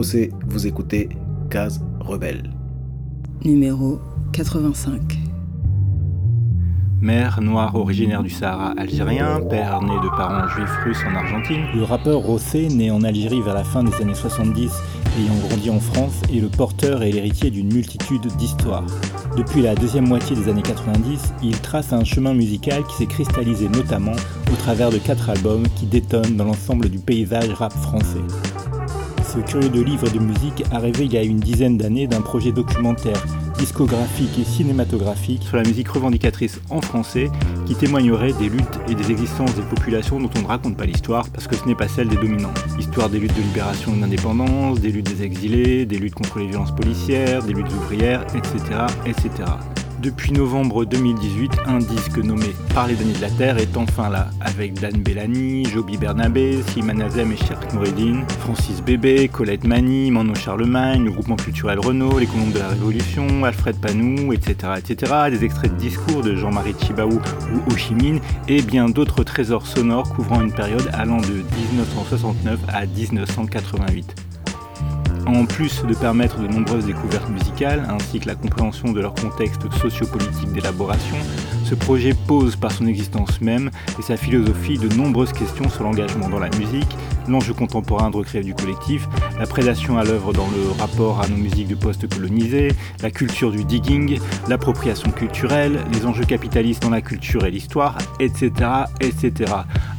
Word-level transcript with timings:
Rossé, 0.00 0.30
vous 0.46 0.66
écoutez 0.66 1.10
Case 1.50 1.84
Rebelle. 2.00 2.54
Numéro 3.44 4.00
85. 4.32 5.18
Mère 7.02 7.42
noire 7.42 7.74
originaire 7.74 8.22
du 8.22 8.30
Sahara 8.30 8.72
algérien, 8.78 9.42
père 9.42 9.82
né 9.82 9.92
de 10.02 10.08
parents 10.16 10.48
juifs 10.48 10.74
russes 10.84 11.04
en 11.06 11.14
Argentine. 11.14 11.66
Le 11.74 11.82
rappeur 11.82 12.20
Rossé, 12.20 12.68
né 12.68 12.90
en 12.90 13.02
Algérie 13.02 13.42
vers 13.42 13.52
la 13.52 13.62
fin 13.62 13.84
des 13.84 13.94
années 14.00 14.14
70, 14.14 14.72
ayant 15.18 15.48
grandi 15.48 15.68
en 15.68 15.80
France, 15.80 16.22
est 16.32 16.40
le 16.40 16.48
porteur 16.48 17.02
et 17.02 17.12
l'héritier 17.12 17.50
d'une 17.50 17.70
multitude 17.70 18.26
d'histoires. 18.38 18.86
Depuis 19.36 19.60
la 19.60 19.74
deuxième 19.74 20.08
moitié 20.08 20.34
des 20.34 20.48
années 20.48 20.62
90, 20.62 21.34
il 21.42 21.60
trace 21.60 21.92
un 21.92 22.04
chemin 22.04 22.32
musical 22.32 22.84
qui 22.84 22.96
s'est 22.96 23.06
cristallisé 23.06 23.68
notamment 23.68 24.16
au 24.50 24.56
travers 24.56 24.88
de 24.88 24.96
quatre 24.96 25.28
albums 25.28 25.68
qui 25.76 25.84
détonnent 25.84 26.38
dans 26.38 26.46
l'ensemble 26.46 26.88
du 26.88 27.00
paysage 27.00 27.52
rap 27.52 27.74
français. 27.74 28.24
Ce 29.32 29.38
curieux 29.38 29.68
de 29.68 29.80
livre 29.80 30.10
de 30.10 30.18
musique 30.18 30.64
a 30.72 30.80
rêvé 30.80 31.04
il 31.04 31.12
y 31.12 31.16
a 31.16 31.22
une 31.22 31.38
dizaine 31.38 31.78
d'années 31.78 32.08
d'un 32.08 32.20
projet 32.20 32.50
documentaire 32.50 33.22
discographique 33.56 34.36
et 34.40 34.44
cinématographique 34.44 35.44
sur 35.44 35.56
la 35.56 35.62
musique 35.62 35.88
revendicatrice 35.88 36.60
en 36.68 36.80
français 36.80 37.30
qui 37.64 37.76
témoignerait 37.76 38.32
des 38.32 38.48
luttes 38.48 38.80
et 38.88 38.96
des 38.96 39.12
existences 39.12 39.54
des 39.54 39.62
populations 39.62 40.18
dont 40.18 40.30
on 40.36 40.42
ne 40.42 40.46
raconte 40.48 40.76
pas 40.76 40.84
l'histoire 40.84 41.28
parce 41.28 41.46
que 41.46 41.54
ce 41.54 41.64
n'est 41.66 41.76
pas 41.76 41.86
celle 41.86 42.08
des 42.08 42.16
dominants. 42.16 42.54
Histoire 42.76 43.08
des 43.08 43.20
luttes 43.20 43.36
de 43.36 43.42
libération 43.42 43.94
et 43.94 44.00
d'indépendance, 44.00 44.80
des 44.80 44.90
luttes 44.90 45.14
des 45.14 45.22
exilés, 45.22 45.86
des 45.86 45.98
luttes 45.98 46.14
contre 46.14 46.40
les 46.40 46.48
violences 46.48 46.74
policières, 46.74 47.44
des 47.44 47.52
luttes 47.52 47.72
ouvrières, 47.72 48.26
etc. 48.34 48.86
etc. 49.06 49.30
Depuis 50.02 50.32
novembre 50.32 50.86
2018, 50.86 51.52
un 51.66 51.76
disque 51.76 52.16
nommé 52.16 52.54
Par 52.72 52.86
les 52.86 52.94
données 52.94 53.12
de 53.12 53.20
la 53.20 53.28
Terre 53.28 53.58
est 53.58 53.76
enfin 53.76 54.08
là, 54.08 54.30
avec 54.40 54.80
Dan 54.80 55.02
Bellani, 55.02 55.66
Joby 55.66 55.98
Bernabé, 55.98 56.62
Slimane 56.68 57.02
Azem 57.02 57.30
et 57.32 57.36
Cheikh 57.36 57.74
Noureddin, 57.74 58.24
Francis 58.38 58.80
Bébé, 58.80 59.28
Colette 59.28 59.64
Mani, 59.64 60.10
Mano 60.10 60.34
Charlemagne, 60.34 61.04
le 61.04 61.10
groupement 61.10 61.36
culturel 61.36 61.80
Renault, 61.80 62.18
les 62.18 62.26
colombes 62.26 62.52
de 62.52 62.60
la 62.60 62.68
Révolution, 62.68 63.44
Alfred 63.44 63.76
Panou, 63.76 64.32
etc., 64.32 64.72
etc., 64.78 65.12
des 65.30 65.44
extraits 65.44 65.74
de 65.74 65.78
discours 65.78 66.22
de 66.22 66.34
Jean-Marie 66.34 66.74
Chibaou 66.80 67.20
ou 67.52 67.70
Ho 67.70 67.76
Chi 67.76 67.94
et 68.48 68.62
bien 68.62 68.88
d'autres 68.88 69.22
trésors 69.22 69.66
sonores 69.66 70.14
couvrant 70.14 70.40
une 70.40 70.52
période 70.52 70.88
allant 70.94 71.20
de 71.20 71.44
1969 71.72 72.58
à 72.68 72.86
1988. 72.86 74.29
En 75.26 75.44
plus 75.46 75.82
de 75.84 75.94
permettre 75.94 76.40
de 76.40 76.48
nombreuses 76.48 76.86
découvertes 76.86 77.28
musicales, 77.28 77.86
ainsi 77.88 78.20
que 78.20 78.26
la 78.26 78.34
compréhension 78.34 78.92
de 78.92 79.00
leur 79.00 79.14
contexte 79.14 79.70
sociopolitique 79.80 80.52
d'élaboration, 80.52 81.16
ce 81.70 81.76
projet 81.76 82.14
pose 82.26 82.56
par 82.56 82.72
son 82.72 82.88
existence 82.88 83.40
même 83.40 83.70
et 83.96 84.02
sa 84.02 84.16
philosophie 84.16 84.76
de 84.76 84.92
nombreuses 84.96 85.32
questions 85.32 85.68
sur 85.68 85.84
l'engagement 85.84 86.28
dans 86.28 86.40
la 86.40 86.50
musique, 86.58 86.96
l'enjeu 87.28 87.54
contemporain 87.54 88.10
de 88.10 88.16
recréer 88.16 88.42
du 88.42 88.54
collectif, 88.54 89.06
la 89.38 89.46
prédation 89.46 89.96
à 89.96 90.02
l'œuvre 90.02 90.32
dans 90.32 90.48
le 90.48 90.68
rapport 90.80 91.20
à 91.20 91.28
nos 91.28 91.36
musiques 91.36 91.68
de 91.68 91.76
post-colonisés, 91.76 92.72
la 93.02 93.12
culture 93.12 93.52
du 93.52 93.62
digging, 93.62 94.18
l'appropriation 94.48 95.12
culturelle, 95.12 95.78
les 95.92 96.06
enjeux 96.06 96.24
capitalistes 96.24 96.82
dans 96.82 96.90
la 96.90 97.02
culture 97.02 97.44
et 97.44 97.52
l'histoire, 97.52 97.96
etc., 98.18 98.50
etc. 99.00 99.52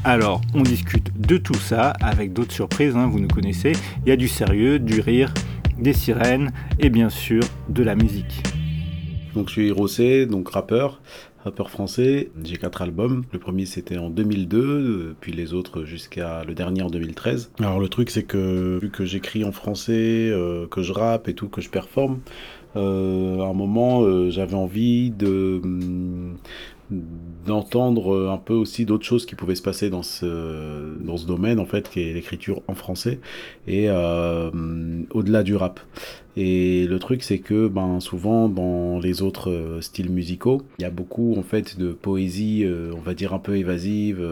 Alors, 0.04 0.42
on 0.54 0.64
discute 0.64 1.22
de 1.22 1.38
tout 1.38 1.54
ça 1.54 1.92
avec 2.02 2.34
d'autres 2.34 2.52
surprises, 2.52 2.98
hein, 2.98 3.08
vous 3.08 3.22
nous 3.22 3.30
connaissez. 3.30 3.72
Il 4.06 4.10
y 4.10 4.12
a 4.12 4.18
du 4.18 4.28
sérieux, 4.28 4.78
du 4.78 5.00
rire, 5.00 5.34
des 5.80 5.94
sirènes 5.94 6.52
et 6.80 6.90
bien 6.90 7.10
sûr 7.10 7.44
de 7.70 7.82
la 7.82 7.96
musique. 7.96 8.44
Donc 9.36 9.48
je 9.48 9.54
suis 9.54 9.72
Rossé, 9.72 10.26
donc 10.26 10.50
rappeur 10.50 11.02
rappeur 11.44 11.70
français. 11.70 12.32
J'ai 12.44 12.58
quatre 12.58 12.82
albums. 12.82 13.24
Le 13.32 13.40
premier 13.40 13.66
c'était 13.66 13.98
en 13.98 14.10
2002, 14.10 15.16
puis 15.20 15.32
les 15.32 15.54
autres 15.54 15.84
jusqu'à 15.84 16.44
le 16.44 16.54
dernier 16.54 16.82
en 16.82 16.90
2013. 16.90 17.52
Alors 17.60 17.80
le 17.80 17.90
truc 17.90 18.10
c'est 18.10 18.24
que 18.24 18.80
vu 18.82 18.90
que 18.90 19.06
j'écris 19.06 19.44
en 19.44 19.52
français, 19.52 20.30
euh, 20.30 20.68
que 20.68 20.82
je 20.82 20.94
rappe 20.94 21.28
et 21.28 21.34
tout, 21.34 21.50
que 21.50 21.62
je 21.62 21.70
performe, 21.70 22.20
euh, 22.76 23.40
à 23.42 23.48
un 23.48 23.54
moment 23.54 24.04
euh, 24.04 24.30
j'avais 24.30 24.56
envie 24.56 25.12
de 25.12 25.62
d'entendre 27.46 28.30
un 28.30 28.38
peu 28.38 28.54
aussi 28.54 28.86
d'autres 28.86 29.06
choses 29.06 29.26
qui 29.26 29.36
pouvaient 29.36 29.56
se 29.56 29.62
passer 29.62 29.90
dans 29.90 30.04
ce, 30.04 30.98
dans 31.00 31.18
ce 31.18 31.26
domaine, 31.26 31.60
en 31.60 31.66
fait, 31.66 31.90
qui 31.90 32.02
est 32.02 32.14
l'écriture 32.14 32.62
en 32.68 32.76
français, 32.76 33.20
et 33.68 33.86
euh, 33.90 34.52
au-delà 35.12 35.44
du 35.44 35.56
rap. 35.56 35.80
Et 36.38 36.86
le 36.88 37.00
truc, 37.00 37.24
c'est 37.24 37.40
que 37.40 37.68
ben, 37.68 38.00
souvent, 38.00 38.48
dans 38.48 39.00
les 39.00 39.22
autres 39.22 39.50
euh, 39.50 39.82
styles 39.82 40.12
musicaux, 40.12 40.62
il 40.80 40.84
y 40.84 40.86
a 40.86 40.92
beaucoup, 40.92 41.36
en 41.38 41.44
fait, 41.44 41.80
de 41.80 41.92
poésie, 41.94 42.64
euh, 42.64 42.94
on 42.96 43.02
va 43.02 43.14
dire, 43.14 43.34
un 43.34 43.40
peu 43.40 43.58
évasive, 43.58 44.26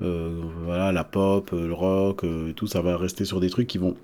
voilà, 0.00 0.92
la 0.92 1.04
pop, 1.04 1.50
le 1.52 1.72
rock, 1.72 2.24
tout, 2.54 2.66
ça 2.66 2.82
va 2.82 2.96
rester 2.96 3.24
sur 3.24 3.40
des 3.40 3.48
trucs 3.48 3.66
qui 3.66 3.78
vont 3.78 3.96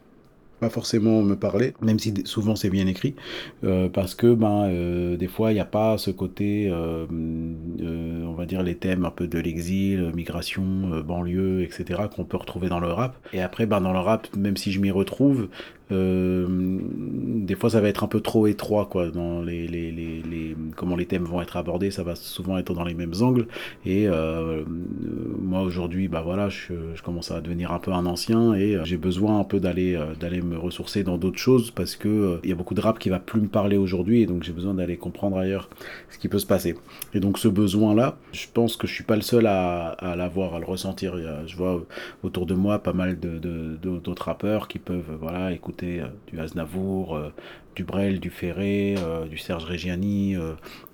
pas 0.63 0.71
forcément 0.71 1.23
me 1.23 1.35
parler, 1.35 1.75
même 1.83 1.99
si 1.99 2.15
souvent 2.25 2.55
c'est 2.55 2.71
bien 2.71 2.87
écrit, 2.87 3.17
euh, 3.65 3.89
parce 3.89 4.15
que 4.15 4.33
ben, 4.33 4.69
euh, 4.69 5.17
des 5.17 5.27
fois 5.27 5.51
il 5.51 5.55
n'y 5.55 5.61
a 5.61 5.65
pas 5.65 5.99
ce 5.99 6.13
côté, 6.13 6.69
euh, 6.71 7.05
on 7.11 8.35
va 8.35 8.47
dire 8.47 8.63
les 8.63 8.77
thèmes 8.77 9.05
un 9.05 9.11
peu 9.11 9.27
de 9.27 9.41
l'exil, 9.41 10.13
migration, 10.15 10.63
banlieue, 11.05 11.63
etc., 11.63 12.03
qu'on 12.15 12.25
peut 12.25 12.37
retrouver 12.37 12.69
dans 12.69 12.79
le 12.79 12.93
rap. 12.93 13.17
Et 13.33 13.43
après, 13.43 13.67
ben, 13.67 13.81
dans 13.81 13.93
le 13.93 13.99
rap, 13.99 14.29
même 14.37 14.57
si 14.57 14.71
je 14.71 14.79
m'y 14.79 14.93
retrouve, 14.93 15.49
des 15.93 17.55
fois 17.55 17.71
ça 17.71 17.81
va 17.81 17.89
être 17.89 18.05
un 18.05 18.09
peu 18.09 18.21
trop 18.21 18.47
étroit 18.47 18.87
quoi 18.87 19.11
dans 19.11 19.43
les, 19.43 19.67
les, 19.67 19.91
les, 19.91 20.57
comment 20.77 20.97
les 20.97 21.07
thèmes 21.07 21.25
vont 21.25 21.43
être 21.43 21.57
abordés 21.57 21.91
ça 21.91 22.03
va 22.03 22.15
souvent 22.15 22.59
être 22.59 22.75
dans 22.75 22.85
les 22.85 22.95
mêmes 22.95 23.15
angles. 23.21 23.47
Et 23.85 24.09
euh, 24.09 24.63
moi 25.41 25.63
aujourd'hui 25.63 26.09
bah 26.09 26.23
voilà 26.23 26.49
je, 26.49 26.73
commence 27.03 27.31
à 27.31 27.41
devenir 27.41 27.73
un 27.73 27.79
peu 27.79 27.93
un 27.93 28.07
ancien 28.07 28.55
et 28.55 28.77
euh, 28.77 28.85
j'ai 28.85 28.97
besoin 28.97 29.41
un 29.41 29.45
peu 29.45 29.61
d'aller 29.61 29.95
euh, 29.95 30.15
d'aller 30.19 30.41
me 30.41 30.57
ressourcer 30.57 31.03
dans 31.03 31.19
d'autres 31.19 31.39
choses 31.39 31.71
parce 31.71 31.97
que 31.97 32.09
euh, 32.09 32.41
il 32.45 32.51
y 32.51 32.53
a 32.53 32.57
beaucoup 32.57 32.75
de 32.75 32.81
rap 32.81 32.99
qui 32.99 33.09
va 33.09 33.19
plus 33.19 33.41
me 33.41 33.49
parler 33.49 33.77
aujourd'hui 33.77 34.23
et 34.23 34.27
donc 34.27 34.43
j'ai 34.43 34.53
besoin 34.53 34.75
d'aller 34.75 34.97
comprendre 34.97 35.37
ailleurs 35.39 35.69
ce 36.11 36.19
qui 36.19 36.29
peut 36.29 36.39
se 36.39 36.47
passer. 36.47 36.77
Et 37.15 37.21
donc 37.21 37.39
ce 37.39 37.49
besoin 37.49 37.95
là 37.95 38.17
je 38.33 38.47
pense 38.53 38.77
que 38.77 38.87
je 38.87 38.95
suis 38.95 39.05
pas 39.05 39.17
le 39.17 39.23
seul 39.23 39.47
à, 39.47 39.97
l'avoir 40.17 40.55
à 40.55 40.59
le 40.59 40.65
ressentir. 40.65 41.17
Je 41.47 41.57
vois 41.57 41.85
autour 42.23 42.47
de 42.47 42.55
moi 42.55 42.79
pas 42.79 42.93
mal 42.93 43.19
d'autres 43.19 44.25
rappeurs 44.25 44.69
qui 44.69 44.79
peuvent 44.79 45.17
voilà 45.21 45.53
écouter 45.53 45.82
euh, 45.83 46.07
du 46.27 46.39
Aznavour, 46.41 47.17
euh, 47.17 47.31
du 47.75 47.85
Brel, 47.85 48.21
du 48.21 48.31
Ferré, 48.31 48.95
euh, 48.99 49.27
du 49.27 49.39
Serge 49.39 49.65
Reggiani, 49.65 50.37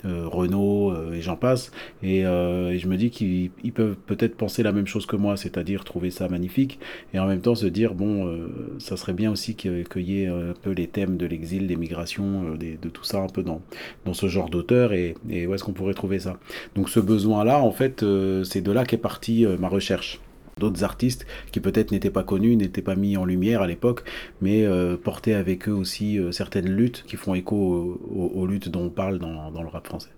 Renault, 0.04 0.94
et 1.12 1.20
j'en 1.20 1.34
passe. 1.34 1.72
Et, 2.04 2.22
je 2.22 2.86
me 2.86 2.96
dis 2.96 3.10
qu'ils 3.10 3.72
peuvent 3.72 3.96
peut-être 4.06 4.36
penser 4.36 4.62
la 4.62 4.70
même 4.70 4.86
chose 4.86 5.04
que 5.04 5.16
moi, 5.16 5.36
c'est-à-dire 5.36 5.82
trouver 5.82 6.10
ça 6.10 6.28
magnifique, 6.28 6.78
et 7.12 7.18
en 7.18 7.26
même 7.26 7.40
temps 7.40 7.56
se 7.56 7.66
dire, 7.66 7.94
bon, 7.94 8.48
ça 8.78 8.96
serait 8.96 9.12
bien 9.12 9.32
aussi 9.32 9.56
qu'il 9.56 9.84
y 9.96 10.22
ait 10.22 10.28
un 10.28 10.54
peu 10.62 10.70
les 10.70 10.86
thèmes 10.86 11.16
de 11.16 11.26
l'exil, 11.26 11.66
des 11.66 11.74
migrations, 11.74 12.54
de 12.54 12.88
tout 12.88 13.02
ça 13.02 13.18
un 13.18 13.26
peu 13.26 13.42
dans, 13.42 13.60
dans 14.04 14.14
ce 14.14 14.28
genre 14.28 14.48
d'auteur, 14.48 14.92
et, 14.92 15.16
et 15.28 15.48
où 15.48 15.54
est-ce 15.54 15.64
qu'on 15.64 15.72
pourrait 15.72 15.94
trouver 15.94 16.20
ça? 16.20 16.38
Donc 16.76 16.88
ce 16.90 17.00
besoin-là, 17.00 17.58
en 17.58 17.72
fait, 17.72 18.04
c'est 18.44 18.60
de 18.60 18.70
là 18.70 18.84
qu'est 18.84 18.98
partie 18.98 19.44
ma 19.58 19.68
recherche 19.68 20.20
d'autres 20.58 20.84
artistes 20.84 21.26
qui 21.52 21.60
peut-être 21.60 21.92
n'étaient 21.92 22.10
pas 22.10 22.22
connus, 22.22 22.56
n'étaient 22.56 22.82
pas 22.82 22.96
mis 22.96 23.16
en 23.16 23.24
lumière 23.24 23.62
à 23.62 23.66
l'époque, 23.66 24.04
mais 24.40 24.64
euh, 24.64 24.96
portaient 24.96 25.34
avec 25.34 25.68
eux 25.68 25.72
aussi 25.72 26.18
euh, 26.18 26.32
certaines 26.32 26.68
luttes 26.68 27.04
qui 27.06 27.16
font 27.16 27.34
écho 27.34 27.56
aux, 27.56 28.32
aux, 28.34 28.46
luttes 28.46 28.68
dont 28.68 28.84
on 28.86 28.90
parle 28.90 29.18
dans, 29.18 29.50
dans 29.50 29.62
le 29.62 29.68
rap 29.68 29.86
français. 29.86 30.10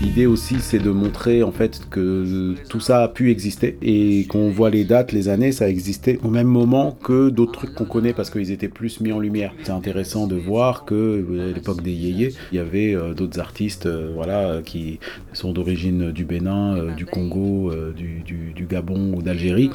L'idée 0.00 0.26
aussi, 0.26 0.60
c'est 0.60 0.78
de 0.78 0.90
montrer 0.90 1.42
en 1.42 1.50
fait 1.50 1.80
que 1.90 2.54
tout 2.68 2.78
ça 2.78 3.02
a 3.02 3.08
pu 3.08 3.32
exister 3.32 3.78
et 3.82 4.26
qu'on 4.26 4.48
voit 4.48 4.70
les 4.70 4.84
dates, 4.84 5.10
les 5.10 5.28
années, 5.28 5.50
ça 5.50 5.64
a 5.64 5.68
existé 5.68 6.20
au 6.22 6.30
même 6.30 6.46
moment 6.46 6.96
que 7.02 7.30
d'autres 7.30 7.52
trucs 7.52 7.74
qu'on 7.74 7.84
connaît 7.84 8.12
parce 8.12 8.30
qu'ils 8.30 8.52
étaient 8.52 8.68
plus 8.68 9.00
mis 9.00 9.10
en 9.10 9.18
lumière. 9.18 9.52
C'est 9.64 9.72
intéressant 9.72 10.28
de 10.28 10.36
voir 10.36 10.84
que 10.84 11.50
à 11.50 11.52
l'époque 11.52 11.82
des 11.82 11.90
yéyés, 11.90 12.32
il 12.52 12.56
y 12.56 12.58
avait 12.60 12.94
euh, 12.94 13.12
d'autres 13.12 13.40
artistes, 13.40 13.86
euh, 13.86 14.12
voilà, 14.14 14.60
qui 14.64 15.00
sont 15.32 15.52
d'origine 15.52 16.12
du 16.12 16.24
Bénin, 16.24 16.76
euh, 16.76 16.94
du 16.94 17.04
Congo, 17.04 17.72
du, 17.96 18.66
Gabon 18.68 19.14
ou 19.16 19.22
d'Algérie, 19.22 19.70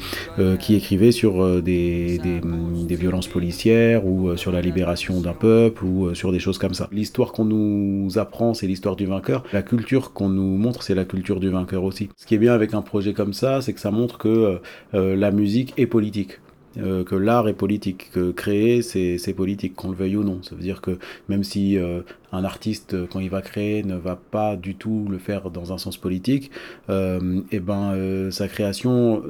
qui 0.60 0.74
écrivaient 0.74 1.12
sur 1.12 1.60
des, 1.60 2.18
des, 2.18 2.40
des, 2.86 2.96
violences 2.96 3.26
policières 3.26 4.06
ou 4.06 4.36
sur 4.36 4.52
la 4.52 4.60
libération 4.60 5.20
d'un 5.20 5.32
peuple 5.32 5.84
ou 5.84 6.14
sur 6.14 6.30
des 6.30 6.38
choses 6.38 6.58
comme 6.58 6.74
ça. 6.74 6.88
L'histoire 6.92 7.32
qu'on 7.32 7.44
nous 7.44 8.18
apprend, 8.18 8.54
c'est 8.54 8.68
l'histoire 8.68 8.94
du 8.94 9.04
vainqueur. 9.04 9.42
La 9.52 9.62
culture 9.62 10.13
qu'on 10.14 10.28
nous 10.28 10.56
montre, 10.56 10.82
c'est 10.82 10.94
la 10.94 11.04
culture 11.04 11.40
du 11.40 11.50
vainqueur 11.50 11.84
aussi. 11.84 12.08
Ce 12.16 12.26
qui 12.26 12.34
est 12.34 12.38
bien 12.38 12.54
avec 12.54 12.72
un 12.72 12.82
projet 12.82 13.12
comme 13.12 13.32
ça, 13.32 13.60
c'est 13.60 13.74
que 13.74 13.80
ça 13.80 13.90
montre 13.90 14.18
que 14.18 14.60
euh, 14.94 15.16
la 15.16 15.30
musique 15.30 15.74
est 15.76 15.86
politique. 15.86 16.38
Euh, 16.76 17.04
que 17.04 17.14
l'art 17.14 17.46
est 17.46 17.54
politique, 17.54 18.10
que 18.10 18.32
créer 18.32 18.82
c'est 18.82 19.34
politique, 19.34 19.76
qu'on 19.76 19.90
le 19.90 19.96
veuille 19.96 20.16
ou 20.16 20.24
non. 20.24 20.42
Ça 20.42 20.56
veut 20.56 20.62
dire 20.62 20.80
que 20.80 20.98
même 21.28 21.44
si 21.44 21.78
euh, 21.78 22.00
un 22.34 22.44
artiste 22.44 22.96
quand 23.08 23.20
il 23.20 23.30
va 23.30 23.42
créer 23.42 23.82
ne 23.82 23.96
va 23.96 24.16
pas 24.16 24.56
du 24.56 24.74
tout 24.74 25.06
le 25.10 25.18
faire 25.18 25.50
dans 25.50 25.72
un 25.72 25.78
sens 25.78 25.96
politique, 25.96 26.50
et 26.88 27.60
ben 27.60 28.30
sa 28.30 28.48
création 28.48 29.22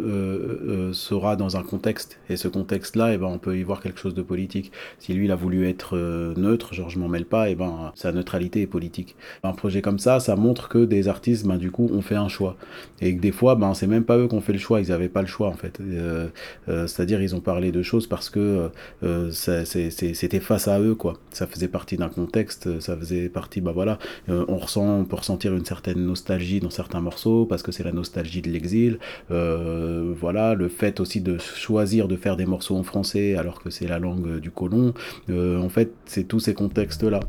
sera 0.93 1.37
dans 1.37 1.57
un 1.57 1.63
contexte 1.63 2.19
et 2.29 2.37
ce 2.37 2.49
contexte-là, 2.49 3.15
et 3.15 3.19
ben 3.19 3.27
on 3.27 3.39
peut 3.39 3.57
y 3.57 3.63
voir 3.63 3.81
quelque 3.81 3.99
chose 3.99 4.15
de 4.15 4.23
politique. 4.23 4.73
Si 4.99 5.13
lui 5.15 5.27
il 5.27 5.31
a 5.31 5.37
voulu 5.37 5.69
être 5.69 5.97
neutre, 6.37 6.75
genre 6.75 6.91
je 6.91 6.99
m'en 6.99 7.09
mêle 7.09 7.27
pas, 7.27 7.51
et 7.51 7.55
ben 7.55 7.93
sa 7.95 8.13
neutralité 8.13 8.63
est 8.63 8.67
politique. 8.67 9.17
Un 9.43 9.53
projet 9.53 9.83
comme 9.83 9.99
ça, 9.99 10.21
ça 10.21 10.37
montre 10.37 10.69
que 10.69 10.85
des 10.85 11.09
artistes, 11.09 11.47
ben 11.47 11.57
du 11.57 11.71
coup, 11.71 11.89
ont 11.93 12.03
fait 12.03 12.15
un 12.15 12.29
choix 12.29 12.57
et 13.01 13.15
que 13.15 13.21
des 13.21 13.33
fois, 13.33 13.55
ben 13.55 13.75
c'est 13.75 13.87
même 13.87 14.05
pas 14.05 14.17
eux 14.19 14.29
qui 14.29 14.35
ont 14.35 14.41
fait 14.41 14.53
le 14.53 14.59
choix, 14.59 14.81
ils 14.81 14.89
n'avaient 14.89 15.09
pas 15.09 15.23
le 15.23 15.29
choix 15.29 15.49
en 15.49 15.55
fait. 15.55 15.79
C'est-à-dire 16.67 17.23
ils 17.23 17.35
ont 17.35 17.41
parlé 17.41 17.73
de 17.73 17.83
choses 17.83 18.07
parce 18.07 18.31
que 18.31 18.71
c'était 19.31 20.41
face 20.41 20.69
à 20.69 20.81
eux 20.81 20.95
quoi. 20.95 21.15
Ça 21.31 21.47
faisait 21.47 21.69
partie 21.69 21.97
d'un 21.97 22.09
contexte, 22.09 22.81
ça 22.81 22.94
faisait 22.97 23.29
partie, 23.29 23.61
bah 23.61 23.73
voilà, 23.73 23.99
euh, 24.29 24.45
on 24.49 24.57
ressent, 24.57 25.01
on 25.01 25.05
peut 25.05 25.17
ressentir 25.17 25.55
une 25.55 25.65
certaine 25.65 26.05
nostalgie 26.05 26.61
dans 26.61 26.71
certains 26.71 27.01
morceaux 27.01 27.47
parce 27.47 27.63
que 27.63 27.73
c'est 27.73 27.85
la 27.85 27.93
nostalgie 27.93 28.43
de 28.43 28.51
l'exil. 28.51 28.99
Euh, 29.31 30.13
voilà, 30.17 30.55
le 30.55 30.69
fait 30.69 31.01
aussi 31.01 31.21
de 31.21 31.39
choisir 31.39 32.09
de 32.09 32.17
faire 32.17 32.37
des 32.37 32.47
morceaux 32.47 32.77
en 32.77 32.83
français 32.83 33.37
alors 33.37 33.63
que 33.63 33.71
c'est 33.71 33.87
la 33.87 33.99
langue 33.99 34.41
du 34.41 34.51
colon. 34.51 34.95
Euh, 35.31 35.59
en 35.61 35.69
fait, 35.69 35.93
c'est 36.07 36.25
tous 36.25 36.41
ces 36.41 36.55
contextes 36.55 37.03
là 37.03 37.21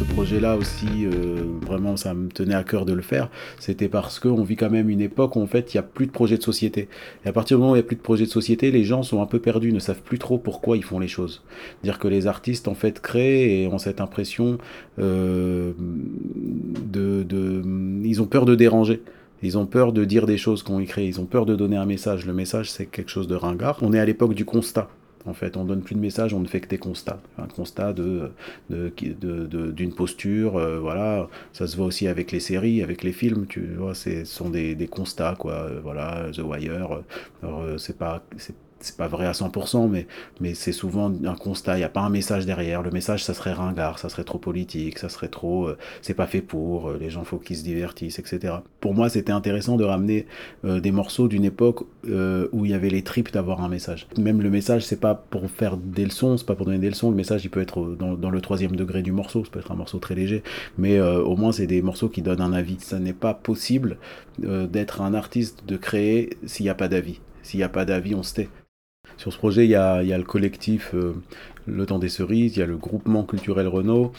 ce 0.00 0.04
projet-là 0.04 0.56
aussi, 0.56 1.04
euh, 1.04 1.44
vraiment, 1.66 1.94
ça 1.98 2.14
me 2.14 2.30
tenait 2.30 2.54
à 2.54 2.64
cœur 2.64 2.86
de 2.86 2.94
le 2.94 3.02
faire. 3.02 3.28
C'était 3.58 3.88
parce 3.88 4.18
qu'on 4.18 4.42
vit 4.42 4.56
quand 4.56 4.70
même 4.70 4.88
une 4.88 5.02
époque 5.02 5.36
où 5.36 5.42
en 5.42 5.46
fait, 5.46 5.74
il 5.74 5.76
n'y 5.76 5.80
a 5.80 5.82
plus 5.82 6.06
de 6.06 6.10
projet 6.10 6.38
de 6.38 6.42
société. 6.42 6.88
Et 7.26 7.28
à 7.28 7.32
partir 7.32 7.58
du 7.58 7.60
moment 7.60 7.72
où 7.72 7.76
il 7.76 7.80
n'y 7.80 7.84
a 7.84 7.86
plus 7.86 7.96
de 7.96 8.00
projet 8.00 8.24
de 8.24 8.30
société, 8.30 8.70
les 8.70 8.82
gens 8.82 9.02
sont 9.02 9.20
un 9.20 9.26
peu 9.26 9.40
perdus, 9.40 9.74
ne 9.74 9.78
savent 9.78 10.00
plus 10.00 10.18
trop 10.18 10.38
pourquoi 10.38 10.78
ils 10.78 10.84
font 10.84 10.98
les 10.98 11.08
choses. 11.08 11.42
Dire 11.82 11.98
que 11.98 12.08
les 12.08 12.26
artistes 12.26 12.66
en 12.66 12.74
fait 12.74 13.00
créent 13.00 13.60
et 13.60 13.66
ont 13.66 13.76
cette 13.76 14.00
impression 14.00 14.56
euh, 14.98 15.72
de, 15.78 17.22
de, 17.22 17.62
ils 18.02 18.22
ont 18.22 18.26
peur 18.26 18.46
de 18.46 18.54
déranger. 18.54 19.02
Ils 19.42 19.58
ont 19.58 19.66
peur 19.66 19.92
de 19.92 20.06
dire 20.06 20.24
des 20.24 20.38
choses 20.38 20.62
qu'on 20.62 20.80
écrit, 20.80 21.08
ils 21.08 21.20
ont 21.20 21.26
peur 21.26 21.44
de 21.44 21.54
donner 21.54 21.76
un 21.76 21.86
message. 21.86 22.24
Le 22.24 22.32
message, 22.32 22.70
c'est 22.70 22.86
quelque 22.86 23.10
chose 23.10 23.28
de 23.28 23.34
ringard. 23.34 23.78
On 23.82 23.92
est 23.92 23.98
à 23.98 24.06
l'époque 24.06 24.32
du 24.32 24.46
constat. 24.46 24.88
En 25.26 25.34
fait, 25.34 25.56
on 25.56 25.64
donne 25.64 25.82
plus 25.82 25.94
de 25.94 26.00
messages, 26.00 26.32
on 26.32 26.40
ne 26.40 26.46
fait 26.46 26.60
que 26.60 26.68
des 26.68 26.78
constats. 26.78 27.20
Un 27.38 27.46
constat 27.46 27.92
de, 27.92 28.32
d'une 28.70 29.94
posture, 29.94 30.56
euh, 30.56 30.78
voilà. 30.78 31.28
Ça 31.52 31.66
se 31.66 31.76
voit 31.76 31.86
aussi 31.86 32.06
avec 32.08 32.32
les 32.32 32.40
séries, 32.40 32.82
avec 32.82 33.02
les 33.02 33.12
films, 33.12 33.46
tu 33.46 33.66
vois, 33.76 33.94
ce 33.94 34.24
sont 34.24 34.50
des, 34.50 34.88
constats, 34.90 35.36
quoi. 35.38 35.52
Euh, 35.52 35.80
voilà, 35.82 36.30
The 36.32 36.38
Wire, 36.40 37.02
euh, 37.44 37.76
c'est 37.78 37.98
pas, 37.98 38.22
c'est 38.38 38.54
pas 38.96 39.08
vrai 39.08 39.26
à 39.26 39.32
100%, 39.32 39.88
mais, 39.88 40.06
mais 40.40 40.54
c'est 40.54 40.72
souvent 40.72 41.12
un 41.24 41.34
constat. 41.34 41.76
Il 41.76 41.78
n'y 41.78 41.84
a 41.84 41.88
pas 41.88 42.00
un 42.00 42.10
message 42.10 42.46
derrière. 42.46 42.82
Le 42.82 42.90
message, 42.90 43.24
ça 43.24 43.34
serait 43.34 43.52
ringard, 43.52 43.98
ça 43.98 44.08
serait 44.08 44.24
trop 44.24 44.38
politique, 44.38 44.98
ça 44.98 45.08
serait 45.08 45.28
trop. 45.28 45.68
Euh, 45.68 45.78
c'est 46.02 46.14
pas 46.14 46.26
fait 46.26 46.40
pour, 46.40 46.88
euh, 46.88 46.98
les 46.98 47.10
gens, 47.10 47.24
faut 47.24 47.38
qu'ils 47.38 47.56
se 47.56 47.64
divertissent, 47.64 48.18
etc. 48.18 48.54
Pour 48.80 48.94
moi, 48.94 49.08
c'était 49.08 49.32
intéressant 49.32 49.76
de 49.76 49.84
ramener 49.84 50.26
euh, 50.64 50.80
des 50.80 50.92
morceaux 50.92 51.28
d'une 51.28 51.44
époque 51.44 51.84
où 52.52 52.64
il 52.64 52.70
y 52.70 52.74
avait 52.74 52.88
les 52.88 53.02
tripes 53.02 53.32
d'avoir 53.32 53.62
un 53.62 53.68
message. 53.68 54.08
Même 54.18 54.40
le 54.40 54.50
message, 54.50 54.84
c'est 54.84 55.00
pas 55.00 55.14
pour 55.14 55.48
faire 55.50 55.76
des 55.76 56.04
leçons, 56.04 56.36
c'est 56.36 56.46
pas 56.46 56.54
pour 56.54 56.66
donner 56.66 56.78
des 56.78 56.88
leçons. 56.88 57.10
Le 57.10 57.16
message, 57.16 57.44
il 57.44 57.50
peut 57.50 57.60
être 57.60 57.96
dans, 57.98 58.14
dans 58.14 58.30
le 58.30 58.40
troisième 58.40 58.74
degré 58.74 59.02
du 59.02 59.12
morceau, 59.12 59.44
ça 59.44 59.50
peut 59.50 59.60
être 59.60 59.70
un 59.70 59.76
morceau 59.76 59.98
très 59.98 60.14
léger, 60.14 60.42
mais 60.78 61.00
au 61.00 61.36
moins, 61.36 61.52
c'est 61.52 61.66
des 61.66 61.82
morceaux 61.82 62.08
qui 62.08 62.22
donnent 62.22 62.40
un 62.40 62.52
avis. 62.52 62.78
Ça 62.80 62.98
n'est 62.98 63.12
pas 63.12 63.34
possible 63.34 63.98
d'être 64.38 65.02
un 65.02 65.14
artiste, 65.14 65.64
de 65.66 65.76
créer 65.76 66.30
s'il 66.46 66.64
n'y 66.64 66.70
a 66.70 66.74
pas 66.74 66.88
d'avis. 66.88 67.20
S'il 67.42 67.58
n'y 67.58 67.64
a 67.64 67.68
pas 67.68 67.84
d'avis, 67.84 68.14
on 68.14 68.22
se 68.22 68.34
tait. 68.34 68.48
Sur 69.20 69.34
ce 69.34 69.36
projet, 69.36 69.66
il 69.66 69.70
y 69.70 69.74
a, 69.74 70.00
le 70.02 70.24
collectif 70.24 70.94
euh, 70.94 71.12
Le 71.70 71.86
Temps 71.86 71.98
des 71.98 72.08
Cerises, 72.08 72.56
il 72.56 72.60
y 72.60 72.62
a 72.62 72.66
le 72.66 72.76
groupement 72.76 73.24
culturel 73.24 73.68
Renault, 73.68 74.12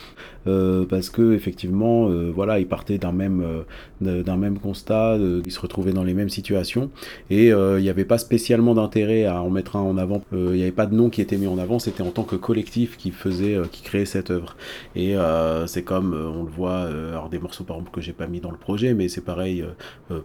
euh, 0.47 0.85
parce 0.85 1.09
que 1.09 1.33
effectivement, 1.33 2.09
euh, 2.09 2.31
voilà, 2.33 2.59
ils 2.59 2.67
partaient 2.67 2.97
d'un 2.97 3.11
même, 3.11 3.43
d'un 4.01 4.37
même 4.37 4.59
constat, 4.59 5.17
ils 5.17 5.51
se 5.51 5.59
retrouvaient 5.59 5.93
dans 5.93 6.03
les 6.03 6.13
mêmes 6.13 6.29
situations, 6.29 6.89
et 7.29 7.47
il 7.47 7.81
n'y 7.81 7.89
avait 7.89 8.05
pas 8.05 8.17
spécialement 8.17 8.73
d'intérêt 8.73 9.25
à 9.25 9.41
en 9.41 9.49
mettre 9.49 9.75
un 9.75 9.81
en 9.81 9.97
avant. 9.97 10.21
Il 10.31 10.51
n'y 10.51 10.63
avait 10.63 10.71
pas 10.71 10.85
de 10.85 10.95
nom 10.95 11.09
qui 11.09 11.21
était 11.21 11.37
mis 11.37 11.47
en 11.47 11.57
avant, 11.57 11.79
c'était 11.79 12.03
en 12.03 12.11
tant 12.11 12.23
que 12.23 12.35
collectif 12.35 12.97
qui 12.97 13.11
faisait, 13.11 13.57
qui 13.71 13.83
créait 13.83 14.05
cette 14.05 14.31
œuvre. 14.31 14.55
Et 14.95 15.15
c'est 15.67 15.83
comme, 15.83 16.13
on 16.13 16.43
le 16.43 16.49
voit, 16.49 16.81
alors 16.81 17.29
des 17.29 17.39
morceaux 17.39 17.63
par 17.63 17.77
exemple 17.77 17.93
que 17.93 18.01
j'ai 18.01 18.13
pas 18.13 18.27
mis 18.27 18.39
dans 18.39 18.51
le 18.51 18.57
projet, 18.57 18.93
mais 18.93 19.07
c'est 19.07 19.21
pareil 19.23 19.63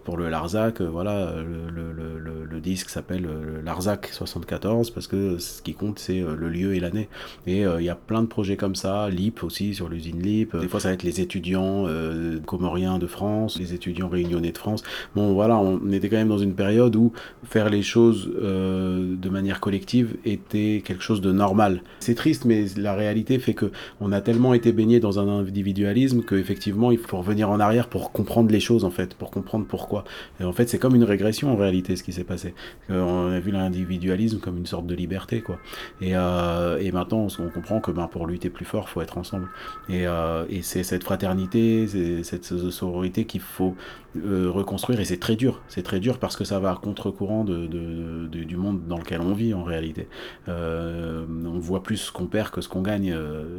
pour 0.03 0.17
le 0.17 0.29
Larzac, 0.29 0.81
voilà, 0.81 1.33
le, 1.37 1.69
le, 1.69 1.91
le, 1.93 2.45
le 2.45 2.59
disque 2.59 2.89
s'appelle 2.89 3.27
Larzac 3.63 4.07
74 4.11 4.91
parce 4.91 5.07
que 5.07 5.37
ce 5.37 5.61
qui 5.61 5.73
compte 5.73 5.99
c'est 5.99 6.21
euh, 6.21 6.35
le 6.35 6.49
lieu 6.49 6.75
et 6.75 6.79
l'année. 6.79 7.09
Et 7.45 7.65
euh, 7.65 7.81
il 7.81 7.85
y 7.85 7.89
a 7.89 7.95
plein 7.95 8.21
de 8.21 8.27
projets 8.27 8.57
comme 8.57 8.75
ça, 8.75 9.09
LIP 9.09 9.43
aussi 9.43 9.73
sur 9.73 9.89
l'usine 9.89 10.21
LIP. 10.21 10.55
Des 10.57 10.67
fois 10.67 10.79
ça 10.79 10.89
va 10.89 10.93
être 10.93 11.03
les 11.03 11.21
étudiants 11.21 11.85
euh, 11.87 12.39
comoriens 12.45 12.99
de 12.99 13.07
France, 13.07 13.57
les 13.59 13.73
étudiants 13.73 14.09
réunionnais 14.09 14.51
de 14.51 14.57
France. 14.57 14.83
Bon 15.15 15.33
voilà, 15.33 15.57
on 15.57 15.91
était 15.91 16.09
quand 16.09 16.17
même 16.17 16.27
dans 16.29 16.37
une 16.37 16.53
période 16.53 16.95
où 16.95 17.11
faire 17.43 17.69
les 17.69 17.81
choses 17.81 18.27
de 18.27 19.29
manière 19.29 19.59
collective 19.59 20.15
était 20.25 20.81
quelque 20.85 21.03
chose 21.03 21.21
de 21.21 21.31
normal. 21.31 21.81
C'est 21.99 22.15
triste 22.15 22.45
mais 22.45 22.65
la 22.77 22.93
réalité 22.95 23.39
fait 23.39 23.53
que 23.53 23.71
on 23.99 24.11
a 24.11 24.21
tellement 24.21 24.53
été 24.53 24.71
baigné 24.71 24.99
dans 24.99 25.19
un 25.19 25.27
individualisme 25.27 26.21
qu'effectivement 26.23 26.91
il 26.91 26.97
faut 26.97 27.17
revenir 27.17 27.49
en 27.49 27.59
arrière 27.59 27.87
pour 27.87 28.11
comprendre 28.11 28.51
les 28.51 28.59
choses 28.59 28.83
en 28.83 28.91
fait, 28.91 29.15
pour 29.15 29.31
comprendre 29.31 29.65
pourquoi. 29.67 30.03
Et 30.39 30.43
en 30.43 30.53
fait 30.53 30.69
c'est 30.69 30.79
comme 30.79 30.95
une 30.95 31.03
régression 31.03 31.51
en 31.51 31.55
réalité 31.55 31.95
ce 31.95 32.03
qui 32.03 32.13
s'est 32.13 32.23
passé. 32.23 32.53
On 32.89 33.31
a 33.31 33.39
vu 33.39 33.51
l'individualisme 33.51 34.39
comme 34.39 34.57
une 34.57 34.65
sorte 34.65 34.87
de 34.87 34.95
liberté 34.95 35.41
quoi. 35.41 35.59
Et, 36.01 36.15
euh, 36.15 36.77
maintenant 36.97 37.27
on, 37.39 37.49
comprend 37.49 37.79
que 37.79 37.91
ben, 37.91 38.07
pour 38.07 38.27
lutter 38.27 38.49
plus 38.49 38.65
fort 38.65 38.89
faut 38.89 39.01
être 39.01 39.17
ensemble. 39.17 39.47
Et, 39.89 40.07
euh, 40.07 40.45
c'est 40.61 40.83
cette 40.83 41.03
fraternité, 41.03 41.87
cette 42.23 42.45
sororité 42.45 43.25
qu'il 43.25 43.41
faut 43.41 43.75
euh, 44.17 44.49
reconstruire 44.49 44.99
et 44.99 45.05
c'est 45.05 45.19
très 45.19 45.35
dur. 45.35 45.61
C'est 45.67 45.83
très 45.83 45.99
dur 45.99 46.17
parce 46.17 46.35
que 46.35 46.43
ça 46.43 46.59
va 46.59 46.71
à 46.71 46.75
contre-courant 46.75 47.43
du 47.43 48.57
monde 48.57 48.81
dans 48.87 48.97
lequel 48.97 49.21
on 49.21 49.33
vit 49.33 49.53
en 49.53 49.63
réalité. 49.63 50.07
on 50.47 51.59
voit 51.59 51.83
plus 51.83 51.97
ce 51.97 52.11
qu'on 52.11 52.27
perd 52.27 52.49
que 52.49 52.61
ce 52.61 52.69
qu'on 52.69 52.81
gagne 52.81 53.15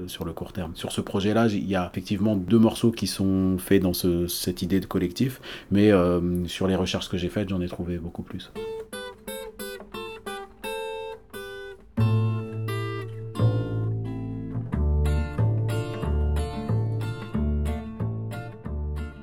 sur 0.07 0.25
le 0.25 0.33
court 0.33 0.53
terme. 0.53 0.73
Sur 0.75 0.93
ce 0.93 1.01
projet-là, 1.01 1.47
il 1.47 1.69
y 1.69 1.77
a 1.77 1.89
effectivement 1.91 2.37
deux 2.37 2.59
morceaux 2.59 2.91
qui 2.91 3.07
sont 3.07 3.57
faits 3.59 3.83
dans 3.83 3.93
ce, 3.93 4.27
cette 4.27 4.63
idée 4.63 4.81
de 4.81 4.87
collectif, 4.87 5.41
mais 5.71 5.91
sur 6.47 6.67
les 6.67 6.77
recherches 6.77 7.09
que 7.09 7.17
j'ai 7.17 7.29
faites, 7.29 7.49
j'en 7.49 7.61
ai 7.61 7.69
trouvé 7.69 7.99
beaucoup 7.99 8.23
plus. 8.23 8.51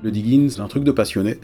Le 0.06 0.12
digging, 0.12 0.48
c'est 0.50 0.60
un 0.60 0.68
truc 0.68 0.84
de 0.84 0.92
passionné. 0.92 1.36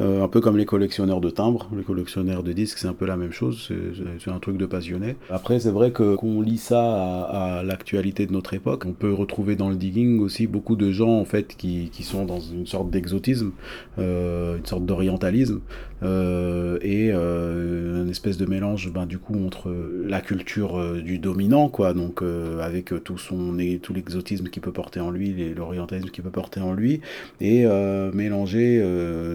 Euh, 0.00 0.24
un 0.24 0.28
peu 0.28 0.40
comme 0.40 0.56
les 0.56 0.64
collectionneurs 0.64 1.20
de 1.20 1.30
timbres, 1.30 1.68
les 1.76 1.82
collectionneurs 1.82 2.42
de 2.42 2.52
disques, 2.52 2.78
c'est 2.78 2.88
un 2.88 2.94
peu 2.94 3.06
la 3.06 3.16
même 3.16 3.32
chose, 3.32 3.70
c'est 4.18 4.30
un 4.30 4.38
truc 4.38 4.56
de 4.56 4.66
passionné. 4.66 5.16
Après, 5.28 5.60
c'est 5.60 5.70
vrai 5.70 5.90
que 5.90 6.14
qu'on 6.16 6.40
lit 6.40 6.58
ça 6.58 7.24
à, 7.24 7.62
l'actualité 7.62 8.26
de 8.26 8.32
notre 8.32 8.54
époque, 8.54 8.84
on 8.86 8.92
peut 8.92 9.12
retrouver 9.12 9.56
dans 9.56 9.68
le 9.68 9.76
digging 9.76 10.20
aussi 10.20 10.46
beaucoup 10.46 10.76
de 10.76 10.90
gens 10.90 11.18
en 11.18 11.24
fait 11.24 11.54
qui, 11.56 11.90
qui 11.92 12.02
sont 12.02 12.24
dans 12.24 12.40
une 12.40 12.66
sorte 12.66 12.90
d'exotisme, 12.90 13.52
euh, 13.98 14.56
une 14.56 14.66
sorte 14.66 14.86
d'orientalisme, 14.86 15.60
euh, 16.02 16.78
et 16.80 17.10
euh, 17.12 18.02
une 18.02 18.10
espèce 18.10 18.38
de 18.38 18.46
mélange 18.46 18.90
ben, 18.90 19.04
du 19.04 19.18
coup 19.18 19.34
entre 19.44 19.70
la 20.06 20.20
culture 20.20 20.78
euh, 20.78 21.00
du 21.00 21.18
dominant, 21.18 21.68
quoi, 21.68 21.92
donc 21.92 22.22
euh, 22.22 22.60
avec 22.60 22.92
tout 23.04 23.18
son 23.18 23.58
tout 23.82 23.92
l'exotisme 23.92 24.48
qu'il 24.48 24.62
peut 24.62 24.72
porter 24.72 25.00
en 25.00 25.10
lui, 25.10 25.52
l'orientalisme 25.54 26.08
qu'il 26.08 26.24
peut 26.24 26.30
porter 26.30 26.60
en 26.60 26.72
lui, 26.72 27.00
et 27.40 27.66
mélangé 28.14 28.82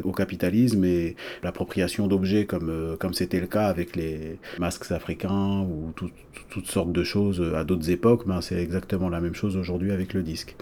au 0.03 0.11
capitalisme 0.11 0.54
et 0.55 1.15
l'appropriation 1.43 2.07
d'objets 2.07 2.45
comme 2.45 2.69
euh, 2.69 2.95
comme 2.97 3.13
c'était 3.13 3.39
le 3.39 3.47
cas 3.47 3.67
avec 3.67 3.95
les 3.95 4.37
masques 4.59 4.91
africains 4.91 5.61
ou 5.61 5.93
toutes 6.49 6.67
sortes 6.67 6.91
de 6.91 7.03
choses 7.03 7.41
euh, 7.41 7.55
à 7.55 7.63
d'autres 7.63 7.89
époques, 7.89 8.27
ben 8.27 8.41
c'est 8.41 8.61
exactement 8.61 9.09
la 9.09 9.19
même 9.21 9.35
chose 9.35 9.57
aujourd'hui 9.57 9.91
avec 9.91 10.13
le 10.13 10.23
disque. 10.23 10.55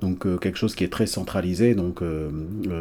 Donc 0.00 0.26
euh, 0.26 0.36
quelque 0.36 0.58
chose 0.58 0.74
qui 0.74 0.84
est 0.84 0.92
très 0.92 1.06
centralisé 1.06 1.74
donc 1.74 2.02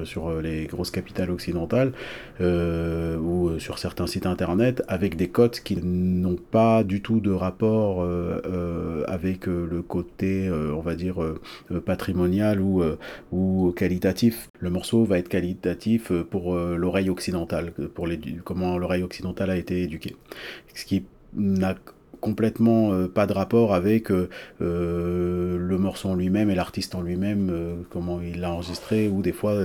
sur 0.03 0.41
les 0.41 0.65
grosses 0.65 0.91
capitales 0.91 1.31
occidentales 1.31 1.93
ou 2.39 3.51
sur 3.59 3.79
certains 3.79 4.07
sites 4.07 4.25
internet 4.25 4.83
avec 4.87 5.15
des 5.15 5.29
codes 5.29 5.59
qui 5.59 5.77
n'ont 5.77 6.37
pas 6.37 6.83
du 6.83 7.01
tout 7.01 7.19
de 7.19 7.31
rapport 7.31 8.07
avec 9.07 9.47
le 9.47 9.81
côté 9.81 10.49
on 10.51 10.81
va 10.81 10.95
dire 10.95 11.17
patrimonial 11.85 12.61
ou 12.61 12.83
ou 13.31 13.73
qualitatif. 13.75 14.49
Le 14.59 14.69
morceau 14.69 15.03
va 15.03 15.17
être 15.19 15.29
qualitatif 15.29 16.11
pour 16.29 16.57
l'oreille 16.77 17.09
occidentale, 17.09 17.71
pour 17.93 18.07
comment 18.43 18.77
l'oreille 18.77 19.03
occidentale 19.03 19.49
a 19.49 19.57
été 19.57 19.83
éduquée. 19.83 20.15
Ce 20.73 20.85
qui 20.85 21.03
n'a 21.33 21.75
complètement 22.21 22.91
euh, 22.91 23.07
pas 23.07 23.27
de 23.27 23.33
rapport 23.33 23.73
avec 23.73 24.11
euh, 24.11 24.27
le 24.59 25.77
morceau 25.77 26.09
en 26.09 26.15
lui-même 26.15 26.49
et 26.49 26.55
l'artiste 26.55 26.95
en 26.95 27.01
lui-même, 27.01 27.85
comment 27.89 28.19
il 28.21 28.41
l'a 28.41 28.51
enregistré, 28.51 29.07
ou 29.07 29.21
des 29.21 29.31
fois 29.31 29.55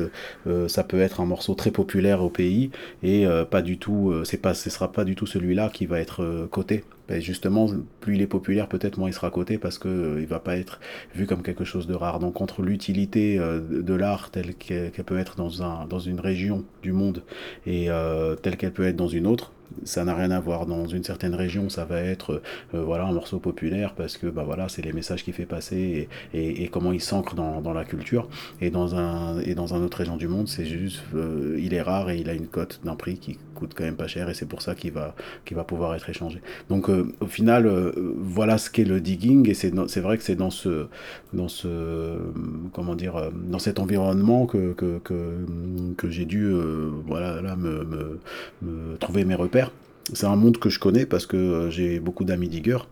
ça 0.69 0.85
peut 0.85 1.01
être 1.01 1.21
un 1.21 1.27
morceau 1.27 1.55
très 1.55 1.71
populaire 1.71 2.23
au 2.23 2.31
pays 2.31 2.71
et 3.03 3.27
pas 3.51 3.63
du 3.63 3.79
tout, 3.79 4.15
c'est 4.25 4.37
pas, 4.37 4.55
ce 4.55 4.71
sera 4.71 4.93
pas 4.93 5.05
du 5.05 5.15
tout 5.17 5.27
celui-là 5.27 5.71
qui 5.73 5.87
va 5.87 6.01
être 6.01 6.47
coté 6.51 6.85
ben, 7.09 7.21
justement, 7.21 7.69
plus 8.01 8.15
il 8.17 8.23
est 8.23 8.27
populaire, 8.27 8.69
peut-être 8.69 8.99
moins 8.99 9.11
il 9.11 9.13
sera 9.13 9.31
coté 9.31 9.59
parce 9.59 9.79
qu'il 9.79 9.91
euh, 9.91 10.21
il 10.21 10.27
va 10.27 10.41
pas 10.41 10.57
être 10.57 10.81
vu 11.15 11.27
comme 11.27 11.43
quelque 11.43 11.65
chose 11.65 11.87
de 11.87 11.95
rare. 11.95 12.19
Donc 12.19 12.41
entre 12.41 12.63
l'utilité 12.63 13.39
euh, 13.39 13.61
de 13.61 13.95
l'art 13.95 14.31
telle 14.31 14.55
qu'elle 14.55 14.91
peut 14.91 15.19
être 15.19 15.37
dans, 15.37 15.63
un, 15.63 15.87
dans 15.87 15.99
une 15.99 16.21
région 16.21 16.65
du 16.83 16.93
monde 16.93 17.23
et 17.67 17.91
euh, 17.91 18.37
telle 18.37 18.57
qu'elle 18.57 18.73
peut 18.73 18.87
être 18.87 18.97
dans 18.97 19.09
une 19.09 19.27
autre, 19.27 19.53
ça 19.85 20.05
n'a 20.05 20.15
rien 20.15 20.31
à 20.31 20.41
voir. 20.41 20.67
Dans 20.67 20.87
une 20.87 21.05
certaine 21.05 21.35
région, 21.35 21.69
ça 21.69 21.85
va 21.85 22.01
être 22.01 22.43
euh, 22.75 22.83
voilà, 22.83 23.05
un 23.05 23.13
morceau 23.13 23.39
populaire 23.39 23.95
parce 23.95 24.17
que 24.17 24.27
bah, 24.27 24.43
voilà, 24.45 24.69
c'est 24.69 24.83
les 24.83 24.93
messages 24.93 25.25
qu'il 25.25 25.35
fait 25.35 25.47
passer 25.47 26.09
et, 26.33 26.69
comment 26.69 26.93
il 26.93 27.01
s'ancre 27.01 27.35
dans, 27.35 27.61
dans, 27.61 27.73
la 27.73 27.85
culture. 27.85 28.29
Et 28.61 28.71
dans, 28.71 28.95
un, 28.95 29.41
et 29.41 29.55
dans 29.55 29.75
une 29.75 29.85
autre 29.85 29.99
région 29.99 30.17
du 30.17 30.29
monde, 30.29 30.49
c'est 30.49 30.65
juste, 30.65 31.03
euh, 31.15 31.59
il 31.61 31.75
est 31.75 31.83
rare 31.83 32.11
et 32.11 32.19
il 32.19 32.29
a 32.31 32.35
une 32.35 32.47
cote 32.47 32.81
d'un 32.85 32.97
prix 32.97 33.19
qui 33.19 33.39
coûte 33.55 33.73
quand 33.77 33.85
même 33.85 33.97
pas 33.97 34.07
cher 34.07 34.29
et 34.29 34.35
c'est 34.35 34.47
pour 34.47 34.63
ça 34.63 34.75
qu'il 34.75 34.93
va, 34.93 35.15
qu'il 35.45 35.57
va 35.57 35.65
pouvoir 35.65 35.95
être 35.95 36.09
échangé. 36.09 36.41
Donc 36.69 36.89
euh, 36.89 37.13
au 37.21 37.27
final, 37.27 37.71
voilà 38.19 38.59
ce 38.59 38.71
qu'est 38.71 38.85
le 38.85 39.01
digging 39.01 39.49
et 39.49 39.55
c'est 39.55 40.01
vrai 40.01 40.19
que 40.19 40.25
c'est 40.25 40.35
dans 40.35 40.51
ce, 40.51 40.87
dans 41.33 41.49
ce, 41.49 42.19
comment 42.73 42.95
dire, 42.95 43.31
dans 43.33 43.59
cet 43.59 43.79
environnement 43.79 44.47
que, 44.47 44.73
que, 44.73 44.99
que, 44.99 45.45
que 45.97 46.11
j'ai 46.11 46.25
dû 46.25 46.53
voilà, 47.07 47.41
là, 47.43 47.57
me, 47.57 47.85
me, 47.85 48.21
me 48.63 48.97
trouver 48.99 49.25
mes 49.25 49.35
repères 49.35 49.54
c'est 50.13 50.27
un 50.27 50.37
monde 50.37 50.59
que 50.59 50.69
je 50.69 50.79
connais 50.79 51.07
parce 51.07 51.27
que 51.27 51.37
euh, 51.37 51.71
j'ai 51.71 52.01
beaucoup 52.01 52.25
d'amis 52.25 52.49
diggers. 52.49 52.87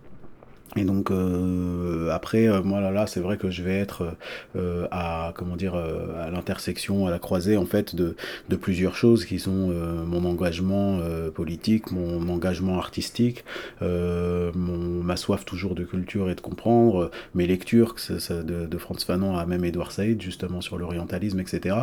Et 0.76 0.84
donc 0.84 1.10
euh, 1.10 2.08
après 2.10 2.48
euh, 2.48 2.62
moi 2.62 2.80
là 2.80 2.90
là 2.90 3.06
c'est 3.06 3.20
vrai 3.20 3.36
que 3.36 3.50
je 3.50 3.62
vais 3.62 3.78
être 3.78 4.14
euh, 4.56 4.86
à 4.90 5.32
comment 5.36 5.56
dire 5.56 5.74
à 5.74 6.30
l'intersection 6.30 7.06
à 7.06 7.10
la 7.10 7.18
croisée 7.18 7.58
en 7.58 7.66
fait 7.66 7.94
de, 7.94 8.16
de 8.48 8.56
plusieurs 8.56 8.96
choses 8.96 9.26
qui 9.26 9.38
sont 9.38 9.72
mon 10.06 10.24
engagement 10.24 11.00
politique 11.34 11.90
mon 11.92 12.28
engagement 12.28 12.78
artistique 12.78 13.44
mon 13.80 15.02
ma 15.02 15.16
soif 15.16 15.44
toujours 15.44 15.74
de 15.74 15.84
culture 15.84 16.30
et 16.30 16.34
de 16.34 16.40
comprendre 16.40 17.10
mes 17.34 17.46
lectures 17.46 17.94
que 17.94 18.42
de, 18.42 18.66
de 18.66 18.78
Franz 18.78 19.04
Fanon 19.04 19.36
à 19.36 19.44
même 19.46 19.64
Edouard 19.64 19.92
Saïd 19.92 20.20
justement 20.22 20.60
sur 20.60 20.78
l'orientalisme 20.78 21.40
etc 21.40 21.76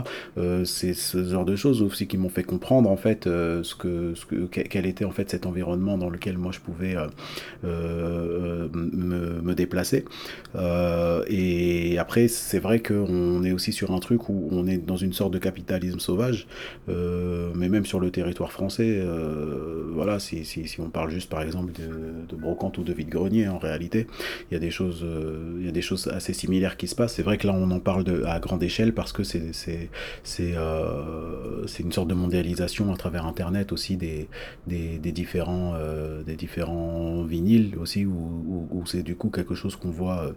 c'est 0.66 0.94
ce 0.94 1.24
genre 1.24 1.46
de 1.46 1.56
choses 1.56 1.82
aussi 1.82 2.08
qui 2.08 2.18
m'ont 2.18 2.30
fait 2.30 2.44
comprendre 2.44 2.90
en 2.90 2.98
fait 2.98 3.26
ce 3.26 3.76
que 3.76 4.14
ce 4.16 4.26
que 4.26 4.46
quel 4.46 4.86
était 4.86 5.06
en 5.06 5.12
fait 5.12 5.30
cet 5.30 5.46
environnement 5.46 5.98
dans 5.98 6.10
lequel 6.10 6.38
moi 6.38 6.52
je 6.52 6.60
pouvais 6.60 6.96
me, 8.80 9.54
déplacer. 9.54 10.06
Euh, 10.56 11.24
et 11.28 11.98
après, 11.98 12.28
c'est 12.28 12.60
vrai 12.60 12.80
qu'on 12.82 13.44
est 13.44 13.52
aussi 13.52 13.74
sur 13.74 13.92
un 13.92 14.00
truc 14.00 14.30
où 14.30 14.48
on 14.52 14.68
est 14.68 14.78
dans 14.78 14.96
une 14.96 15.14
sorte 15.14 15.34
de 15.34 15.40
capitalisme 15.40 16.00
sauvage, 16.00 16.48
euh, 16.88 17.52
mais 17.56 17.70
même 17.70 17.86
sur 17.86 18.00
le 18.00 18.12
territoire 18.12 18.52
français, 18.52 19.00
euh, 19.02 19.90
voilà, 19.94 20.20
si, 20.20 20.46
si, 20.46 20.80
on 20.80 20.90
parle 20.90 21.10
juste 21.10 21.30
par 21.30 21.42
exemple 21.42 21.74
de, 21.74 22.36
brocante 22.36 22.78
ou 22.78 22.84
de 22.84 22.94
vide-grenier, 22.94 23.48
en 23.48 23.58
réalité, 23.58 24.08
il 24.50 24.54
y 24.54 24.58
a 24.58 24.60
des 24.60 24.72
choses, 24.72 25.06
y 25.60 25.68
a 25.68 25.72
des 25.72 25.82
choses 25.82 26.08
assez 26.08 26.34
similaires 26.34 26.78
qui 26.78 26.88
se 26.88 26.96
passent. 26.96 27.16
C'est 27.16 27.24
vrai 27.24 27.38
que 27.38 27.48
là, 27.48 27.54
on 27.54 27.70
en 27.72 27.80
parle 27.80 28.04
de, 28.04 28.24
à 28.24 28.40
grande 28.40 28.64
échelle 28.64 28.94
parce 28.94 29.12
que 29.12 29.24
c'est 29.24 29.90
une 31.80 31.92
sorte 31.92 32.08
de 32.08 32.14
mondialisation 32.14 32.94
à 32.94 32.98
travers 32.98 33.26
Internet 33.26 33.72
aussi 33.72 33.98
des, 33.98 34.28
des, 34.68 35.12
différents 35.12 35.74
des 36.26 36.36
différents 36.36 37.24
vinyles 37.24 37.76
aussi 37.80 38.06
où, 38.06 38.59
c'est 38.86 39.04
du 39.04 39.16
coup 39.16 39.30
quelque 39.30 39.56
chose 39.56 39.76
qu'on 39.76 39.90
voit 39.90 40.20
euh, 40.20 40.32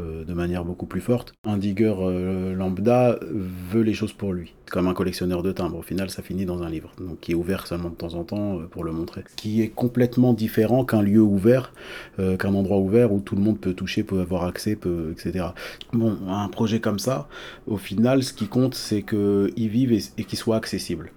euh, 0.00 0.24
de 0.24 0.32
manière 0.32 0.64
beaucoup 0.64 0.86
plus 0.86 1.00
forte. 1.00 1.34
Un 1.44 1.56
digger 1.56 1.94
euh, 1.98 2.54
lambda 2.54 3.18
veut 3.22 3.82
les 3.82 3.94
choses 3.94 4.12
pour 4.12 4.32
lui, 4.32 4.54
comme 4.70 4.88
un 4.88 4.94
collectionneur 4.94 5.42
de 5.42 5.52
timbres. 5.52 5.78
Au 5.78 5.82
final, 5.82 6.10
ça 6.10 6.22
finit 6.22 6.46
dans 6.46 6.62
un 6.62 6.70
livre, 6.70 6.92
donc 6.98 7.20
qui 7.20 7.32
est 7.32 7.34
ouvert 7.34 7.66
seulement 7.66 7.90
de 7.90 7.94
temps 7.94 8.14
en 8.14 8.24
temps 8.24 8.60
pour 8.70 8.84
le 8.84 8.92
montrer. 8.92 9.24
Qui 9.36 9.62
est 9.62 9.68
complètement 9.68 10.32
différent 10.32 10.84
qu'un 10.84 11.02
lieu 11.02 11.20
ouvert, 11.20 11.72
qu'un 12.16 12.54
endroit 12.54 12.78
ouvert 12.78 13.12
où 13.12 13.20
tout 13.20 13.36
le 13.36 13.42
monde 13.42 13.58
peut 13.58 13.74
toucher, 13.74 14.02
peut 14.02 14.20
avoir 14.20 14.44
accès, 14.44 14.76
peut, 14.76 15.12
etc. 15.12 15.46
Bon, 15.92 16.16
un 16.28 16.48
projet 16.48 16.80
comme 16.80 16.98
ça, 16.98 17.28
au 17.66 17.76
final, 17.76 18.22
ce 18.22 18.32
qui 18.32 18.46
compte, 18.46 18.74
c'est 18.74 19.02
qu'il 19.02 19.68
vive 19.68 19.92
et, 19.92 20.00
et 20.18 20.24
qu'il 20.24 20.38
soit 20.38 20.56
accessible. 20.56 21.12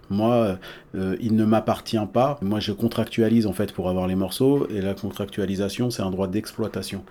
Moi, 0.93 1.15
il 1.21 1.35
ne 1.35 1.45
m'appartient 1.45 1.97
pas. 2.11 2.37
Moi, 2.41 2.59
je 2.59 2.71
contractualise 2.71 3.47
en 3.47 3.53
fait 3.53 3.71
pour 3.73 3.89
avoir 3.89 4.07
les 4.07 4.15
morceaux, 4.15 4.67
et 4.69 4.81
la 4.81 4.93
contractualisation, 4.93 5.89
c'est 5.89 6.01
un 6.01 6.11
droit 6.11 6.27
d'exploitation 6.27 7.03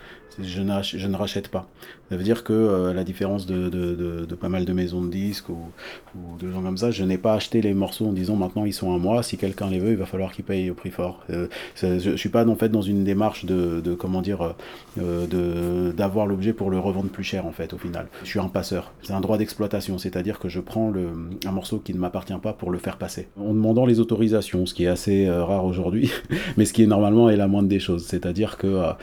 je 0.42 1.06
ne 1.06 1.16
rachète 1.16 1.48
pas. 1.48 1.66
Ça 2.10 2.16
veut 2.16 2.24
dire 2.24 2.42
que, 2.42 2.52
euh, 2.52 2.92
la 2.92 3.04
différence 3.04 3.46
de, 3.46 4.26
pas 4.34 4.48
mal 4.48 4.64
de 4.64 4.72
maisons 4.72 5.02
de 5.02 5.10
disques 5.10 5.48
ou, 5.48 5.58
de 6.40 6.50
gens 6.50 6.62
comme 6.62 6.76
ça, 6.76 6.90
je 6.90 7.04
n'ai 7.04 7.18
pas 7.18 7.34
acheté 7.34 7.60
les 7.62 7.72
morceaux 7.72 8.06
en 8.06 8.12
disant 8.12 8.34
maintenant 8.34 8.64
ils 8.64 8.72
sont 8.72 8.94
à 8.94 8.98
moi, 8.98 9.22
si 9.22 9.36
quelqu'un 9.36 9.68
les 9.68 9.78
veut, 9.78 9.90
il 9.90 9.96
va 9.96 10.06
falloir 10.06 10.32
qu'il 10.32 10.44
paye 10.44 10.70
au 10.70 10.74
prix 10.74 10.90
fort. 10.90 11.20
Euh, 11.30 11.46
je, 11.76 12.10
ne 12.10 12.16
suis 12.16 12.28
pas 12.28 12.46
en 12.46 12.56
fait 12.56 12.68
dans 12.68 12.82
une 12.82 13.04
démarche 13.04 13.44
de, 13.44 13.94
comment 13.94 14.22
dire, 14.22 14.54
euh, 14.98 15.92
d'avoir 15.92 16.26
l'objet 16.26 16.52
pour 16.52 16.70
le 16.70 16.78
revendre 16.78 17.10
plus 17.10 17.24
cher 17.24 17.46
en 17.46 17.52
fait 17.52 17.72
au 17.74 17.78
final. 17.78 18.08
Je 18.22 18.28
suis 18.28 18.40
un 18.40 18.48
passeur. 18.48 18.92
C'est 19.02 19.12
un 19.12 19.20
droit 19.20 19.38
d'exploitation, 19.38 19.98
c'est-à-dire 19.98 20.38
que 20.38 20.48
je 20.48 20.60
prends 20.60 20.92
un 21.46 21.52
morceau 21.52 21.78
qui 21.78 21.94
ne 21.94 21.98
m'appartient 21.98 22.38
pas 22.42 22.52
pour 22.52 22.70
le 22.70 22.78
faire 22.78 22.96
passer. 22.96 23.28
En 23.38 23.54
demandant 23.54 23.86
les 23.86 24.00
autorisations, 24.00 24.66
ce 24.66 24.74
qui 24.74 24.84
est 24.84 24.88
assez 24.88 25.30
rare 25.30 25.64
aujourd'hui, 25.64 26.10
mais 26.56 26.64
ce 26.64 26.72
qui 26.72 26.82
est 26.82 26.86
normalement 26.86 27.30
est 27.30 27.36
la 27.36 27.46
moindre 27.46 27.68
des 27.68 27.80
choses. 27.80 28.06
C'est-à-dire 28.06 28.56
que 28.56 28.94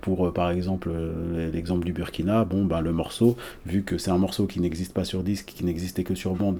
pour 0.00 0.20
euh, 0.26 0.32
par 0.32 0.50
exemple 0.50 0.90
euh, 0.92 1.50
l'exemple 1.52 1.84
du 1.84 1.92
Burkina, 1.92 2.44
bon 2.50 2.64
ben 2.64 2.80
le 2.80 2.92
morceau, 2.92 3.36
vu 3.64 3.82
que 3.82 3.96
c'est 3.96 4.10
un 4.10 4.18
morceau 4.18 4.46
qui 4.46 4.60
n'existe 4.60 4.92
pas 4.92 5.04
sur 5.04 5.22
disque, 5.22 5.46
qui 5.46 5.64
n'existait 5.64 6.04
que 6.04 6.14
sur 6.14 6.34
bande, 6.34 6.58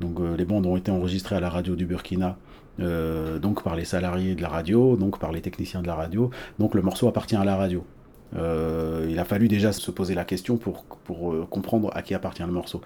donc 0.00 0.20
euh, 0.20 0.36
les 0.36 0.44
bandes 0.44 0.64
ont 0.66 0.76
été 0.76 0.90
enregistrées 0.90 1.36
à 1.36 1.40
la 1.40 1.50
radio 1.50 1.76
du 1.76 1.84
Burkina, 1.84 2.38
donc 2.78 3.62
par 3.62 3.76
les 3.76 3.84
salariés 3.84 4.34
de 4.34 4.40
la 4.40 4.48
radio, 4.48 4.96
donc 4.96 5.18
par 5.18 5.30
les 5.30 5.42
techniciens 5.42 5.82
de 5.82 5.86
la 5.86 5.94
radio, 5.94 6.30
donc 6.58 6.74
le 6.74 6.80
morceau 6.80 7.06
appartient 7.06 7.36
à 7.36 7.44
la 7.44 7.56
radio. 7.56 7.84
Euh, 8.36 9.06
il 9.10 9.18
a 9.18 9.24
fallu 9.24 9.48
déjà 9.48 9.72
se 9.72 9.90
poser 9.90 10.14
la 10.14 10.24
question 10.24 10.56
pour, 10.56 10.84
pour 11.04 11.32
euh, 11.32 11.46
comprendre 11.48 11.90
à 11.94 12.02
qui 12.02 12.14
appartient 12.14 12.42
le 12.42 12.52
morceau. 12.52 12.80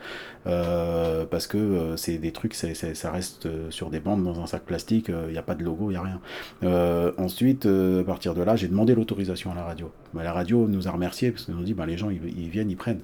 Euh, 0.47 1.25
parce 1.27 1.47
que 1.47 1.95
c'est 1.97 2.19
des 2.19 2.33
trucs, 2.33 2.55
ça 2.55 3.11
reste 3.11 3.49
sur 3.71 3.91
des 3.91 4.01
bandes 4.01 4.25
dans 4.25 4.41
un 4.41 4.47
sac 4.47 4.63
plastique, 4.63 5.09
il 5.09 5.33
n'y 5.33 5.39
a 5.39 5.43
pas 5.43 5.55
de 5.55 5.63
logo, 5.63 5.91
il 5.91 5.95
n'y 5.95 5.97
a 5.97 6.03
rien. 6.03 7.13
ensuite, 7.19 7.67
à 7.67 8.05
partir 8.05 8.35
de 8.35 8.43
là, 8.43 8.57
j'ai 8.57 8.69
demandé 8.69 8.95
l'autorisation 8.95 9.53
à 9.53 9.55
la 9.55 9.65
radio. 9.65 9.91
Bah, 10.15 10.23
la 10.23 10.33
radio 10.33 10.67
nous 10.69 10.89
a 10.89 10.91
remerciés 10.91 11.31
parce 11.31 11.45
qu'ils 11.45 11.55
nous 11.55 11.61
ont 11.61 11.65
dit 11.65 11.75
bah, 11.75 11.87
les 11.87 11.97
gens 11.97 12.11
ils, 12.11 12.21
ils 12.39 12.49
viennent, 12.49 12.71
ils 12.71 12.77
prennent. 12.77 13.03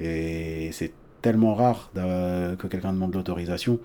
Et 0.00 0.70
c'est 0.72 0.92
tellement 1.22 1.54
rare 1.54 1.90
que 1.94 2.66
quelqu'un 2.66 2.92
demande 2.92 3.14
l'autorisation 3.14 3.78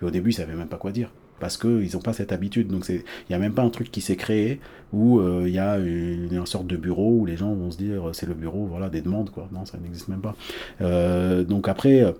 qu'au 0.00 0.10
début, 0.10 0.30
ils 0.30 0.34
ne 0.34 0.44
savaient 0.44 0.56
même 0.56 0.68
pas 0.68 0.78
quoi 0.78 0.92
dire 0.92 1.10
parce 1.42 1.56
qu'ils 1.56 1.90
n'ont 1.94 2.00
pas 2.00 2.12
cette 2.12 2.30
habitude. 2.30 2.68
Donc 2.68 2.88
il 2.88 3.02
n'y 3.28 3.34
a 3.34 3.38
même 3.40 3.52
pas 3.52 3.62
un 3.62 3.68
truc 3.68 3.90
qui 3.90 4.00
s'est 4.00 4.14
créé 4.14 4.60
où 4.92 5.18
euh, 5.18 5.42
il 5.48 5.52
y 5.52 5.58
a 5.58 5.76
une, 5.76 6.46
sorte 6.46 6.68
de 6.68 6.76
bureau 6.76 7.18
où 7.18 7.26
les 7.26 7.36
gens 7.36 7.52
vont 7.52 7.72
se 7.72 7.78
dire 7.78 8.10
c'est 8.12 8.26
le 8.26 8.34
bureau 8.34 8.66
voilà, 8.66 8.88
des 8.88 9.00
demandes. 9.00 9.30
Quoi. 9.30 9.48
Non, 9.50 9.66
ça 9.66 9.76
n'existe 9.82 10.06
même 10.06 10.20
pas. 10.20 10.36
Euh, 10.82 11.42
donc 11.42 11.66
après 11.66 12.14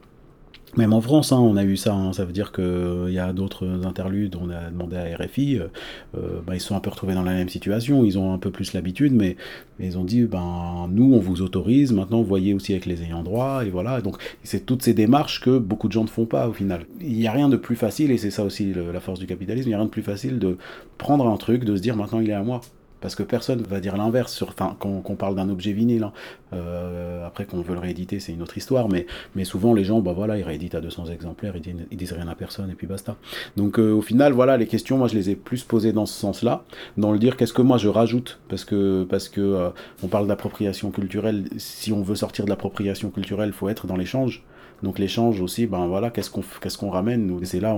même 0.76 0.94
en 0.94 1.02
France, 1.02 1.32
hein, 1.32 1.38
on 1.38 1.56
a 1.56 1.64
eu 1.64 1.76
ça. 1.76 1.92
Hein. 1.94 2.12
ça 2.14 2.24
veut 2.24 2.32
dire 2.32 2.50
qu'il 2.50 2.64
euh, 2.64 3.10
y 3.10 3.18
a 3.18 3.32
d'autres 3.32 3.66
interludes. 3.84 4.36
On 4.40 4.48
a 4.48 4.70
demandé 4.70 4.96
à 4.96 5.16
RFI. 5.16 5.58
Euh, 5.58 5.66
euh, 6.16 6.40
bah, 6.46 6.54
ils 6.54 6.60
sont 6.60 6.74
un 6.74 6.80
peu 6.80 6.88
retrouvés 6.88 7.14
dans 7.14 7.22
la 7.22 7.34
même 7.34 7.50
situation. 7.50 8.04
Ils 8.04 8.18
ont 8.18 8.32
un 8.32 8.38
peu 8.38 8.50
plus 8.50 8.72
l'habitude, 8.72 9.12
mais, 9.12 9.36
ils 9.80 9.98
ont 9.98 10.04
dit 10.04 10.22
ben 10.22 10.88
nous, 10.90 11.12
on 11.12 11.18
vous 11.18 11.42
autorise. 11.42 11.92
Maintenant, 11.92 12.22
voyez 12.22 12.54
aussi 12.54 12.72
avec 12.72 12.86
les 12.86 13.02
ayants 13.02 13.22
droit. 13.22 13.64
Et 13.66 13.70
voilà. 13.70 14.00
Donc, 14.00 14.16
c'est 14.44 14.64
toutes 14.64 14.82
ces 14.82 14.94
démarches 14.94 15.40
que 15.40 15.58
beaucoup 15.58 15.88
de 15.88 15.92
gens 15.92 16.04
ne 16.04 16.08
font 16.08 16.26
pas 16.26 16.48
au 16.48 16.52
final. 16.54 16.86
Il 17.00 17.12
n'y 17.14 17.26
a 17.26 17.32
rien 17.32 17.50
de 17.50 17.56
plus 17.56 17.76
facile, 17.76 18.10
et 18.10 18.16
c'est 18.16 18.30
ça 18.30 18.44
aussi 18.44 18.72
la 18.72 19.00
force 19.00 19.18
du 19.18 19.26
capitalisme. 19.26 19.68
Il 19.68 19.70
n'y 19.70 19.74
a 19.74 19.78
rien 19.78 19.86
de 19.86 19.90
plus 19.90 20.02
facile 20.02 20.38
de 20.38 20.56
prendre 20.96 21.26
un 21.28 21.36
truc, 21.36 21.64
de 21.64 21.76
se 21.76 21.82
dire 21.82 21.96
maintenant 21.96 22.20
il 22.20 22.30
est 22.30 22.34
à 22.34 22.42
moi 22.42 22.62
parce 23.02 23.14
que 23.14 23.22
personne 23.22 23.62
va 23.62 23.80
dire 23.80 23.96
l'inverse 23.96 24.32
sur 24.32 24.48
enfin 24.48 24.76
quand, 24.78 25.02
on 25.04 25.16
parle 25.16 25.34
d'un 25.34 25.50
objet 25.50 25.72
vinyle 25.72 26.04
hein. 26.04 26.12
euh, 26.54 27.26
après 27.26 27.44
qu'on 27.44 27.60
veut 27.60 27.74
le 27.74 27.80
rééditer 27.80 28.20
c'est 28.20 28.32
une 28.32 28.42
autre 28.42 28.56
histoire 28.56 28.88
mais 28.88 29.06
mais 29.34 29.44
souvent 29.44 29.74
les 29.74 29.84
gens 29.84 30.00
bah 30.00 30.12
voilà 30.12 30.38
ils 30.38 30.44
rééditent 30.44 30.74
à 30.74 30.80
200 30.80 31.06
exemplaires 31.06 31.54
ils 31.56 31.62
disent, 31.62 31.86
ils 31.90 31.96
disent 31.98 32.12
rien 32.12 32.28
à 32.28 32.34
personne 32.34 32.70
et 32.70 32.74
puis 32.74 32.86
basta. 32.86 33.16
Donc 33.56 33.78
euh, 33.78 33.92
au 33.92 34.02
final 34.02 34.32
voilà 34.32 34.56
les 34.56 34.66
questions 34.66 34.96
moi 34.96 35.08
je 35.08 35.14
les 35.14 35.28
ai 35.30 35.36
plus 35.36 35.64
posées 35.64 35.92
dans 35.92 36.06
ce 36.06 36.14
sens 36.14 36.42
là 36.42 36.64
dans 36.96 37.12
le 37.12 37.18
dire 37.18 37.36
qu'est-ce 37.36 37.52
que 37.52 37.62
moi 37.62 37.78
je 37.78 37.88
rajoute? 37.88 38.38
Parce 38.48 38.64
que 38.64 39.04
parce 39.04 39.28
que 39.28 39.40
euh, 39.40 39.70
on 40.02 40.08
parle 40.08 40.26
d'appropriation 40.26 40.90
culturelle. 40.90 41.48
Si 41.56 41.92
on 41.92 42.02
veut 42.02 42.14
sortir 42.14 42.44
de 42.44 42.50
l'appropriation 42.50 43.10
culturelle 43.10 43.52
faut 43.52 43.68
être 43.68 43.86
dans 43.86 43.96
l'échange 43.96 44.44
donc 44.82 44.98
l'échange 44.98 45.40
aussi, 45.40 45.66
ben 45.66 45.86
voilà, 45.86 46.10
qu'est-ce 46.10 46.30
qu'on 46.30 46.42
qu'est-ce 46.60 46.76
qu'on 46.76 46.90
ramène 46.90 47.38
C'est 47.44 47.60
là 47.60 47.76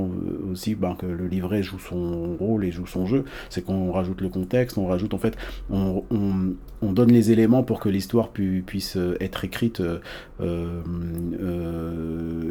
aussi 0.51 0.75
ben, 0.75 0.95
que 0.95 1.07
le 1.07 1.27
livret 1.27 1.63
joue 1.63 1.79
son 1.79 2.37
rôle 2.37 2.65
et 2.65 2.71
joue 2.71 2.87
son 2.87 3.07
jeu. 3.07 3.25
C'est 3.51 3.63
qu'on 3.63 3.93
rajoute 3.93 4.21
le 4.21 4.29
contexte, 4.29 4.79
on 4.79 4.87
rajoute 4.87 5.13
en 5.13 5.19
fait, 5.19 5.37
on, 5.71 6.03
on 6.85 6.93
donne 6.93 7.13
les 7.13 7.31
éléments 7.31 7.63
pour 7.63 7.81
que 7.81 7.89
l'histoire 7.89 8.29
pu, 8.29 8.63
puisse 8.67 8.99
être 9.21 9.45
écrite, 9.45 9.81
euh, 9.81 9.99
euh, 10.41 10.83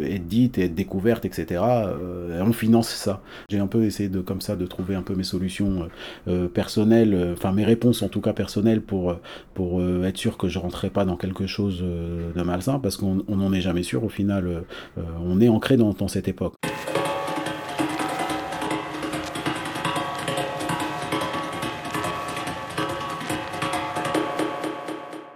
être 0.04 0.28
dite 0.28 0.58
être 0.58 0.75
découverte, 0.75 1.25
etc. 1.25 1.62
Euh, 1.63 2.40
et 2.40 2.42
on 2.42 2.54
finance 2.54 2.90
ça. 2.90 3.22
J'ai 3.50 3.60
un 3.60 3.68
peu 3.68 3.84
essayé 3.84 4.10
de 4.10 4.22
comme 4.22 4.42
ça 4.42 4.56
de 4.56 4.66
trouver 4.66 4.96
un 4.96 5.02
peu 5.02 5.16
mes 5.16 5.24
solutions 5.24 5.88
euh, 6.28 6.48
personnelles, 6.48 7.34
enfin 7.34 7.52
mes 7.52 7.66
réponses 7.66 8.02
en 8.02 8.10
tout 8.10 8.22
cas 8.22 8.34
personnelles 8.34 8.82
pour 8.82 9.16
pour 9.54 9.84
être 9.84 10.18
sûr 10.18 10.38
que 10.38 10.48
je 10.48 10.60
rentrais 10.60 10.90
pas 10.90 11.06
dans 11.06 11.16
quelque 11.16 11.48
chose 11.48 11.82
de 11.82 12.42
malsain 12.42 12.80
parce 12.80 12.98
qu'on 12.98 13.24
n'en 13.28 13.54
est 13.54 13.62
jamais 13.62 13.84
sûr 13.84 14.04
au 14.04 14.10
final 14.10 14.63
euh, 14.98 15.02
on 15.24 15.42
est 15.42 15.50
ancré 15.50 15.78
dans, 15.78 15.94
cette 16.08 16.28
époque. 16.28 16.54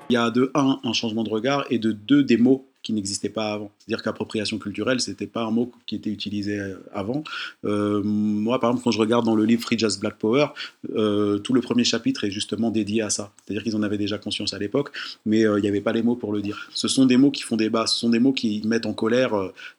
Il 0.09 0.13
y 0.13 0.17
a 0.17 0.29
de 0.29 0.51
un, 0.53 0.79
un 0.83 0.93
changement 0.93 1.23
de 1.23 1.29
regard 1.29 1.65
et 1.69 1.79
de 1.79 1.91
deux, 1.91 2.23
des 2.23 2.37
mots 2.37 2.67
qui 2.87 2.93
n'existait 2.93 3.27
pas 3.27 3.51
avant. 3.51 3.69
C'est-à-dire 3.79 4.01
qu'appropriation 4.01 4.59
culturelle, 4.59 5.01
c'était 5.01 5.27
pas 5.27 5.43
un 5.43 5.51
mot 5.51 5.73
qui 5.85 5.95
était 5.95 6.09
utilisé 6.09 6.57
euh, 6.57 6.75
avant. 6.93 7.21
Euh, 7.65 8.01
moi, 8.01 8.61
par 8.61 8.69
exemple, 8.69 8.85
quand 8.85 8.91
je 8.91 8.99
regarde 8.99 9.25
dans 9.25 9.35
le 9.35 9.43
livre 9.43 9.61
Free 9.61 9.77
Jazz 9.77 9.99
Black 9.99 10.17
Power, 10.17 10.47
euh, 10.95 11.37
tout 11.39 11.53
le 11.53 11.59
premier 11.59 11.83
chapitre 11.83 12.23
est 12.23 12.31
justement 12.31 12.71
dédié 12.71 13.01
à 13.01 13.09
ça. 13.09 13.33
C'est-à-dire 13.43 13.61
qu'ils 13.61 13.75
en 13.75 13.83
avaient 13.83 13.97
déjà 13.97 14.17
conscience 14.17 14.53
à 14.53 14.57
l'époque, 14.57 14.91
mais 15.25 15.41
il 15.41 15.61
n'y 15.61 15.67
avait 15.67 15.81
pas 15.81 15.91
les 15.91 16.01
mots 16.01 16.15
pour 16.15 16.31
le 16.31 16.41
dire. 16.41 16.69
Ce 16.73 16.87
sont 16.87 17.05
des 17.05 17.17
mots 17.17 17.29
qui 17.29 17.43
font 17.43 17.57
débat, 17.57 17.87
ce 17.87 17.99
sont 17.99 18.09
des 18.09 18.19
mots 18.19 18.31
qui 18.31 18.61
mettent 18.65 18.85
en 18.85 18.93
colère 18.93 19.33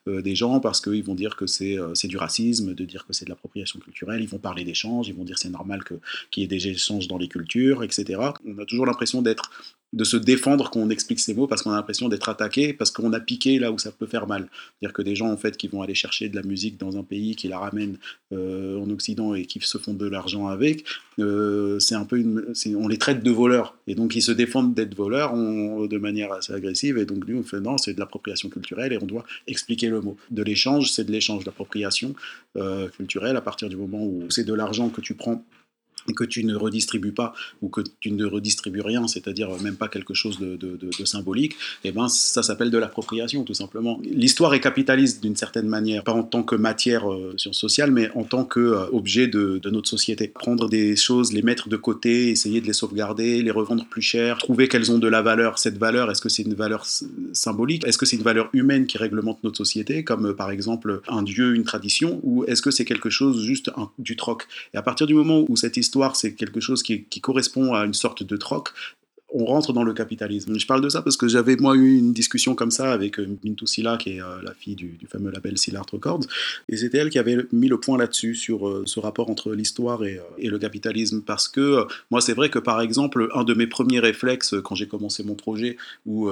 des 0.05 0.35
gens 0.35 0.59
parce 0.59 0.79
qu'ils 0.79 1.03
vont 1.03 1.15
dire 1.15 1.35
que 1.35 1.47
c'est 1.47 1.79
du 2.03 2.17
racisme, 2.17 2.75
de 2.75 2.85
dire 2.85 3.07
que 3.07 3.13
c'est 3.13 3.25
de 3.25 3.29
l'appropriation 3.29 3.79
culturelle, 3.79 4.21
ils 4.21 4.29
vont 4.29 4.37
parler 4.37 4.63
d'échanges, 4.63 5.07
ils 5.07 5.15
vont 5.15 5.23
dire 5.23 5.39
c'est 5.39 5.49
normal 5.49 5.83
qu'il 6.29 6.43
y 6.43 6.45
ait 6.45 6.47
des 6.47 6.67
échanges 6.67 7.07
dans 7.07 7.17
les 7.17 7.27
cultures, 7.27 7.83
etc. 7.83 8.21
On 8.45 8.59
a 8.59 8.65
toujours 8.65 8.85
l'impression 8.85 9.23
d'être 9.23 9.49
de 9.93 10.03
se 10.03 10.17
défendre 10.17 10.69
quand 10.69 10.79
on 10.79 10.89
explique 10.89 11.19
ces 11.19 11.33
mots 11.33 11.47
parce 11.47 11.63
qu'on 11.63 11.71
a 11.71 11.75
l'impression 11.75 12.09
d'être 12.09 12.29
attaqué, 12.29 12.73
parce 12.73 12.91
qu'on 12.91 13.11
a 13.13 13.19
piqué 13.19 13.57
là 13.57 13.71
où 13.71 13.79
ça 13.79 13.91
peut 13.91 14.05
faire 14.05 14.27
mal. 14.27 14.47
C'est-à-dire 14.51 14.93
que 14.93 15.01
des 15.01 15.15
gens 15.15 15.31
en 15.31 15.37
fait 15.37 15.57
qui 15.57 15.67
vont 15.67 15.81
aller 15.81 15.95
chercher 15.95 16.29
de 16.29 16.35
la 16.35 16.43
musique 16.43 16.77
dans 16.77 16.97
un 16.97 17.03
pays, 17.03 17.35
qui 17.35 17.47
la 17.47 17.57
ramènent 17.57 17.97
euh, 18.31 18.79
en 18.79 18.89
Occident 18.89 19.33
et 19.33 19.45
qui 19.45 19.59
se 19.61 19.77
font 19.77 19.93
de 19.93 20.07
l'argent 20.07 20.47
avec, 20.47 20.85
euh, 21.19 21.79
c'est 21.79 21.95
un 21.95 22.05
peu 22.05 22.17
une, 22.17 22.53
on 22.77 22.87
les 22.87 22.97
traite 22.97 23.23
de 23.23 23.31
voleurs 23.31 23.75
et 23.87 23.95
donc 23.95 24.15
ils 24.15 24.21
se 24.21 24.31
défendent 24.31 24.73
d'être 24.73 24.95
voleurs 24.95 25.33
de 25.35 25.97
manière 25.97 26.31
assez 26.31 26.53
agressive 26.53 26.97
et 26.97 27.05
donc 27.05 27.27
nous 27.27 27.39
on 27.39 27.43
fait 27.43 27.59
non 27.59 27.77
c'est 27.77 27.93
de 27.93 27.99
l'appropriation 27.99 28.49
culturelle 28.49 28.93
et 28.93 28.97
on 29.01 29.05
doit 29.05 29.25
expliquer 29.47 29.89
le 29.89 30.01
mot. 30.01 30.17
De 30.29 30.43
l'échange 30.43 30.91
c'est 30.91 31.03
de 31.03 31.11
l'échange 31.11 31.43
d'appropriation 31.43 32.13
euh, 32.57 32.87
culturelle 32.89 33.37
à 33.37 33.41
partir 33.41 33.69
du 33.69 33.75
moment 33.75 34.03
où 34.03 34.25
c'est 34.29 34.43
de 34.43 34.53
l'argent 34.53 34.89
que 34.89 35.01
tu 35.01 35.15
prends 35.15 35.43
que 36.13 36.23
tu 36.23 36.43
ne 36.43 36.55
redistribues 36.55 37.11
pas 37.11 37.33
ou 37.61 37.69
que 37.69 37.81
tu 37.99 38.11
ne 38.11 38.25
redistribues 38.25 38.81
rien, 38.81 39.07
c'est-à-dire 39.07 39.49
même 39.61 39.75
pas 39.75 39.87
quelque 39.87 40.13
chose 40.13 40.39
de, 40.39 40.59
symbolique, 41.05 41.55
eh 41.83 41.91
ben 41.91 42.07
ça 42.07 42.43
s'appelle 42.43 42.71
de 42.71 42.77
l'appropriation 42.77 43.43
tout 43.43 43.53
simplement. 43.53 43.99
L'histoire 44.03 44.53
est 44.53 44.59
capitaliste 44.59 45.21
d'une 45.21 45.35
certaine 45.35 45.67
manière, 45.67 46.03
pas 46.03 46.13
en 46.13 46.23
tant 46.23 46.43
que 46.43 46.55
matière 46.55 47.11
euh, 47.11 47.33
sociale, 47.37 47.91
mais 47.91 48.09
en 48.15 48.23
tant 48.23 48.43
qu'objet 48.43 49.29
euh, 49.35 49.59
de, 49.59 49.69
notre 49.69 49.89
société. 49.89 50.27
Prendre 50.27 50.69
des 50.69 50.95
choses, 50.95 51.33
les 51.33 51.41
mettre 51.41 51.69
de 51.69 51.77
côté, 51.77 52.29
essayer 52.29 52.61
de 52.61 52.67
les 52.67 52.73
sauvegarder, 52.73 53.41
les 53.41 53.51
revendre 53.51 53.85
plus 53.85 54.01
cher, 54.01 54.37
trouver 54.37 54.67
qu'elles 54.67 54.91
ont 54.91 54.99
de 54.99 55.07
la 55.07 55.21
valeur. 55.21 55.59
Cette 55.59 55.77
valeur, 55.77 56.11
est-ce 56.11 56.21
que 56.21 56.29
c'est 56.29 56.43
une 56.43 56.53
valeur 56.53 56.85
symbolique? 57.33 57.85
Est-ce 57.87 57.97
que 57.97 58.05
c'est 58.05 58.17
une 58.17 58.23
valeur 58.23 58.49
humaine 58.53 58.87
qui 58.87 58.97
réglemente 58.97 59.43
notre 59.43 59.57
société, 59.57 60.03
comme 60.03 60.27
euh, 60.27 60.33
par 60.33 60.51
exemple 60.51 61.01
un 61.07 61.23
dieu, 61.23 61.55
une 61.55 61.63
tradition, 61.63 62.19
ou 62.23 62.43
est-ce 62.45 62.61
que 62.61 62.71
c'est 62.71 62.85
quelque 62.85 63.09
chose 63.09 63.43
juste 63.43 63.71
du 63.97 64.15
troc? 64.15 64.47
Et 64.73 64.77
à 64.77 64.81
partir 64.81 65.07
du 65.07 65.13
moment 65.13 65.45
où 65.47 65.55
cette 65.55 65.77
histoire 65.77 65.98
c'est 66.15 66.35
quelque 66.35 66.59
chose 66.59 66.83
qui, 66.83 67.05
correspond 67.21 67.73
à 67.73 67.85
une 67.85 67.93
sorte 67.93 68.23
de 68.23 68.37
troc 68.37 68.69
on 69.33 69.45
rentre 69.45 69.73
dans 69.73 69.83
le 69.83 69.93
capitalisme. 69.93 70.57
Je 70.57 70.65
parle 70.65 70.81
de 70.81 70.89
ça 70.89 71.01
parce 71.01 71.17
que 71.17 71.27
j'avais 71.27 71.55
moi 71.55 71.75
eu 71.75 71.97
une 71.97 72.13
discussion 72.13 72.55
comme 72.55 72.71
ça 72.71 72.91
avec 72.91 73.19
euh, 73.19 73.27
Mintou 73.43 73.67
Silla, 73.67 73.97
qui 73.97 74.11
est 74.11 74.21
euh, 74.21 74.41
la 74.43 74.53
fille 74.53 74.75
du, 74.75 74.97
fameux 75.07 75.31
label 75.31 75.57
Silla 75.57 75.81
Records, 75.91 76.25
et 76.67 76.77
c'était 76.77 76.99
elle 76.99 77.09
qui 77.09 77.19
avait 77.19 77.37
mis 77.51 77.67
le 77.67 77.79
point 77.79 77.97
là-dessus, 77.97 78.35
sur 78.35 78.67
euh, 78.67 78.83
ce 78.85 78.99
rapport 78.99 79.29
entre 79.29 79.53
l'histoire 79.53 80.03
et, 80.03 80.19
le 80.37 80.57
capitalisme, 80.57 81.21
parce 81.21 81.47
que 81.47 81.85
moi 82.09 82.21
c'est 82.21 82.33
vrai 82.33 82.49
que 82.49 82.59
par 82.59 82.81
exemple, 82.81 83.29
un 83.33 83.43
de 83.43 83.53
mes 83.53 83.67
premiers 83.67 83.99
réflexes 83.99 84.55
quand 84.63 84.75
j'ai 84.75 84.87
commencé 84.87 85.23
mon 85.23 85.35
projet, 85.35 85.77
où 86.05 86.29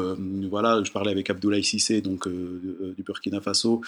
voilà, 0.50 0.82
je 0.84 0.92
parlais 0.92 1.12
avec 1.12 1.30
Abdoulaye 1.30 1.64
Sissé, 1.64 2.02
donc 2.02 2.28
du 2.28 3.04
Burkina 3.04 3.42
Faso, 3.42 3.82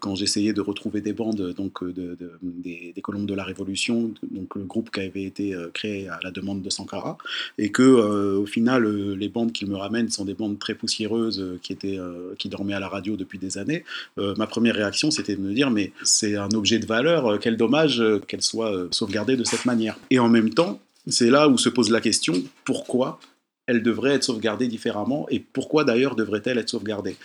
quand 0.00 0.14
j'essayais 0.14 0.52
de 0.52 0.60
retrouver 0.60 1.00
des 1.00 1.12
bandes 1.12 1.54
donc, 1.56 1.82
de, 1.84 2.16
des, 2.42 2.92
des, 2.94 3.02
colombes 3.02 3.26
de 3.26 3.34
la 3.34 3.42
Révolution, 3.42 4.12
donc 4.30 4.54
le 4.54 4.64
groupe 4.64 4.90
qui 4.90 5.00
avait 5.00 5.24
été 5.24 5.56
créé 5.74 6.08
à 6.08 6.20
la 6.22 6.30
demande 6.30 6.62
de 6.62 6.70
Sankara, 6.70 7.18
et 7.58 7.70
que 7.70 7.82
euh, 7.82 8.27
au 8.36 8.46
final, 8.46 8.84
euh, 8.84 9.14
les 9.14 9.28
bandes 9.28 9.52
qu'il 9.52 9.68
me 9.68 9.76
ramène 9.76 10.08
sont 10.08 10.24
des 10.24 10.34
bandes 10.34 10.58
très 10.58 10.74
poussiéreuses 10.74 11.40
euh, 11.40 11.58
qui, 11.62 11.72
étaient, 11.72 11.98
qui 12.38 12.48
dormaient 12.48 12.74
à 12.74 12.80
la 12.80 12.88
radio 12.88 13.16
depuis 13.16 13.38
des 13.38 13.58
années. 13.58 13.84
ma 14.16 14.46
première 14.46 14.74
réaction, 14.74 15.10
c'était 15.10 15.36
de 15.36 15.40
me 15.40 15.52
dire, 15.52 15.70
mais 15.70 15.92
c'est 16.02 16.36
un 16.36 16.50
objet 16.50 16.78
de 16.78 16.86
valeur, 16.86 17.38
quel 17.40 17.56
dommage 17.56 18.02
qu'elle 18.26 18.42
soit 18.42 18.88
sauvegardée 18.90 19.36
de 19.36 19.44
cette 19.44 19.64
manière. 19.64 19.98
Et 20.10 20.18
en 20.18 20.28
même 20.28 20.50
temps, 20.50 20.80
c'est 21.06 21.30
là 21.30 21.48
où 21.48 21.58
se 21.58 21.68
pose 21.68 21.90
la 21.90 22.00
question, 22.00 22.34
pourquoi 22.64 23.20
elle 23.66 23.82
devrait 23.82 24.14
être 24.14 24.24
sauvegardée 24.24 24.66
différemment 24.66 25.26
et 25.30 25.40
pourquoi 25.40 25.84
d'ailleurs 25.84 26.16
devrait-elle 26.16 26.58
être 26.58 26.70
sauvegardée? 26.70 27.16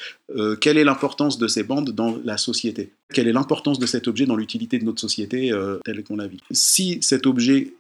Quelle 0.62 0.78
est 0.78 0.84
l'importance 0.84 1.38
de 1.38 1.48
ces 1.48 1.64
bandes 1.64 1.92
dans 1.92 2.18
la 2.24 2.38
société? 2.38 2.92
Quelle 3.14 3.28
est 3.28 3.34
l'importance 3.34 3.80
de 3.80 3.86
cet 3.86 4.08
objet 4.08 4.26
dans 4.26 4.36
l'utilité 4.36 4.80
de 4.80 4.86
notre 4.86 5.02
société 5.02 5.52
telle 5.86 6.04
qu'on 6.04 6.18
la 6.18 6.28
vit? 6.28 6.42
Si 6.52 7.00
cet 7.02 7.26
objet 7.26 7.74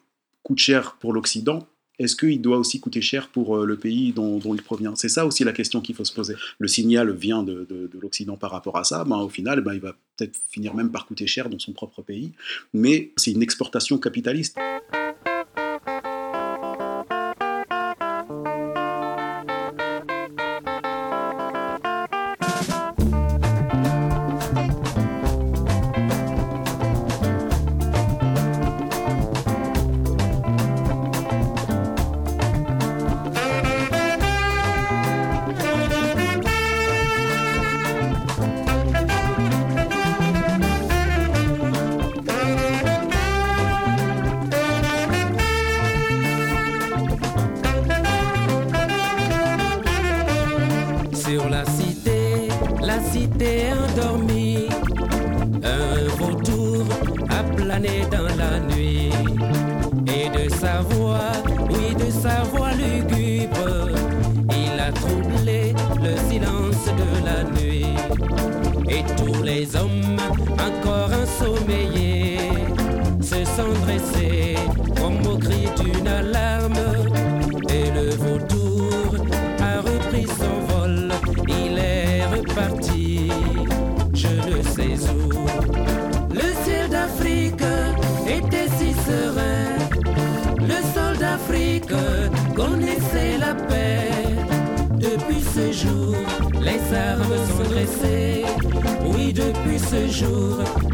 coûte 0.43 0.59
cher 0.59 0.97
pour 0.99 1.13
l'Occident, 1.13 1.65
est-ce 1.99 2.15
qu'il 2.15 2.41
doit 2.41 2.58
aussi 2.58 2.79
coûter 2.79 3.01
cher 3.01 3.29
pour 3.29 3.58
euh, 3.58 3.65
le 3.65 3.77
pays 3.77 4.13
dont, 4.13 4.39
il 4.53 4.62
provient? 4.62 4.95
C'est 4.95 5.10
ça 5.10 5.25
aussi 5.25 5.43
la 5.43 5.51
question 5.51 5.82
qu'il 5.82 5.95
faut 5.95 6.06
se 6.06 6.13
poser. 6.13 6.36
Le 6.60 6.67
signal 6.67 7.12
vient 7.12 7.43
de, 7.43 7.89
l'Occident 8.01 8.38
par 8.38 8.51
rapport 8.51 8.77
à 8.77 8.84
ça. 8.84 9.03
Ben, 9.03 9.17
au 9.17 9.29
final, 9.29 9.62
ben, 9.62 9.73
il 9.73 9.79
va 9.79 9.93
peut-être 10.17 10.36
finir 10.49 10.73
même 10.73 10.91
par 10.91 11.06
coûter 11.06 11.27
cher 11.27 11.49
dans 11.49 11.60
son 11.60 11.71
propre 11.71 12.01
pays. 12.01 12.32
Mais 12.73 13.12
c'est 13.17 13.32
une 13.32 13.43
exportation 13.43 13.97
capitaliste. 13.97 14.58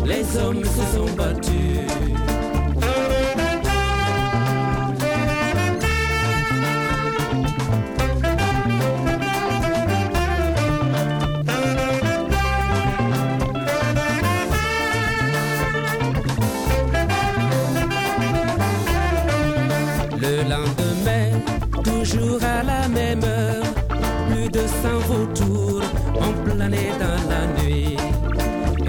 les 0.05 0.37
hommes 0.37 0.63
se 0.63 0.95
sont 0.95 1.13
battus. 1.17 1.68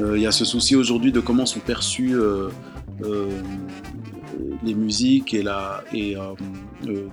Euh, 0.00 0.16
Il 0.16 0.22
y 0.22 0.26
a 0.26 0.32
ce 0.32 0.44
souci 0.44 0.76
aujourd'hui 0.76 1.12
de 1.12 1.20
comment 1.20 1.46
sont 1.46 1.60
perçues 1.60 2.14
euh, 2.14 2.48
euh, 3.04 3.30
les 4.62 4.74
musiques 4.74 5.32
et, 5.34 5.42
la, 5.42 5.82
et 5.94 6.14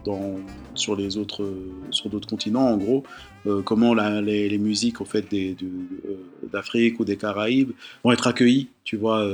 dans, 0.05 0.35
sur 0.75 0.95
les 0.95 1.17
autres 1.17 1.49
sur 1.91 2.09
d'autres 2.09 2.27
continents 2.27 2.67
en 2.67 2.77
gros 2.77 3.03
comment 3.63 3.93
les, 3.93 4.57
musiques 4.57 4.99
en 4.99 5.05
fait 5.05 5.25
d'Afrique 6.51 6.99
ou 6.99 7.05
des 7.05 7.15
Caraïbes 7.15 7.71
vont 8.03 8.11
être 8.11 8.27
accueillies 8.27 8.67
tu 8.83 8.97
vois 8.97 9.25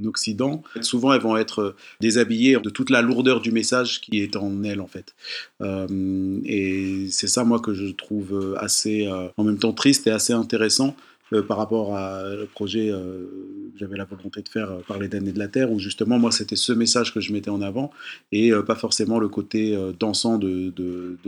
en 0.00 0.04
Occident 0.06 0.62
souvent 0.80 1.12
elles 1.12 1.20
vont 1.20 1.36
être 1.36 1.74
déshabillées 2.00 2.58
de 2.62 2.70
toute 2.70 2.90
la 2.90 3.02
lourdeur 3.02 3.40
du 3.40 3.52
message 3.52 4.00
qui 4.00 4.20
est 4.20 4.36
en 4.36 4.62
elles 4.62 4.80
en 4.80 4.86
fait 4.86 5.14
Euh, 5.62 6.40
et 6.44 7.06
c'est 7.10 7.28
ça 7.28 7.44
moi 7.44 7.60
que 7.60 7.72
je 7.72 7.86
trouve 7.92 8.56
assez 8.58 9.06
euh, 9.06 9.28
en 9.36 9.44
même 9.44 9.58
temps 9.58 9.72
triste 9.72 10.06
et 10.06 10.10
assez 10.10 10.32
intéressant 10.32 10.94
euh, 11.32 11.42
par 11.42 11.56
rapport 11.56 11.92
le 11.96 12.46
projet 12.46 12.88
euh, 12.88 13.26
que 13.72 13.78
j'avais 13.80 13.96
la 13.96 14.04
volonté 14.04 14.42
de 14.42 14.48
faire 14.48 14.70
euh, 14.70 14.80
parler 14.86 15.08
d'Anne 15.08 15.26
et 15.26 15.32
de 15.32 15.38
la 15.40 15.48
Terre, 15.48 15.72
où 15.72 15.80
justement 15.80 16.20
moi 16.20 16.30
c'était 16.30 16.54
ce 16.54 16.72
message 16.72 17.12
que 17.12 17.20
je 17.20 17.32
mettais 17.32 17.50
en 17.50 17.62
avant 17.62 17.90
et 18.30 18.52
euh, 18.52 18.62
pas 18.62 18.76
forcément 18.76 19.18
le 19.18 19.28
côté 19.28 19.74
euh, 19.74 19.92
dansant 19.98 20.38
de, 20.38 20.72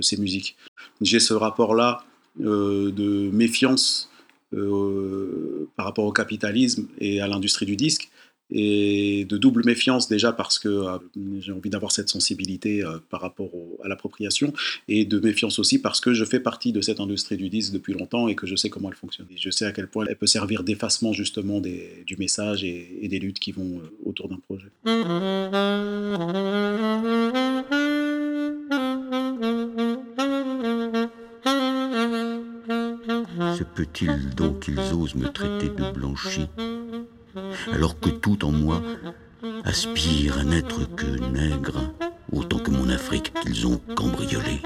ces 0.00 0.16
musiques. 0.16 0.57
J'ai 1.00 1.18
ce 1.18 1.35
rapport-là 1.35 2.04
euh, 2.40 2.92
de 2.92 3.28
méfiance 3.33 4.09
euh, 4.54 5.68
par 5.74 5.87
rapport 5.87 6.04
au 6.04 6.12
capitalisme 6.12 6.87
et 7.00 7.20
à 7.20 7.26
l'industrie 7.26 7.66
du 7.66 7.74
disque 7.74 8.09
et 8.50 9.26
de 9.28 9.37
double 9.37 9.62
méfiance 9.64 10.08
déjà 10.08 10.32
parce 10.32 10.58
que 10.58 10.68
euh, 10.68 10.98
j'ai 11.40 11.52
envie 11.52 11.70
d'avoir 11.70 11.92
cette 11.92 12.08
sensibilité 12.08 12.82
euh, 12.82 12.98
par 13.11 13.20
rapport 13.20 13.50
à 13.84 13.88
l'appropriation 13.88 14.52
et 14.88 15.04
de 15.04 15.18
méfiance 15.18 15.58
aussi 15.58 15.80
parce 15.80 16.00
que 16.00 16.14
je 16.14 16.24
fais 16.24 16.40
partie 16.40 16.72
de 16.72 16.80
cette 16.80 17.00
industrie 17.00 17.37
du 17.37 17.48
disque 17.48 17.72
depuis 17.72 17.92
longtemps 17.92 18.28
et 18.28 18.34
que 18.34 18.46
je 18.46 18.56
sais 18.56 18.70
comment 18.70 18.88
elle 18.88 18.96
fonctionne. 18.96 19.26
Je 19.37 19.50
sais 19.50 19.66
à 19.66 19.72
quel 19.72 19.88
point 19.88 20.06
elle 20.08 20.16
peut 20.16 20.26
servir 20.26 20.62
d'effacement 20.64 21.12
justement 21.12 21.61
du 21.61 22.16
message 22.18 22.64
et, 22.64 22.98
et 23.02 23.08
des 23.08 23.18
luttes 23.18 23.38
qui 23.38 23.52
vont 23.52 23.80
euh, 23.80 23.90
autour 24.04 24.28
d'un 24.28 24.38
projet. 24.38 24.68
Se 33.58 33.64
peut-il 33.64 34.34
donc 34.37 34.61
qu'ils 34.61 34.78
osent 34.78 35.14
me 35.14 35.28
traiter 35.28 35.68
de 35.68 35.90
blanchi, 35.92 36.46
alors 37.72 37.98
que 37.98 38.11
tout 38.11 38.44
en 38.44 38.53
moi 38.53 38.83
aspire 39.64 40.38
à 40.38 40.44
n'être 40.44 40.94
que 40.96 41.07
nègre, 41.07 41.92
autant 42.33 42.59
que 42.59 42.70
mon 42.70 42.88
Afrique 42.88 43.33
qu'ils 43.40 43.66
ont 43.66 43.81
cambriolée 43.94 44.61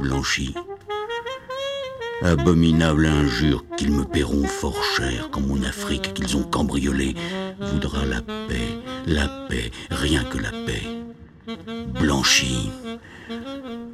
Blanchi. 0.00 0.54
Abominable 2.22 3.06
injure 3.06 3.64
qu'ils 3.76 3.92
me 3.92 4.04
paieront 4.04 4.44
fort 4.44 4.82
cher 4.82 5.28
quand 5.30 5.40
mon 5.40 5.62
Afrique 5.62 6.14
qu'ils 6.14 6.36
ont 6.36 6.42
cambriolée 6.42 7.14
voudra 7.60 8.04
la 8.06 8.22
paix, 8.22 8.78
la 9.06 9.28
paix, 9.48 9.70
rien 9.90 10.24
que 10.24 10.38
la 10.38 10.50
paix. 10.50 11.03
Blanchi. 11.46 12.70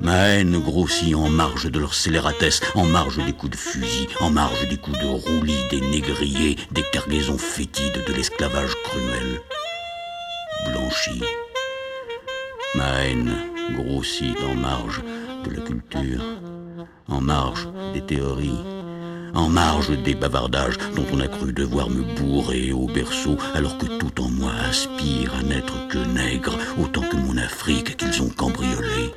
Ma 0.00 0.28
haine 0.28 0.58
grossit 0.60 1.14
en 1.14 1.28
marge 1.28 1.70
de 1.70 1.78
leur 1.80 1.94
scélératesse, 1.94 2.60
en 2.74 2.84
marge 2.84 3.24
des 3.24 3.32
coups 3.32 3.52
de 3.52 3.56
fusil, 3.56 4.08
en 4.20 4.30
marge 4.30 4.68
des 4.68 4.76
coups 4.76 4.98
de 4.98 5.06
roulis, 5.06 5.68
des 5.70 5.80
négriers, 5.80 6.56
des 6.70 6.84
cargaisons 6.92 7.38
fétides 7.38 8.04
de 8.06 8.12
l'esclavage 8.12 8.74
cruel. 8.84 9.40
Blanchi. 10.66 11.22
Ma 12.76 13.04
haine 13.04 13.34
grossit 13.76 14.36
en 14.44 14.54
marge 14.54 15.02
de 15.44 15.50
la 15.50 15.60
culture, 15.62 16.22
en 17.08 17.20
marge 17.20 17.68
des 17.94 18.02
théories, 18.02 18.60
en 19.34 19.48
marge 19.48 19.90
des 20.02 20.14
bavardages 20.14 20.78
dont 20.94 21.06
on 21.12 21.20
a 21.20 21.28
cru 21.28 21.52
devoir 21.52 21.88
me 21.90 22.02
bourrer 22.18 22.72
au 22.72 22.86
berceau, 22.86 23.36
alors 23.54 23.78
que 23.78 23.86
tout 23.86 24.20
en 24.20 24.28
moi 24.28 24.52
aspire 24.68 25.34
à 25.38 25.42
n'être 25.42 25.88
que 25.88 25.98
nègre, 25.98 26.56
autant 26.82 27.02
que 27.02 27.16
mon 27.16 27.36
Afrique 27.36 27.96
qu'ils 27.96 28.22
ont 28.22 28.30
cambriolée. 28.30 29.14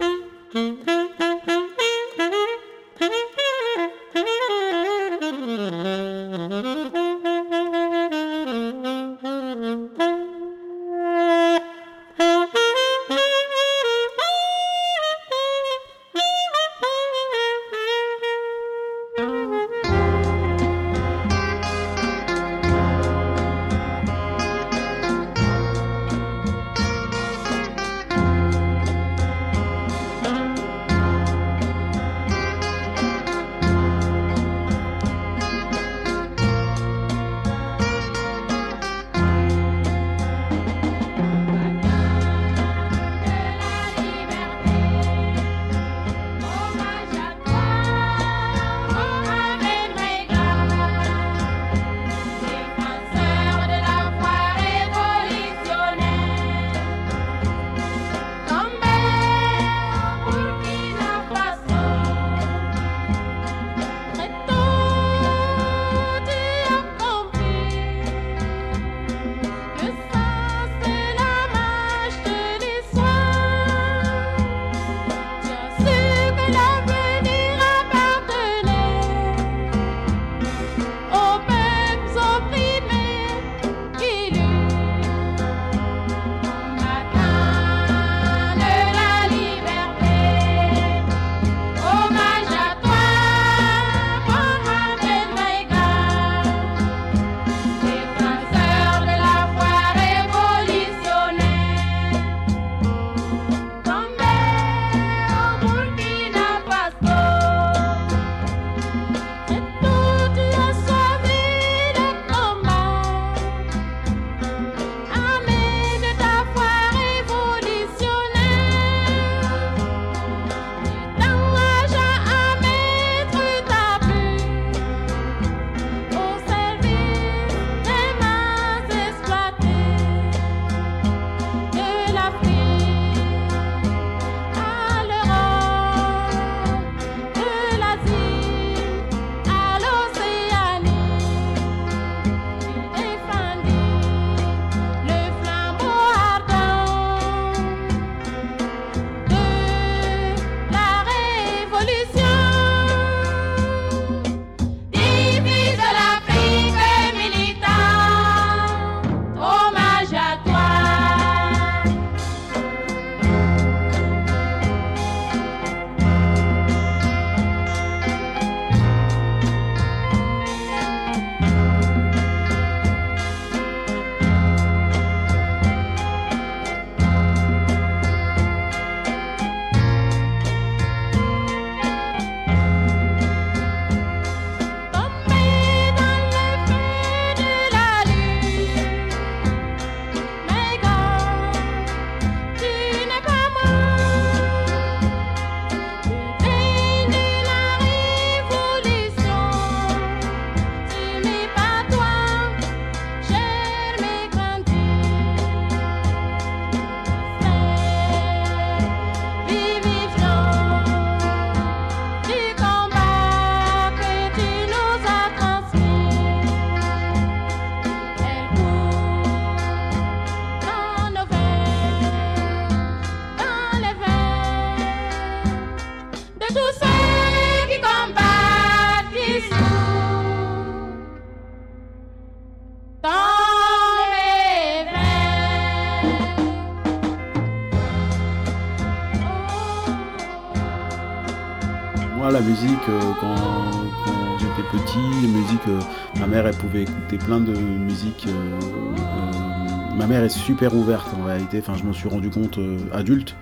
Elle 246.48 246.56
pouvait 246.56 246.84
écouter 246.84 247.18
plein 247.18 247.40
de 247.40 247.54
musique. 247.54 248.26
euh, 248.28 248.32
euh, 248.32 249.96
ma 249.96 250.08
mère 250.08 250.24
est 250.24 250.30
super 250.30 250.76
ouverte 250.76 251.08
en 251.20 251.26
réalité. 251.26 251.60
Enfin, 251.60 251.74
je 251.78 251.84
m'en 251.84 251.94
suis 251.94 252.10
rendu 252.10 252.30
compte 252.30 252.58
euh, 252.58 252.78
adulte. 252.92 253.36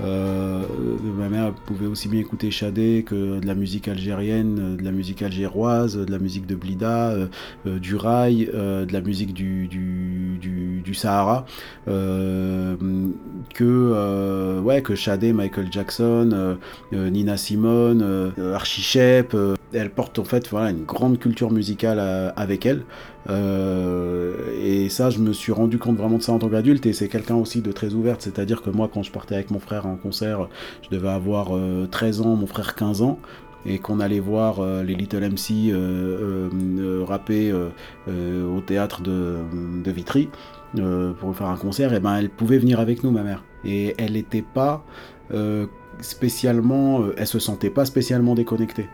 Euh, 0.00 0.62
ma 1.02 1.28
mère 1.28 1.52
pouvait 1.52 1.86
aussi 1.86 2.08
bien 2.08 2.20
écouter 2.20 2.50
Chadé 2.50 3.04
que 3.06 3.40
de 3.40 3.46
la 3.46 3.54
musique 3.54 3.88
algérienne, 3.88 4.58
euh, 4.58 4.76
de 4.76 4.84
la 4.84 4.90
musique 4.90 5.22
algéroise, 5.22 5.96
de 5.96 6.10
la 6.10 6.18
musique 6.18 6.46
de 6.46 6.54
Blida, 6.54 7.10
euh, 7.10 7.26
euh, 7.66 7.78
du 7.78 7.96
rail, 7.96 8.50
euh, 8.54 8.84
de 8.86 8.92
la 8.92 9.00
musique 9.00 9.34
du, 9.34 9.68
Sahara, 10.94 11.46
euh, 11.88 12.76
que 13.54 13.64
euh, 13.64 14.60
ouais 14.60 14.82
que 14.82 14.94
Chadé, 14.94 15.32
Michael 15.32 15.68
Jackson, 15.70 16.30
euh, 16.32 16.54
euh, 16.92 17.08
Nina 17.08 17.36
Simone, 17.36 18.02
euh, 18.02 18.54
Archie 18.54 18.82
Shepp, 18.82 19.34
euh, 19.34 19.54
elle 19.72 19.90
porte 19.90 20.18
en 20.18 20.24
fait 20.24 20.48
voilà 20.48 20.70
une 20.70 20.84
grande 20.84 21.18
culture 21.18 21.50
musicale 21.50 21.98
euh, 22.00 22.30
avec 22.36 22.66
elle. 22.66 22.82
Euh, 23.30 24.34
et 24.60 24.88
ça, 24.88 25.10
je 25.10 25.18
me 25.18 25.32
suis 25.32 25.52
rendu 25.52 25.78
compte 25.78 25.96
vraiment 25.96 26.18
de 26.18 26.22
ça 26.22 26.32
en 26.32 26.38
tant 26.38 26.48
qu'adulte. 26.48 26.86
Et 26.86 26.92
c'est 26.92 27.08
quelqu'un 27.08 27.36
aussi 27.36 27.60
de 27.60 27.72
très 27.72 27.94
ouverte. 27.94 28.22
C'est-à-dire 28.22 28.62
que 28.62 28.70
moi, 28.70 28.90
quand 28.92 29.02
je 29.02 29.12
partais 29.12 29.34
avec 29.34 29.50
mon 29.50 29.60
frère 29.60 29.86
en 29.86 29.96
concert, 29.96 30.48
je 30.82 30.94
devais 30.94 31.10
avoir 31.10 31.56
euh, 31.56 31.86
13 31.90 32.20
ans, 32.22 32.36
mon 32.36 32.46
frère 32.46 32.74
15 32.74 33.02
ans. 33.02 33.18
Et 33.64 33.78
qu'on 33.78 34.00
allait 34.00 34.18
voir 34.18 34.58
euh, 34.58 34.82
les 34.82 34.96
Little 34.96 35.20
MC 35.20 35.70
euh, 35.70 35.74
euh, 35.74 36.50
euh, 36.80 37.04
rapper 37.04 37.50
euh, 37.52 37.68
euh, 38.08 38.56
au 38.56 38.60
théâtre 38.60 39.02
de, 39.02 39.38
Vitry 39.86 40.30
euh, 40.78 41.12
pour 41.12 41.36
faire 41.36 41.46
un 41.46 41.56
concert, 41.56 41.92
et 41.94 42.00
ben 42.00 42.16
elle 42.16 42.28
pouvait 42.28 42.58
venir 42.58 42.80
avec 42.80 43.04
nous, 43.04 43.12
ma 43.12 43.22
mère. 43.22 43.44
Et 43.64 43.94
elle 43.98 44.14
n'était 44.14 44.42
pas 44.42 44.84
euh, 45.32 45.66
spécialement, 46.00 47.02
euh, 47.02 47.14
elle 47.16 47.26
se 47.26 47.38
sentait 47.38 47.70
pas 47.70 47.84
spécialement 47.84 48.34
déconnectée. 48.34 48.88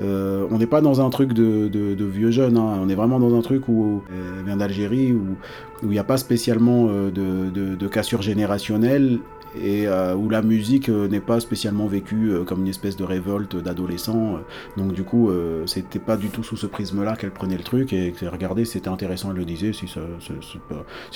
Euh, 0.00 0.46
on 0.50 0.58
n'est 0.58 0.66
pas 0.66 0.80
dans 0.80 1.04
un 1.04 1.10
truc 1.10 1.32
de, 1.32 2.04
vieux 2.04 2.30
jeunes, 2.30 2.56
hein. 2.56 2.80
on 2.82 2.88
est 2.88 2.94
vraiment 2.94 3.20
dans 3.20 3.36
un 3.36 3.42
truc 3.42 3.68
où 3.68 4.02
euh, 4.10 4.38
elle 4.38 4.46
vient 4.46 4.56
d'Algérie, 4.56 5.12
où 5.12 5.36
il 5.82 5.88
n'y 5.88 5.98
a 5.98 6.04
pas 6.04 6.16
spécialement 6.16 6.88
euh, 6.88 7.10
de, 7.10 7.74
de 7.74 7.88
cassure 7.88 8.22
générationnelle 8.22 9.18
et 9.58 9.88
euh, 9.88 10.14
où 10.14 10.28
la 10.28 10.42
musique 10.42 10.88
euh, 10.88 11.08
n'est 11.08 11.20
pas 11.20 11.40
spécialement 11.40 11.86
vécue 11.86 12.30
euh, 12.30 12.44
comme 12.44 12.60
une 12.60 12.68
espèce 12.68 12.96
de 12.96 13.04
révolte 13.04 13.56
d'adolescents. 13.56 14.38
donc 14.76 14.92
du 14.92 15.02
coup, 15.02 15.30
c'était 15.66 15.98
pas 15.98 16.16
du 16.16 16.28
tout 16.28 16.42
sous 16.42 16.56
ce 16.56 16.66
prisme-là 16.66 17.16
qu'elle 17.16 17.30
prenait 17.32 17.56
le 17.56 17.62
truc 17.62 17.92
et 17.92 18.12
que 18.12 18.26
regardez, 18.26 18.64
c'était 18.64 18.88
intéressant, 18.88 19.30
elle 19.32 19.38
le 19.38 19.44
disait. 19.44 19.72
Si, 19.72 19.88
ça, 19.88 20.00
ça- 20.20 20.34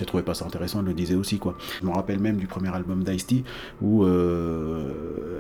elle 0.01 0.07
trouvait 0.07 0.23
pas 0.23 0.35
ça 0.35 0.45
intéressant, 0.47 0.81
elle 0.81 0.87
le 0.87 0.95
disait 0.95 1.15
aussi 1.15 1.39
quoi. 1.39 1.57
Je 1.81 1.87
me 1.87 1.93
rappelle 1.93 2.19
même 2.19 2.37
du 2.37 2.47
premier 2.47 2.75
album 2.75 3.05
d'Ice-T 3.05 3.45
où 3.83 4.05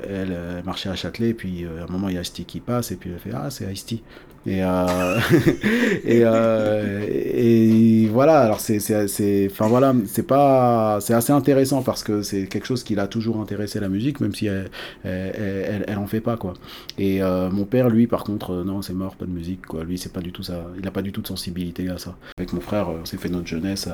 elle, 0.09 0.62
marchait 0.64 0.88
à 0.88 0.94
Châtelet 0.94 1.30
et 1.30 1.35
puis 1.35 1.64
à 1.66 1.85
un 1.85 1.92
moment 1.92 2.09
il 2.09 2.14
y 2.14 2.18
a 2.18 2.22
Ice-T 2.22 2.44
qui 2.44 2.61
passe 2.61 2.92
et 2.92 2.96
puis 2.96 3.11
elle 3.11 3.18
fait 3.18 3.30
ah 3.35 3.50
c'est 3.50 3.70
Ice-T 3.72 4.02
et 4.46 4.61
et, 6.04 8.02
et 8.04 8.09
voilà 8.09 8.40
alors 8.40 8.61
c'est- 8.61 9.48
enfin 9.50 9.66
voilà 9.68 9.94
c'est 10.07 10.26
pas 10.26 10.98
c'est 11.00 11.14
assez 11.14 11.33
intéressant 11.33 11.83
parce 11.83 12.02
que 12.02 12.22
c'est 12.22 12.46
quelque 12.46 12.66
chose 12.66 12.83
qui 12.84 12.94
l'a 12.94 13.08
toujours 13.08 13.40
intéressé 13.40 13.80
la 13.80 13.88
musique 13.88 14.20
même 14.20 14.34
si 14.34 14.46
elle 14.46 14.70
elle, 15.04 15.98
en 15.98 16.06
fait 16.06 16.20
pas 16.20 16.36
quoi. 16.36 16.54
Et 16.98 17.22
euh, 17.22 17.50
mon 17.50 17.64
père 17.64 17.88
lui 17.88 18.06
par 18.06 18.24
contre 18.24 18.52
euh, 18.52 18.64
non 18.64 18.82
c'est 18.82 18.92
mort 18.92 19.16
pas 19.16 19.26
de 19.26 19.30
musique 19.30 19.66
quoi. 19.66 19.84
Lui 19.84 19.98
c'est 19.98 20.12
pas 20.12 20.20
du 20.20 20.32
tout 20.32 20.42
ça 20.42 20.66
il 20.78 20.86
a 20.86 20.90
pas 20.90 21.02
du 21.02 21.12
tout 21.12 21.22
de 21.22 21.26
sensibilité 21.26 21.88
à 21.88 21.98
ça. 21.98 22.16
Avec 22.38 22.52
mon 22.52 22.60
frère 22.60 22.88
euh, 22.88 22.98
on 23.02 23.04
s'est 23.04 23.16
fait 23.16 23.28
notre 23.28 23.46
jeunesse 23.46 23.88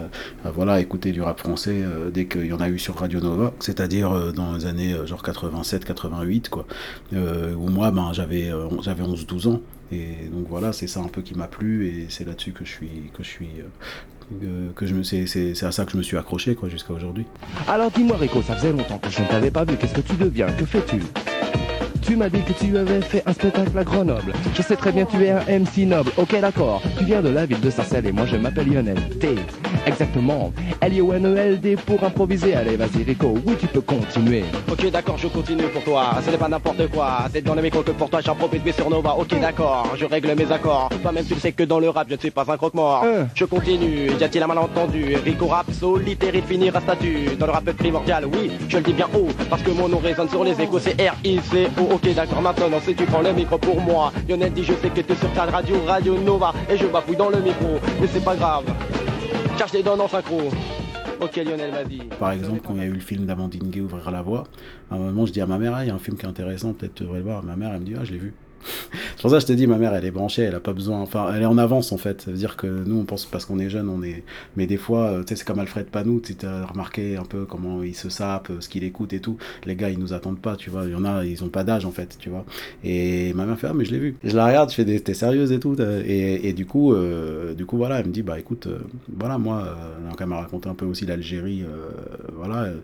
à, 0.45 0.51
voilà 0.51 0.81
écouter 0.81 1.13
du 1.13 1.23
rap 1.23 1.39
français 1.39 1.83
dès 2.13 2.27
qu'il 2.27 2.47
y 2.47 2.53
en 2.53 2.61
a 2.61 2.69
eu 2.69 2.79
sur 2.79 2.97
Radio 2.97 3.21
Nova 3.21 3.53
c'est-à-dire 3.61 4.33
dans 4.33 4.55
les 4.55 4.67
années 4.67 4.95
genre 5.07 5.23
87 5.23 5.85
88 5.85 6.49
quoi. 6.49 6.67
Où 7.13 7.69
moi 7.69 7.91
ben 7.91 8.13
j'avais 8.13 8.51
j'avais 8.83 9.03
11 9.03 9.27
12 9.27 9.47
ans. 9.47 9.61
Et 9.93 10.29
donc 10.33 10.47
voilà, 10.49 10.73
c'est 10.73 10.87
ça 10.87 11.01
un 11.01 11.09
peu 11.09 11.21
qui 11.21 11.35
m'a 11.35 11.49
plu 11.49 11.89
et 11.89 12.07
c'est 12.09 12.25
là-dessus 12.25 12.53
que 12.53 12.65
je 12.65 12.71
suis 12.71 13.11
que 13.13 13.25
je 13.25 13.29
suis 13.29 13.49
que 14.77 14.87
je 14.87 14.95
me 14.95 15.03
c'est 15.03 15.63
à 15.63 15.73
ça 15.73 15.85
que 15.85 15.93
je 15.93 15.97
me 15.97 16.03
suis 16.03 16.17
accroché 16.17 16.55
quoi 16.55 16.69
jusqu'à 16.69 16.93
aujourd'hui. 16.93 17.27
Alors 17.69 17.91
dis-moi 17.91 18.17
Rico, 18.17 18.43
ça 18.43 18.55
faisait 18.57 18.73
longtemps 18.73 18.99
que 18.99 19.11
je 19.11 19.21
ne 19.23 19.27
t'avais 19.27 19.51
pas 19.51 19.65
vu, 19.65 19.77
qu'est-ce 19.77 19.95
que 19.95 20.01
tu 20.01 20.15
deviens? 20.15 20.47
Que 20.53 20.65
fais-tu? 20.65 21.03
Tu 22.03 22.17
m'as 22.17 22.29
dit 22.29 22.43
que 22.43 22.53
tu 22.53 22.77
avais 22.77 23.01
fait 23.03 23.23
un 23.27 23.33
spectacle 23.33 23.79
à 23.79 23.85
Grenoble. 23.85 24.33
Je 24.55 24.63
sais 24.63 24.75
très 24.77 24.91
bien, 24.91 25.05
tu 25.05 25.23
es 25.23 25.31
un 25.31 25.43
MC 25.61 25.87
noble. 25.87 26.11
Ok, 26.17 26.41
d'accord. 26.41 26.83
Tu 26.99 27.05
viens 27.05 27.23
de 27.23 27.29
la 27.29 27.47
ville 27.47 27.61
de 27.61 27.71
Sarcelles 27.71 28.07
et 28.07 28.13
moi 28.13 28.27
je 28.27 28.37
m'appelle 28.37 28.69
Lionel 28.69 28.99
T. 29.21 29.37
Exactement. 29.87 30.53
L-I-O-N-E-L-D 30.81 31.77
pour 31.87 32.03
improviser. 32.05 32.55
Allez, 32.55 32.77
vas-y 32.77 33.03
Rico, 33.03 33.35
oui, 33.47 33.55
tu 33.59 33.67
peux 33.67 33.81
continuer. 33.81 34.45
Ok 34.71 34.91
d'accord 34.91 35.17
je 35.19 35.29
continue 35.29 35.65
pour 35.65 35.83
toi, 35.85 36.15
ce 36.25 36.31
n'est 36.31 36.37
pas 36.39 36.49
n'importe 36.49 36.89
quoi, 36.91 37.27
c'est 37.33 37.43
dans 37.43 37.55
le 37.55 37.63
micro 37.63 37.83
que 37.83 37.91
pour 37.93 38.09
toi 38.09 38.21
j'en 38.25 38.35
profite 38.35 38.63
mais 38.65 38.73
sur 38.73 38.89
Nova, 38.91 39.15
ok 39.19 39.39
d'accord, 39.41 39.93
je 39.97 40.05
règle 40.07 40.35
mes 40.37 40.51
accords, 40.51 40.89
toi-même 41.03 41.25
tu 41.25 41.35
le 41.35 41.41
sais 41.41 41.53
que 41.53 41.65
dans 41.65 41.79
le 41.79 41.89
rap 41.91 42.07
je 42.09 42.15
ne 42.15 42.19
suis 42.21 42.31
pas 42.31 42.45
un 42.49 42.57
croque-mort, 42.57 43.03
Euh. 43.05 43.25
je 43.35 43.45
continue, 43.45 44.11
y 44.19 44.25
a-t-il 44.25 44.43
un 44.43 44.47
malentendu, 44.47 45.17
Rico 45.25 45.47
rap 45.47 45.67
solitaire 45.73 46.35
il 46.35 46.43
finira 46.43 46.81
statut, 46.81 47.37
dans 47.39 47.47
le 47.47 47.53
rap 47.53 47.71
primordial, 47.73 48.25
oui, 48.27 48.51
je 48.69 48.77
le 48.79 48.83
dis 48.83 48.93
bien 48.93 49.09
haut, 49.15 49.29
parce 49.49 49.63
que 49.63 49.71
mon 49.71 49.89
nom 49.89 49.99
résonne 49.99 50.29
sur 50.29 50.45
les 50.45 50.59
échos, 50.61 50.79
c'est 50.79 50.97
R-I-C-O, 51.01 51.95
ok 51.95 52.15
d'accord 52.15 52.43
maintenant 52.43 52.81
si 52.85 52.95
tu 52.95 53.05
prends 53.05 53.23
le 53.23 53.33
micro 53.33 53.59
pour 53.59 53.81
moi, 53.81 54.13
Lionel 54.29 54.53
dit 54.53 54.65
je 54.65 54.73
sais 54.75 54.89
que 54.89 55.01
t'es 55.01 55.15
sur 55.17 55.31
ta 55.33 55.45
radio, 55.45 55.77
Radio 55.87 56.17
Nova, 56.19 56.53
et 56.71 56.77
je 56.77 56.87
bafouille 56.87 57.17
dans 57.17 57.29
le 57.31 57.39
micro, 57.41 57.79
mais 58.01 58.07
c'est 58.13 58.25
pas 58.25 58.35
grave, 58.37 58.65
je 59.59 59.79
les 59.79 59.89
en 59.89 60.09
synchro. 60.09 60.41
Ok 61.21 61.37
Lionel, 61.37 61.71
vas-y. 61.71 61.99
Par 62.19 62.33
exemple, 62.33 62.61
quand 62.67 62.75
il 62.75 62.79
y 62.79 62.83
a 62.83 62.87
eu 62.87 62.93
le 62.93 63.01
film 63.01 63.27
d'Amandine 63.27 63.69
Gay 63.71 63.81
Ouvrir 63.81 64.11
la 64.11 64.23
voie, 64.23 64.45
à 64.91 64.95
un 64.95 64.99
moment 64.99 65.27
je 65.27 65.33
dis 65.33 65.41
à 65.41 65.47
ma 65.47 65.59
mère, 65.59 65.75
ah, 65.75 65.85
il 65.85 65.89
y 65.89 65.91
a 65.91 65.95
un 65.95 65.99
film 65.99 66.17
qui 66.17 66.25
est 66.25 66.29
intéressant, 66.29 66.73
peut-être 66.73 66.95
tu 66.95 67.03
devrais 67.03 67.19
le 67.19 67.25
voir. 67.25 67.43
Ma 67.43 67.57
mère 67.57 67.73
elle 67.75 67.81
me 67.81 67.85
dit, 67.85 67.95
ah 67.99 68.05
je 68.05 68.13
l'ai 68.13 68.19
vu. 68.19 68.35
C'est 69.17 69.23
pour 69.23 69.31
ça 69.31 69.37
que 69.37 69.43
je 69.43 69.47
te 69.47 69.53
dis, 69.53 69.67
ma 69.67 69.77
mère, 69.77 69.95
elle 69.95 70.05
est 70.05 70.11
branchée, 70.11 70.43
elle 70.43 70.55
a 70.55 70.61
pas 70.61 70.73
besoin. 70.73 71.01
Enfin, 71.01 71.31
elle 71.35 71.43
est 71.43 71.47
en 71.47 71.59
avance 71.59 71.93
en 71.93 71.99
fait. 71.99 72.23
Ça 72.23 72.31
veut 72.31 72.37
dire 72.37 72.57
que 72.57 72.67
nous, 72.67 72.99
on 72.99 73.05
pense 73.05 73.27
parce 73.27 73.45
qu'on 73.45 73.59
est 73.59 73.71
jeune, 73.71 73.89
on 73.89 74.03
est. 74.03 74.23
Mais 74.57 74.67
des 74.67 74.77
fois, 74.77 75.07
euh, 75.07 75.21
tu 75.23 75.29
sais, 75.29 75.37
c'est 75.37 75.45
comme 75.45 75.59
Alfred 75.59 75.87
Panou. 75.87 76.21
Tu 76.21 76.35
as 76.47 76.67
remarqué 76.67 77.17
un 77.17 77.25
peu 77.25 77.45
comment 77.45 77.83
il 77.83 77.95
se 77.95 78.09
sape, 78.09 78.51
euh, 78.51 78.61
ce 78.61 78.69
qu'il 78.69 78.85
écoute 78.85 79.13
et 79.13 79.21
tout. 79.21 79.37
Les 79.67 79.77
gars, 79.77 79.91
ils 79.91 79.99
nous 79.99 80.13
attendent 80.13 80.41
pas, 80.41 80.57
tu 80.57 80.71
vois. 80.71 80.85
Il 80.85 80.93
y 80.93 80.95
en 80.95 81.05
a, 81.05 81.25
ils 81.25 81.43
ont 81.45 81.49
pas 81.49 81.65
d'âge 81.65 81.85
en 81.85 81.91
fait, 81.91 82.17
tu 82.19 82.31
vois. 82.31 82.45
Et 82.85 83.33
ma 83.35 83.47
mère 83.47 83.59
fait, 83.59 83.69
ah, 83.69 83.75
mais 83.75 83.85
je 83.85 83.93
l'ai 83.93 83.99
vu. 83.99 84.17
Je 84.25 84.37
la 84.37 84.47
regarde, 84.47 84.71
je 84.71 84.75
fais, 84.75 84.85
t'es 84.85 85.15
sérieuse 85.15 85.53
et 85.53 85.61
tout. 85.61 85.77
Et, 85.81 86.49
et 86.49 86.53
du 86.53 86.67
coup, 86.67 86.95
euh, 86.95 87.55
du 87.55 87.67
coup, 87.67 87.77
voilà, 87.77 88.01
elle 88.01 88.07
me 88.07 88.13
dit, 88.13 88.23
bah 88.23 88.39
écoute, 88.39 88.69
voilà, 89.17 89.39
moi, 89.39 89.65
euh, 89.67 90.09
donc 90.09 90.19
elle 90.21 90.27
m'a 90.27 90.41
raconté 90.41 90.69
un 90.69 90.75
peu 90.75 90.87
aussi 90.87 91.07
l'Algérie, 91.07 91.65
voilà, 92.37 92.67
elle 92.67 92.81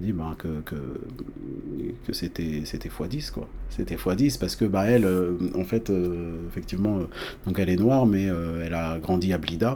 dit 0.00 0.12
bah, 0.12 0.34
que, 0.38 0.60
que, 0.64 0.76
que 2.06 2.12
c'était 2.12 2.62
c'était 2.64 2.88
x10 2.88 3.32
quoi 3.32 3.48
c'était 3.70 3.96
x10 3.96 4.38
parce 4.38 4.56
que 4.56 4.64
bah 4.64 4.77
elle 4.86 5.04
euh, 5.04 5.36
en 5.54 5.64
fait 5.64 5.90
euh, 5.90 6.46
effectivement 6.48 6.98
euh, 6.98 7.04
donc 7.46 7.58
elle 7.58 7.68
est 7.68 7.76
noire 7.76 8.06
mais 8.06 8.24
elle 8.24 8.74
a 8.74 8.98
grandi 8.98 9.32
à 9.32 9.38
Blida. 9.38 9.74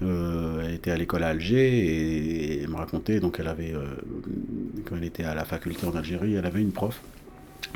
Elle 0.00 0.74
était 0.74 0.90
à 0.90 0.96
l'école 0.96 1.22
à 1.22 1.28
Alger 1.28 1.78
et, 1.78 2.56
et 2.58 2.62
elle 2.62 2.68
me 2.68 2.76
racontait 2.76 3.20
donc 3.20 3.38
elle 3.40 3.48
avait 3.48 3.72
quand 4.84 4.96
elle 4.96 5.04
était 5.04 5.24
à 5.24 5.34
la 5.34 5.44
faculté 5.44 5.86
en 5.86 5.96
Algérie 5.96 6.34
elle 6.34 6.44
avait 6.44 6.60
une 6.60 6.72
prof 6.72 7.00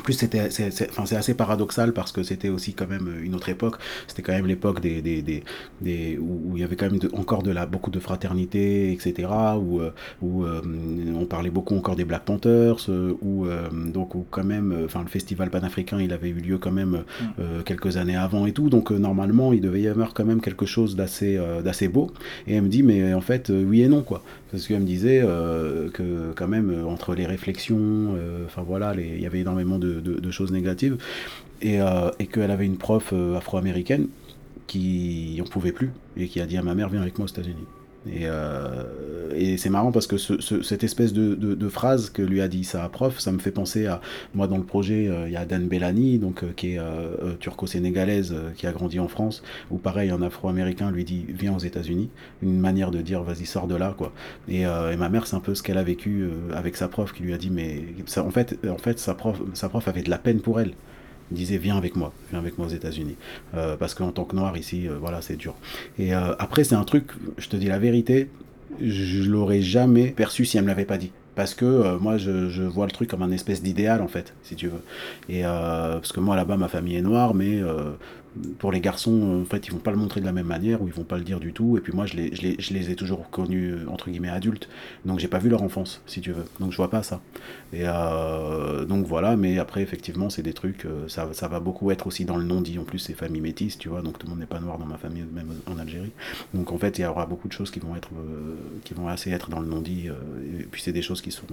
plus, 0.03 0.13
c'était, 0.13 0.49
c'est, 0.51 0.71
c'est- 0.71 0.89
enfin, 0.89 1.05
c'est 1.05 1.15
assez 1.15 1.33
paradoxal 1.33 1.93
parce 1.93 2.11
que 2.11 2.23
c'était 2.23 2.49
aussi 2.49 2.73
quand 2.73 2.87
même 2.87 3.09
une 3.21 3.35
autre 3.35 3.49
époque. 3.49 3.75
C'était 4.07 4.21
quand 4.21 4.33
même 4.33 4.47
l'époque 4.47 4.81
des, 4.81 5.01
des, 5.01 5.21
des, 5.21 5.43
des- 5.81 6.17
où, 6.17 6.41
où 6.51 6.57
il 6.57 6.61
y 6.61 6.63
avait 6.63 6.75
quand 6.75 6.89
même 6.89 6.99
de- 6.99 7.09
encore 7.13 7.43
de 7.43 7.51
la, 7.51 7.65
beaucoup 7.65 7.91
de 7.91 7.99
fraternité, 7.99 8.91
etc. 8.93 9.29
Où, 9.59 9.79
euh, 9.81 9.91
où 10.21 10.43
euh, 10.45 10.61
on 11.19 11.25
parlait 11.25 11.49
beaucoup 11.49 11.75
encore 11.75 11.95
des 11.95 12.05
Black 12.05 12.23
Panthers, 12.25 12.85
euh, 12.89 13.13
où 13.21 13.45
euh, 13.45 13.69
donc 13.71 14.15
où 14.15 14.25
quand 14.29 14.43
même, 14.43 14.71
euh, 14.71 14.85
enfin, 14.85 15.01
le 15.01 15.09
festival 15.09 15.49
panafricain, 15.49 15.99
il 15.99 16.13
avait 16.13 16.29
eu 16.29 16.33
lieu 16.33 16.57
quand 16.57 16.71
même 16.71 17.03
euh, 17.39 17.61
quelques 17.63 17.97
années 17.97 18.15
avant 18.15 18.45
et 18.45 18.51
tout. 18.53 18.69
Donc 18.69 18.91
euh, 18.91 18.97
normalement, 18.97 19.53
il 19.53 19.61
devait 19.61 19.81
y 19.81 19.87
avoir 19.87 20.13
quand 20.13 20.25
même 20.25 20.41
quelque 20.41 20.65
chose 20.65 20.95
d'assez, 20.95 21.37
euh, 21.37 21.61
d'assez 21.61 21.87
beau. 21.87 22.11
Et 22.47 22.55
elle 22.55 22.63
me 22.63 22.69
dit, 22.69 22.83
mais 22.83 23.13
en 23.13 23.21
fait, 23.21 23.49
euh, 23.49 23.63
oui 23.63 23.81
et 23.81 23.87
non 23.87 24.01
quoi. 24.01 24.23
Parce 24.51 24.67
qu'elle 24.67 24.79
me 24.79 24.85
disait 24.85 25.21
euh, 25.23 25.89
que 25.91 26.31
quand 26.35 26.47
même 26.47 26.71
euh, 26.71 26.85
entre 26.85 27.13
les 27.13 27.25
réflexions, 27.25 28.15
euh, 28.15 28.45
enfin 28.45 28.63
voilà, 28.63 28.93
il 28.95 29.21
y 29.21 29.25
avait 29.25 29.39
énormément 29.39 29.77
de, 29.77 30.31
choses 30.31 30.51
négatives, 30.51 30.97
et, 31.61 31.79
et 32.19 32.27
qu'elle 32.27 32.51
avait 32.51 32.65
une 32.65 32.77
prof 32.77 33.13
afro-américaine 33.35 34.07
qui 34.67 35.41
en 35.41 35.49
pouvait 35.49 35.71
plus 35.71 35.91
et 36.15 36.27
qui 36.27 36.39
a 36.39 36.45
dit 36.45 36.57
à 36.57 36.61
ma 36.61 36.75
mère 36.75 36.89
viens 36.89 37.01
avec 37.01 37.17
moi 37.17 37.25
aux 37.25 37.29
États-Unis. 37.29 37.65
Et, 38.05 38.21
euh, 38.23 38.83
et 39.35 39.57
c'est 39.57 39.69
marrant 39.69 39.91
parce 39.91 40.07
que 40.07 40.17
ce, 40.17 40.39
ce- 40.41 40.61
cette 40.61 40.83
espèce 40.85 41.11
de, 41.11 41.35
de, 41.35 41.53
de 41.53 41.69
phrase 41.69 42.09
que 42.09 42.21
lui 42.21 42.39
a 42.41 42.47
dit 42.47 42.63
sa 42.63 42.87
prof, 42.87 43.19
ça 43.19 43.31
me 43.33 43.39
fait 43.39 43.51
penser 43.51 43.87
à 43.87 43.99
moi 44.33 44.47
dans 44.47 44.57
le 44.57 44.63
projet, 44.63 45.07
euh, 45.09 45.27
il 45.27 45.33
y 45.33 45.35
a 45.35 45.45
Dan 45.45 45.67
Bellani, 45.67 46.17
donc 46.17 46.43
euh, 46.43 46.51
qui 46.55 46.73
est 46.75 46.79
euh, 46.79 47.35
turco-sénégalaise, 47.39 48.33
qui 48.55 48.67
a 48.67 48.71
grandi 48.71 48.99
en 48.99 49.09
France, 49.09 49.43
où 49.69 49.77
pareil 49.77 50.11
un 50.11 50.21
Afro-américain 50.21 50.91
lui 50.91 51.03
dit 51.03 51.25
viens 51.27 51.53
aux 51.53 51.59
États-Unis, 51.59 52.09
une 52.41 52.59
manière 52.59 52.91
de 52.91 53.01
dire 53.01 53.21
vas-y 53.23 53.45
sors 53.45 53.67
de 53.67 53.75
là 53.75 53.93
quoi. 53.97 54.13
Et, 54.47 54.61
et 54.61 54.95
ma 54.97 55.09
mère 55.09 55.27
c'est 55.27 55.35
un 55.35 55.39
peu 55.41 55.53
ce 55.53 55.61
qu'elle 55.63 55.77
a 55.77 55.83
vécu 55.83 56.27
avec 56.53 56.75
sa 56.77 56.87
prof 56.87 57.11
qui 57.13 57.23
lui 57.23 57.33
a 57.33 57.37
dit 57.37 57.49
mais 57.49 57.83
ça, 58.05 58.23
en 58.23 58.31
fait 58.31 58.57
en 58.67 58.77
fait 58.77 58.97
sa 58.99 59.13
prof 59.13 59.41
sa 59.53 59.69
prof 59.69 59.87
avait 59.87 60.01
de 60.03 60.09
la 60.09 60.17
peine 60.17 60.39
pour 60.41 60.59
elle. 60.59 60.73
Disait 61.31 61.57
viens 61.57 61.77
avec 61.77 61.95
moi, 61.95 62.11
viens 62.31 62.39
avec 62.39 62.57
moi 62.57 62.67
aux 62.67 62.71
États-Unis, 62.71 63.15
Euh, 63.55 63.77
parce 63.77 63.93
qu'en 63.93 64.11
tant 64.11 64.25
que 64.25 64.35
noir 64.35 64.57
ici, 64.57 64.87
euh, 64.87 64.97
voilà 64.99 65.21
c'est 65.21 65.35
dur. 65.35 65.55
Et 65.97 66.13
euh, 66.13 66.33
après 66.39 66.63
c'est 66.63 66.75
un 66.75 66.83
truc, 66.83 67.11
je 67.37 67.47
te 67.49 67.55
dis 67.55 67.67
la 67.67 67.79
vérité, 67.79 68.29
je 68.81 69.29
l'aurais 69.29 69.61
jamais 69.61 70.07
perçu 70.07 70.45
si 70.45 70.57
elle 70.57 70.63
me 70.63 70.69
l'avait 70.69 70.85
pas 70.85 70.97
dit. 70.97 71.11
Parce 71.35 71.53
que 71.53 71.97
moi, 71.99 72.17
je, 72.17 72.63
vois 72.63 72.85
le 72.85 72.91
truc 72.91 73.09
comme 73.09 73.21
un 73.21 73.31
espèce 73.31 73.63
d'idéal, 73.63 74.01
en 74.01 74.09
fait, 74.09 74.33
si 74.43 74.55
tu 74.57 74.67
veux. 74.67 74.81
Et 75.29 75.43
parce 75.43 76.11
que 76.11 76.19
moi, 76.19 76.35
là-bas, 76.35 76.57
ma 76.57 76.67
famille 76.67 76.97
est 76.97 77.01
noire, 77.01 77.33
mais 77.33 77.61
pour 78.57 78.71
les 78.71 78.79
garçons, 78.79 79.41
en 79.41 79.45
fait, 79.45 79.67
ils 79.67 79.71
vont 79.71 79.79
pas 79.79 79.91
le 79.91 79.97
montrer 79.97 80.21
de 80.21 80.25
la 80.25 80.31
même 80.31 80.47
manière, 80.47 80.81
ou 80.81 80.87
ils 80.87 80.93
vont 80.93 81.03
pas 81.03 81.17
le 81.17 81.23
dire 81.23 81.39
du 81.39 81.53
tout. 81.53 81.77
Et 81.77 81.81
puis 81.81 81.93
moi, 81.93 82.05
je 82.05 82.15
les, 82.15 82.35
je 82.35 82.41
les, 82.41 82.55
je 82.59 82.73
les 82.73 82.91
ai 82.91 82.95
toujours 82.95 83.29
connus, 83.29 83.71
euh, 83.71 83.85
entre 83.89 84.09
guillemets, 84.09 84.29
adultes. 84.29 84.69
Donc, 85.05 85.19
j'ai 85.19 85.27
pas 85.27 85.39
vu 85.39 85.49
leur 85.49 85.63
enfance, 85.63 86.01
si 86.05 86.21
tu 86.21 86.31
veux. 86.31 86.45
Donc, 86.59 86.71
je 86.71 86.77
vois 86.77 86.89
pas 86.89 87.03
ça. 87.03 87.21
Et 87.73 87.83
euh, 87.85 88.85
donc, 88.85 89.05
voilà. 89.05 89.35
Mais 89.35 89.59
après, 89.59 89.81
effectivement, 89.81 90.29
c'est 90.29 90.43
des 90.43 90.53
trucs, 90.53 90.85
euh, 90.85 91.07
ça, 91.07 91.29
ça 91.33 91.47
va 91.47 91.59
beaucoup 91.59 91.91
être 91.91 92.07
aussi 92.07 92.25
dans 92.25 92.37
le 92.37 92.43
non-dit. 92.43 92.79
En 92.79 92.83
plus, 92.83 92.99
c'est 92.99 93.13
famille 93.13 93.41
métisse, 93.41 93.77
tu 93.77 93.89
vois. 93.89 94.01
Donc, 94.01 94.19
tout 94.19 94.27
le 94.27 94.31
monde 94.31 94.39
n'est 94.39 94.45
pas 94.45 94.59
noir 94.59 94.77
dans 94.77 94.85
ma 94.85 94.97
famille, 94.97 95.25
même 95.33 95.51
en 95.65 95.77
Algérie. 95.77 96.11
Donc, 96.53 96.71
en 96.71 96.77
fait, 96.77 96.99
il 96.99 97.01
y 97.01 97.05
aura 97.05 97.25
beaucoup 97.25 97.47
de 97.47 97.53
choses 97.53 97.71
qui 97.71 97.79
vont 97.79 97.95
être, 97.95 98.09
qui 98.83 98.93
vont 98.93 99.07
assez 99.07 99.31
être 99.31 99.49
dans 99.49 99.59
le 99.59 99.67
non-dit. 99.67 100.09
euh, 100.09 100.59
et 100.59 100.63
puis, 100.63 100.81
c'est 100.81 100.93
des 100.93 101.01
choses 101.01 101.21
qui 101.21 101.31
sont, 101.31 101.45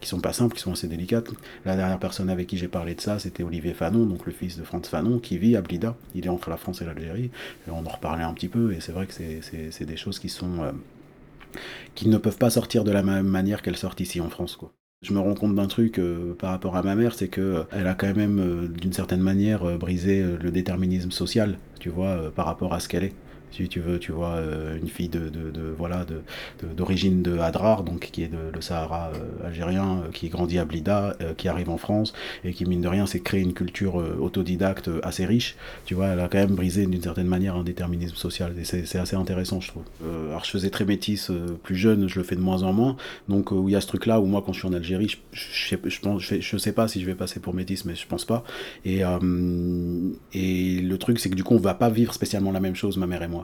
qui 0.00 0.08
sont 0.08 0.20
pas 0.20 0.32
simples, 0.32 0.56
qui 0.56 0.62
sont 0.62 0.72
assez 0.72 0.88
délicates. 0.88 1.28
La 1.64 1.76
dernière 1.76 1.98
personne 1.98 2.30
avec 2.30 2.46
qui 2.46 2.56
j'ai 2.56 2.68
parlé 2.68 2.94
de 2.94 3.00
ça, 3.00 3.18
c'était 3.18 3.42
Olivier 3.42 3.74
Fanon, 3.74 4.06
donc 4.06 4.26
le 4.26 4.32
fils 4.32 4.58
de 4.58 4.64
Franz 4.64 4.88
Fanon, 4.88 5.18
qui 5.18 5.38
vit 5.38 5.56
à 5.56 5.62
Blida. 5.62 5.96
Il 6.14 6.26
est 6.26 6.28
entre 6.30 6.50
la 6.50 6.56
France 6.56 6.82
et 6.82 6.84
l'Algérie. 6.84 7.30
On 7.68 7.84
en 7.84 7.88
reparlait 7.88 8.24
un 8.24 8.32
petit 8.34 8.48
peu, 8.48 8.72
et 8.72 8.80
c'est 8.80 8.92
vrai 8.92 9.06
que 9.06 9.12
c'est- 9.14 9.84
des 9.84 9.96
choses 9.96 10.18
qui 10.18 10.28
sont. 10.28 10.62
euh, 10.62 10.72
qui 11.94 12.08
ne 12.08 12.18
peuvent 12.18 12.38
pas 12.38 12.50
sortir 12.50 12.84
de 12.84 12.90
la 12.90 13.02
même 13.02 13.26
manière 13.26 13.62
qu'elles 13.62 13.76
sortent 13.76 14.00
ici 14.00 14.20
en 14.20 14.28
France, 14.30 14.56
quoi. 14.56 14.72
Je 15.02 15.12
me 15.12 15.18
rends 15.18 15.34
compte 15.34 15.54
d'un 15.54 15.66
truc 15.66 15.98
euh, 15.98 16.34
par 16.34 16.50
rapport 16.50 16.76
à 16.76 16.82
ma 16.82 16.94
mère, 16.94 17.14
c'est 17.14 17.28
que 17.28 17.40
euh, 17.40 17.62
elle 17.72 17.86
a 17.86 17.94
quand 17.94 18.14
même, 18.16 18.68
d'une 18.68 18.92
certaine 18.92 19.20
manière, 19.20 19.78
brisé 19.78 20.22
le 20.40 20.50
déterminisme 20.50 21.10
social, 21.10 21.58
tu 21.78 21.90
vois, 21.90 22.32
par 22.34 22.46
rapport 22.46 22.72
à 22.72 22.80
ce 22.80 22.88
qu'elle 22.88 23.04
est. 23.04 23.12
Si 23.54 23.68
tu 23.68 23.80
veux, 23.80 23.98
tu 23.98 24.12
vois, 24.12 24.34
euh, 24.36 24.76
une 24.78 24.88
fille 24.88 25.08
de, 25.08 25.28
de, 25.28 25.50
de- 25.50 25.74
voilà, 25.76 26.04
de, 26.04 26.22
de- 26.62 26.72
d'origine 26.74 27.22
de 27.22 27.38
Adrar, 27.38 27.82
donc 27.84 28.08
qui 28.12 28.22
est 28.22 28.28
de, 28.28 28.50
le 28.52 28.60
Sahara 28.60 29.12
euh, 29.14 29.46
algérien, 29.46 30.02
euh, 30.06 30.10
qui 30.12 30.28
grandit 30.28 30.58
à 30.58 30.64
Blida, 30.64 31.16
qui 31.36 31.48
arrive 31.48 31.70
en 31.70 31.78
France 31.78 32.12
et 32.44 32.52
qui 32.52 32.64
mine 32.64 32.80
de 32.80 32.88
rien 32.88 33.06
s'est 33.06 33.20
créé 33.20 33.40
une 33.40 33.52
culture 33.54 33.96
autodidacte 33.96 34.90
assez 35.02 35.24
riche. 35.26 35.56
Tu 35.86 35.94
vois, 35.94 36.08
elle 36.08 36.20
a 36.20 36.28
quand 36.28 36.38
même 36.38 36.54
brisé 36.54 36.86
d'une 36.86 37.02
certaine 37.02 37.26
manière 37.26 37.56
un 37.56 37.64
déterminisme 37.64 38.16
social 38.16 38.54
et 38.58 38.64
c'est, 38.64 38.98
assez 38.98 39.16
intéressant, 39.16 39.60
je 39.60 39.68
trouve. 39.68 39.84
Alors 40.28 40.44
je 40.44 40.50
faisais 40.50 40.70
très 40.70 40.84
métis 40.84 41.30
euh, 41.30 41.58
plus 41.62 41.76
jeune, 41.76 42.08
je 42.08 42.18
le 42.18 42.24
fais 42.24 42.36
de 42.36 42.40
moins 42.40 42.62
en 42.62 42.72
moins, 42.72 42.96
donc 43.28 43.50
où 43.52 43.68
il 43.68 43.72
y 43.72 43.76
a 43.76 43.80
ce 43.80 43.86
truc-là 43.86 44.20
où 44.20 44.26
moi 44.26 44.42
quand 44.44 44.52
je 44.52 44.60
suis 44.60 44.68
en 44.68 44.72
Algérie, 44.72 45.16
je, 45.32 45.76
je, 45.84 46.00
pense, 46.00 46.22
je, 46.22 46.40
je 46.40 46.56
sais 46.56 46.72
pas 46.72 46.88
si 46.88 47.00
je 47.00 47.06
vais 47.06 47.14
passer 47.14 47.40
pour 47.40 47.54
métis, 47.54 47.84
mais 47.84 47.94
je 47.94 48.06
pense 48.06 48.24
pas. 48.24 48.44
Et 48.84 49.02
et 50.32 50.80
le 50.80 50.98
truc 50.98 51.18
c'est 51.18 51.30
que 51.30 51.34
du 51.34 51.44
coup 51.44 51.54
on 51.54 51.58
va 51.60 51.74
pas 51.74 51.90
vivre 51.90 52.12
spécialement 52.14 52.52
la 52.52 52.60
même 52.60 52.74
chose, 52.74 52.96
ma 52.96 53.06
mère 53.06 53.22
et 53.22 53.28
moi 53.28 53.43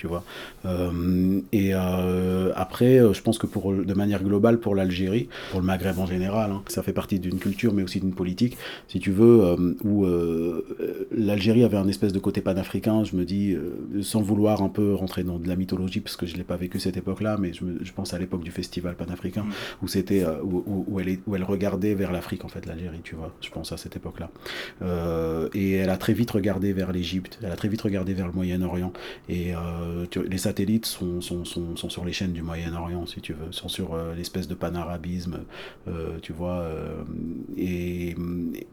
tu 0.00 0.06
vois. 0.06 0.24
Euh, 0.64 1.40
et 1.52 1.70
euh, 1.74 2.52
après, 2.56 2.98
euh, 2.98 3.12
je 3.12 3.20
pense 3.20 3.38
que 3.38 3.46
pour, 3.46 3.72
de 3.74 3.94
manière 3.94 4.22
globale, 4.24 4.58
pour 4.58 4.74
l'Algérie, 4.74 5.28
pour 5.50 5.60
le 5.60 5.66
Maghreb 5.66 5.98
en 5.98 6.06
général, 6.06 6.50
hein, 6.52 6.62
ça 6.68 6.82
fait 6.82 6.94
partie 6.94 7.18
d'une 7.18 7.38
culture, 7.38 7.74
mais 7.74 7.82
aussi 7.82 8.00
d'une 8.00 8.14
politique, 8.14 8.56
si 8.88 8.98
tu 8.98 9.10
veux, 9.10 9.36
où 9.84 10.06
l'Algérie 11.12 11.64
avait 11.64 11.76
un 11.76 11.88
espèce 11.88 12.12
de 12.12 12.18
côté 12.18 12.40
panafricain, 12.40 13.04
je 13.04 13.14
me 13.16 13.24
dis, 13.24 13.56
sans 14.00 14.22
vouloir 14.22 14.62
un 14.62 14.68
peu 14.68 14.94
rentrer 14.94 15.22
dans 15.24 15.38
de 15.38 15.48
la 15.48 15.56
mythologie, 15.56 16.00
parce 16.00 16.16
que 16.16 16.24
je 16.26 16.36
l'ai 16.36 16.44
pas 16.44 16.56
vécu 16.56 16.80
cette 16.80 16.96
époque-là, 16.96 17.36
mais 17.38 17.52
je, 17.52 17.64
me- 17.64 17.84
je 17.84 17.92
pense 17.92 18.14
à 18.14 18.18
l'époque 18.18 18.42
du 18.42 18.50
festival 18.50 18.94
panafricain, 18.94 19.44
où 19.82 19.88
c'était, 19.88 20.24
où, 20.42 20.62
où- 20.66 20.84
où 20.88 21.00
elle 21.00 21.18
où 21.26 21.34
elle 21.36 21.44
regardait 21.44 21.94
vers 21.94 22.12
l'Afrique, 22.12 22.44
en 22.44 22.48
fait, 22.48 22.64
l'Algérie, 22.66 23.00
tu 23.02 23.14
vois, 23.16 23.32
je 23.42 23.50
pense 23.50 23.72
à 23.72 23.76
cette 23.76 23.96
époque-là. 23.96 24.30
Euh, 24.82 25.48
et 25.54 25.72
elle 25.72 25.90
a 25.90 25.96
très 25.96 26.12
vite 26.12 26.30
regardé 26.30 26.72
vers 26.72 26.92
l'Égypte, 26.92 27.38
elle 27.42 27.50
a 27.52 27.56
très 27.56 27.68
vite 27.68 27.82
regardé 27.82 28.14
vers 28.14 28.26
le 28.26 28.32
Moyen-Orient, 28.32 28.92
et 29.28 29.54
euh, 29.54 29.58
tu- 30.10 30.22
les 30.22 30.38
satellites 30.38 30.86
sont, 30.86 31.20
sont, 31.20 31.44
sont, 31.44 31.76
sont 31.76 31.88
sur 31.88 32.04
les 32.04 32.12
chaînes 32.12 32.32
du 32.32 32.42
Moyen-Orient, 32.42 33.06
si 33.06 33.20
tu 33.20 33.32
veux, 33.32 33.52
sont 33.52 33.68
sur 33.68 33.94
euh, 33.94 34.14
l'espèce 34.14 34.48
de 34.48 34.54
panarabisme, 34.54 35.40
euh, 35.88 36.18
tu 36.22 36.32
vois, 36.32 36.58
euh, 36.60 37.02
et, 37.56 38.16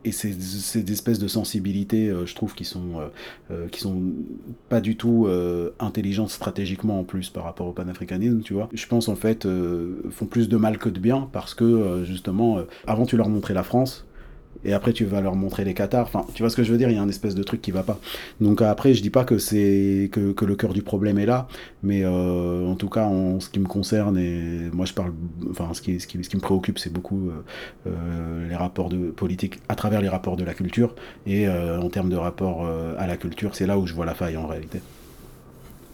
et 0.04 0.12
ces 0.12 0.92
espèces 0.92 1.20
de 1.20 1.28
sensibilités, 1.28 2.08
euh, 2.10 2.26
je 2.26 2.36
trouve, 2.36 2.56
qui 2.56 2.66
sont, 2.66 3.00
euh, 3.00 3.08
euh, 3.52 3.68
qui 3.68 3.80
sont 3.80 4.02
pas 4.70 4.82
du 4.82 4.98
tout 4.98 5.28
euh, 5.28 5.72
intelligentes 5.80 6.30
stratégiquement 6.32 7.00
en 7.00 7.04
plus 7.04 7.30
par 7.30 7.44
rapport 7.44 7.68
au 7.68 7.74
panafricanisme, 7.74 8.42
tu 8.42 8.54
vois. 8.54 8.70
Je 8.74 8.88
pense 8.88 9.08
en 9.10 9.16
fait 9.16 9.46
euh, 9.46 10.02
font 10.10 10.26
plus 10.26 10.50
de 10.50 10.58
mal 10.58 10.78
que 10.80 10.90
de 10.90 11.00
bien 11.00 11.30
parce 11.32 11.54
que 11.54 11.64
euh, 11.64 12.06
justement, 12.06 12.58
euh, 12.60 12.64
avant 12.88 13.06
tu 13.06 13.18
leur 13.18 13.30
montrais 13.30 13.54
la 13.54 13.64
France, 13.64 14.07
et 14.66 14.74
après 14.74 14.94
tu 14.94 15.06
vas 15.06 15.22
leur 15.22 15.36
montrer 15.36 15.64
les 15.64 15.74
Qatars. 15.74 16.08
Enfin, 16.08 16.26
tu 16.34 16.44
vois 16.44 16.50
ce 16.50 16.56
que 16.56 16.64
je 16.64 16.72
veux 16.72 16.78
dire? 16.78 16.90
Il 16.90 16.96
y 16.96 17.00
a 17.00 17.02
un 17.02 17.10
espèce 17.10 17.36
de 17.36 17.44
truc 17.44 17.62
qui 17.62 17.72
va 17.72 17.84
pas. 17.84 18.00
Donc 18.42 18.62
après, 18.62 18.94
je 18.94 19.02
dis 19.02 19.10
pas 19.10 19.24
que 19.24 19.38
c'est 19.38 20.10
que, 20.12 20.32
que 20.32 20.46
le 20.46 20.56
cœur 20.56 20.74
du 20.74 20.82
problème 20.82 21.18
est 21.20 21.26
là, 21.26 21.48
mais 21.84 22.04
euh, 22.04 22.66
en 22.66 22.76
tout 22.76 22.90
cas, 22.90 23.06
en 23.06 23.40
ce 23.40 23.50
qui 23.50 23.60
me 23.60 23.68
concerne 23.68 24.18
et 24.18 24.70
moi 24.74 24.86
je 24.86 24.94
parle, 24.94 25.14
enfin 25.50 25.70
ce 25.74 25.82
qui 25.82 26.00
ce 26.00 26.08
qui, 26.08 26.24
ce 26.24 26.30
qui 26.30 26.36
me 26.38 26.42
préoccupe, 26.42 26.80
c'est 26.80 26.92
beaucoup 26.92 27.30
euh, 27.30 27.44
euh, 27.88 28.50
les 28.50 28.56
rapports 28.56 28.90
de 28.90 29.12
politique 29.12 29.60
à 29.70 29.76
travers 29.76 30.02
les 30.02 30.10
rapports 30.10 30.38
de 30.38 30.44
la 30.44 30.54
culture 30.54 30.96
et 31.26 31.48
euh, 31.48 31.80
en 31.80 31.90
termes 31.90 32.10
de 32.10 32.16
rapport 32.16 32.66
euh, 32.66 32.96
à 32.98 33.08
la 33.08 33.18
culture, 33.18 33.56
c'est 33.56 33.68
là 33.68 33.78
où 33.78 33.88
je 33.88 33.94
vois 33.94 34.06
la 34.06 34.14
faille 34.16 34.38
en 34.38 34.48
réalité 34.48 34.80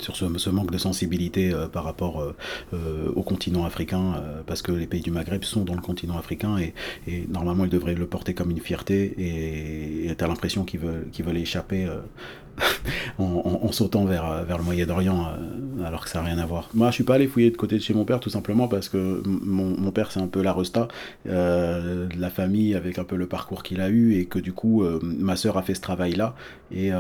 sur 0.04 0.16
ce, 0.16 0.50
manque 0.50 0.72
de 0.72 0.78
sensibilité 0.78 1.52
euh, 1.52 1.68
par 1.68 1.84
rapport 1.84 2.22
euh, 2.22 2.36
euh, 2.74 3.12
au 3.16 3.24
continent 3.24 3.66
africain, 3.66 4.22
parce 4.46 4.62
que 4.62 4.72
les 4.72 4.88
pays 4.88 5.02
du 5.02 5.12
Maghreb 5.12 5.44
sont 5.44 5.64
dans 5.64 5.76
le 5.76 5.82
continent 5.82 6.18
africain 6.18 6.58
et, 6.58 6.74
normalement 7.30 7.66
ils 7.66 7.70
devraient 7.70 7.96
le 7.96 8.08
porter 8.08 8.34
comme 8.34 8.52
une 8.52 8.60
fierté 8.60 9.14
et 9.18 10.16
tu 10.16 10.24
as 10.24 10.28
l'impression 10.28 10.64
qu'ils 10.64 10.80
veulent, 10.80 11.10
qu'ils 11.12 11.26
veulent 11.26 11.38
échapper 11.38 11.88
en, 13.20 13.72
sautant 13.72 14.06
vers, 14.06 14.30
euh, 14.30 14.44
le 14.46 14.64
Moyen-Orient 14.64 15.28
euh, 15.28 15.86
alors 15.86 16.04
que 16.04 16.10
ça 16.10 16.22
n'a 16.22 16.30
rien 16.30 16.38
à 16.38 16.46
voir. 16.46 16.70
Moi 16.74 16.90
je 16.90 16.96
suis 16.96 17.04
pas 17.04 17.16
allé 17.16 17.28
fouiller 17.28 17.52
de 17.52 17.58
côté 17.58 17.78
de 17.78 17.82
chez 17.82 17.94
mon 17.94 18.06
père 18.06 18.20
tout 18.20 18.30
simplement 18.30 18.68
parce 18.68 18.90
que 18.90 19.22
mon, 19.26 19.92
père 19.92 20.12
c'est 20.12 20.20
un 20.20 20.28
peu 20.28 20.42
la 20.42 20.54
resta 20.54 20.88
euh, 21.28 22.08
de 22.08 22.20
la 22.20 22.30
famille 22.30 22.76
avec 22.76 22.98
un 22.98 23.04
peu 23.04 23.16
le 23.16 23.28
parcours 23.28 23.64
qu'il 23.64 23.82
a 23.82 23.90
eu 23.90 24.16
et 24.16 24.26
que 24.26 24.40
du 24.40 24.54
coup 24.54 24.84
ma 25.02 25.36
sœur 25.36 25.58
a 25.58 25.62
fait 25.62 25.76
ce 25.76 25.82
travail 25.82 26.14
là 26.14 26.36
et, 26.72 26.92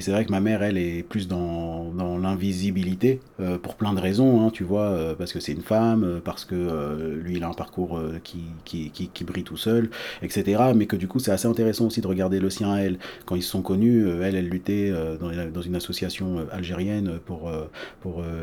c'est 0.00 0.12
vrai 0.12 0.24
que 0.24 0.30
ma 0.30 0.40
mère 0.40 0.62
elle 0.62 0.76
est 0.76 1.02
plus 1.02 1.28
dans, 1.28 1.92
l'invisibilité 2.20 3.20
pour 3.62 3.76
plein 3.76 3.92
de 3.92 4.00
raisons 4.00 4.44
hein, 4.46 4.50
tu 4.50 4.64
vois 4.64 5.14
parce 5.18 5.32
que 5.32 5.40
c'est 5.40 5.52
une 5.52 5.62
femme 5.62 6.20
parce 6.24 6.44
que 6.44 7.18
lui 7.22 7.36
il 7.36 7.44
a 7.44 7.48
un 7.48 7.54
parcours 7.54 8.00
qui 8.24 9.24
brille 9.24 9.44
tout 9.44 9.56
seul 9.56 9.90
etc 10.22 10.72
mais 10.74 10.86
que 10.86 10.96
du 10.96 11.08
coup 11.08 11.18
c'est 11.18 11.32
assez 11.32 11.48
intéressant 11.48 11.86
aussi 11.86 12.00
de 12.00 12.06
regarder 12.06 12.40
le 12.40 12.50
sien 12.50 12.72
à 12.72 12.78
elle. 12.78 12.98
Quand 13.26 13.36
ils 13.36 13.42
se 13.42 13.50
sont 13.50 13.62
connus 13.62 13.89
euh, 13.90 14.22
elle 14.22 14.36
elle 14.36 14.48
luttait 14.48 14.90
euh, 14.90 15.16
dans, 15.16 15.62
une 15.62 15.76
association 15.76 16.38
euh, 16.38 16.44
algérienne 16.52 17.18
pour, 17.24 17.50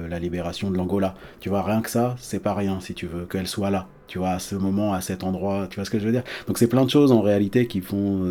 la 0.09 0.19
libération 0.19 0.71
de 0.71 0.77
l'Angola. 0.77 1.15
Tu 1.39 1.49
vois 1.49 1.63
rien 1.63 1.81
que 1.81 1.89
ça 1.89 2.15
c'est 2.19 2.39
pas 2.39 2.53
rien 2.53 2.79
si 2.79 2.93
tu 2.93 3.07
veux 3.07 3.25
qu'elle 3.25 3.47
soit 3.47 3.69
là. 3.69 3.87
Tu 4.07 4.19
vois, 4.19 4.29
à 4.29 4.39
ce 4.39 4.55
moment, 4.55 4.93
à 4.93 5.01
cet 5.01 5.25
endroit, 5.25 5.67
tu 5.69 5.75
vois 5.75 5.83
ce 5.83 5.89
que 5.89 5.99
je 5.99 6.05
veux 6.05 6.13
dire? 6.13 6.23
Donc 6.47 6.57
c'est 6.57 6.67
plein 6.67 6.85
de 6.85 6.89
choses 6.89 7.11
en 7.11 7.21
réalité 7.21 7.67
qui 7.67 7.81
font, 7.81 8.21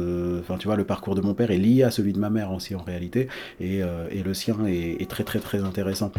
enfin 0.41 0.57
tu 0.57 0.69
vois, 0.69 0.77
le 0.77 0.85
parcours 0.85 1.14
de 1.14 1.21
mon 1.21 1.35
père 1.35 1.51
est 1.51 1.59
lié 1.59 1.83
à 1.83 1.91
celui 1.91 2.14
de 2.14 2.19
ma 2.19 2.31
mère 2.31 2.51
aussi 2.53 2.75
en 2.75 2.83
réalité, 2.83 3.29
et, 3.61 3.83
le 4.25 4.35
sien 4.35 4.57
est 4.67 5.09
très 5.09 5.25
très 5.25 5.39
très 5.39 5.62
intéressant. 5.62 6.12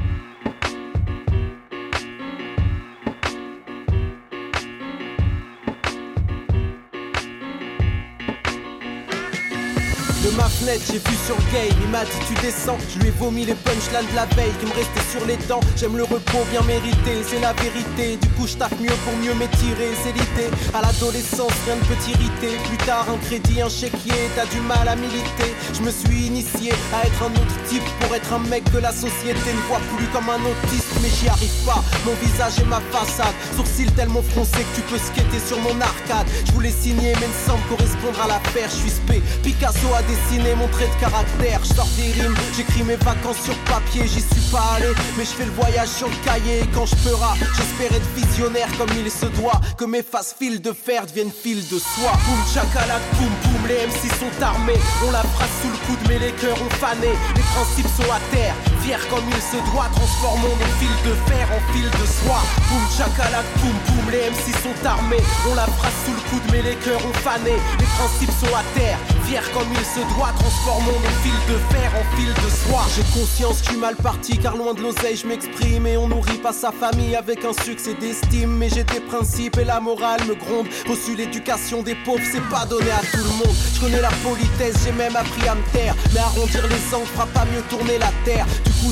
J'ai 10.75 10.99
vu 10.99 11.15
sur 11.25 11.37
Gay, 11.51 11.69
il 11.81 11.87
m'a 11.87 12.03
dit 12.03 12.19
tu 12.27 12.33
descends. 12.41 12.77
Je 12.91 12.99
lui 12.99 13.07
ai 13.07 13.11
vomi 13.11 13.45
les 13.45 13.55
punchlines 13.55 14.09
de 14.11 14.15
la 14.15 14.25
veille 14.35 14.51
qui 14.59 14.65
me 14.65 14.73
restaient 14.73 15.09
sur 15.11 15.25
les 15.25 15.37
dents. 15.47 15.61
J'aime 15.77 15.95
le 15.95 16.03
repos 16.03 16.43
bien 16.51 16.61
mérité, 16.63 17.23
c'est 17.25 17.39
la 17.39 17.53
vérité. 17.53 18.17
Du 18.17 18.27
coup, 18.35 18.47
je 18.47 18.57
taffe 18.57 18.77
mieux 18.79 18.95
pour 19.05 19.15
mieux 19.23 19.33
m'étirer, 19.33 19.95
c'est 20.03 20.11
l'idée. 20.11 20.51
À 20.73 20.81
l'adolescence, 20.81 21.55
rien 21.65 21.75
ne 21.75 21.85
peut 21.87 21.95
t'irriter. 22.03 22.59
Plus 22.67 22.77
tard, 22.85 23.07
un 23.09 23.17
crédit, 23.25 23.61
un 23.61 23.69
chéquier, 23.69 24.27
t'as 24.35 24.45
du 24.47 24.59
mal 24.59 24.87
à 24.87 24.95
militer. 24.95 25.55
Je 25.73 25.81
me 25.81 25.91
suis 25.91 26.27
initié 26.27 26.73
à 26.93 27.07
être 27.07 27.23
un 27.23 27.31
autre 27.31 27.57
type 27.69 27.87
pour 28.01 28.13
être 28.13 28.33
un 28.33 28.43
mec 28.49 28.63
que 28.71 28.79
la 28.79 28.91
société 28.91 29.47
ne 29.47 29.63
voit 29.69 29.81
plus 29.95 30.07
comme 30.07 30.29
un 30.29 30.41
autiste. 30.43 30.91
Mais 31.01 31.09
j'y 31.09 31.29
arrive 31.29 31.63
pas, 31.65 31.81
mon 32.05 32.13
visage 32.19 32.59
et 32.59 32.67
ma 32.67 32.81
façade. 32.91 33.35
Sourcils 33.55 33.91
tellement 33.95 34.23
froncés 34.35 34.65
que 34.67 34.75
tu 34.75 34.81
peux 34.81 34.99
skater 34.99 35.39
sur 35.39 35.59
mon 35.61 35.79
arcade. 35.79 36.27
Je 36.45 36.51
voulais 36.51 36.75
signer, 36.75 37.13
mais 37.21 37.27
ne 37.31 37.39
semble 37.47 37.63
correspondre 37.69 38.19
à 38.21 38.27
l'affaire. 38.27 38.67
Je 38.69 38.75
suis 38.75 38.91
spé, 38.91 39.21
Picasso 39.43 39.87
a 39.95 40.03
des 40.03 40.17
dessiner 40.17 40.56
mon 40.57 40.67
trait 40.67 40.87
de 40.87 40.99
caractère. 40.99 41.59
Je 41.63 41.73
sors 41.73 41.87
des 41.97 42.11
rimes, 42.11 42.35
j'écris 42.55 42.83
mes 42.83 42.95
vacances 42.95 43.41
sur 43.43 43.55
papier, 43.65 44.03
j'y 44.03 44.21
suis 44.21 44.51
pas 44.51 44.75
allé, 44.75 44.91
mais 45.17 45.23
je 45.23 45.29
fais 45.29 45.45
le 45.45 45.51
voyage 45.51 45.89
sur 45.89 46.07
le 46.07 46.15
cahier. 46.25 46.63
Quand 46.73 46.85
je 46.85 46.95
ferai, 46.95 47.39
j'espère 47.55 47.93
être 47.95 48.09
visionnaire 48.15 48.69
comme 48.77 48.89
il 48.97 49.09
se 49.11 49.25
doit, 49.39 49.59
que 49.77 49.85
mes 49.85 50.03
faces 50.03 50.35
fil 50.37 50.61
de 50.61 50.71
fer 50.71 51.05
deviennent 51.05 51.31
fil 51.31 51.61
de 51.67 51.79
soie. 51.79 52.13
Boum, 52.25 52.41
chakalak, 52.53 53.01
boum, 53.17 53.31
boum, 53.43 53.67
les 53.67 53.87
MC 53.87 54.11
sont 54.19 54.43
armés. 54.43 54.79
On 55.07 55.11
la 55.11 55.23
phrase 55.23 55.49
sous 55.61 55.69
le 55.69 55.77
coude, 55.85 56.03
mais 56.09 56.19
les 56.19 56.31
cœurs 56.33 56.61
ont 56.61 56.75
fané. 56.75 57.11
Les 57.35 57.45
principes 57.53 57.91
sont 57.95 58.11
à 58.11 58.19
terre, 58.35 58.55
fiers 58.87 59.07
comme 59.09 59.25
il 59.29 59.41
se 59.41 59.59
doit. 59.71 59.89
Transformons 59.93 60.55
nos 60.55 60.73
fils 60.79 60.97
de 61.03 61.13
fer 61.29 61.47
en 61.51 61.73
fil 61.73 61.83
de 61.83 62.05
soie. 62.07 62.43
Boum, 62.69 62.83
chakalak, 62.95 63.45
boum, 63.59 63.75
boum, 63.87 64.11
les 64.11 64.29
MC 64.29 64.55
sont 64.63 64.85
armés. 64.85 65.23
On 65.49 65.55
la 65.55 65.65
phrase 65.65 65.93
sous 66.05 66.13
le 66.13 66.23
coude, 66.29 66.51
mais 66.51 66.61
les 66.61 66.75
cœurs 66.75 67.03
ont 67.05 67.19
fané. 67.19 67.55
Les 67.79 67.89
principes 67.97 68.31
sont 68.39 68.53
à 68.55 68.63
terre, 68.77 68.97
fiers 69.25 69.51
comme 69.53 69.67
il 69.71 69.85
se 69.85 70.01
doit. 70.15 70.31
Transformons 70.39 70.99
nos 71.03 71.15
fils 71.23 71.41
de 71.51 71.57
fer 71.73 71.91
en 71.99 72.15
fil 72.15 72.33
de 72.33 72.49
soie. 72.49 72.85
J'ai 72.95 73.19
conscience 73.19 73.59
que 73.59 73.65
je 73.65 73.69
suis 73.71 73.79
mal 73.79 73.95
parti, 73.95 74.37
car 74.37 74.55
loin 74.55 74.73
de 74.73 74.81
l'oseille, 74.81 75.17
je 75.17 75.27
m'exprime. 75.27 75.87
Et 75.87 75.97
on 75.97 76.07
nourrit 76.07 76.37
pas 76.37 76.53
sa 76.53 76.71
famille 76.71 77.15
avec 77.15 77.43
un 77.43 77.53
succès 77.63 77.93
d'estime. 77.93 78.51
Mais 78.57 78.69
j'ai 78.69 78.83
des 78.83 79.01
principes 79.01 79.57
et 79.57 79.65
la 79.65 79.79
morale 79.79 80.21
me 80.27 80.35
gronde. 80.35 80.67
Reçu 80.87 81.15
l'éducation 81.15 81.81
des 81.81 81.95
pauvres, 81.95 82.23
c'est 82.31 82.47
pas 82.49 82.65
donné 82.65 82.91
à 82.91 83.01
tout 83.11 83.23
le 83.23 83.45
monde. 83.45 83.55
Je 83.73 83.79
connais 83.81 84.01
la 84.01 84.11
politesse, 84.23 84.77
j'ai 84.85 84.91
même 84.91 85.15
appris 85.15 85.47
à 85.47 85.55
me 85.55 85.63
taire. 85.71 85.95
Mais 86.13 86.19
arrondir 86.19 86.63
les 86.67 86.95
angles 86.95 87.07
fera 87.13 87.27
pas 87.27 87.45
mieux 87.45 87.61
tourner 87.69 87.97
la 87.97 88.11
terre. 88.23 88.45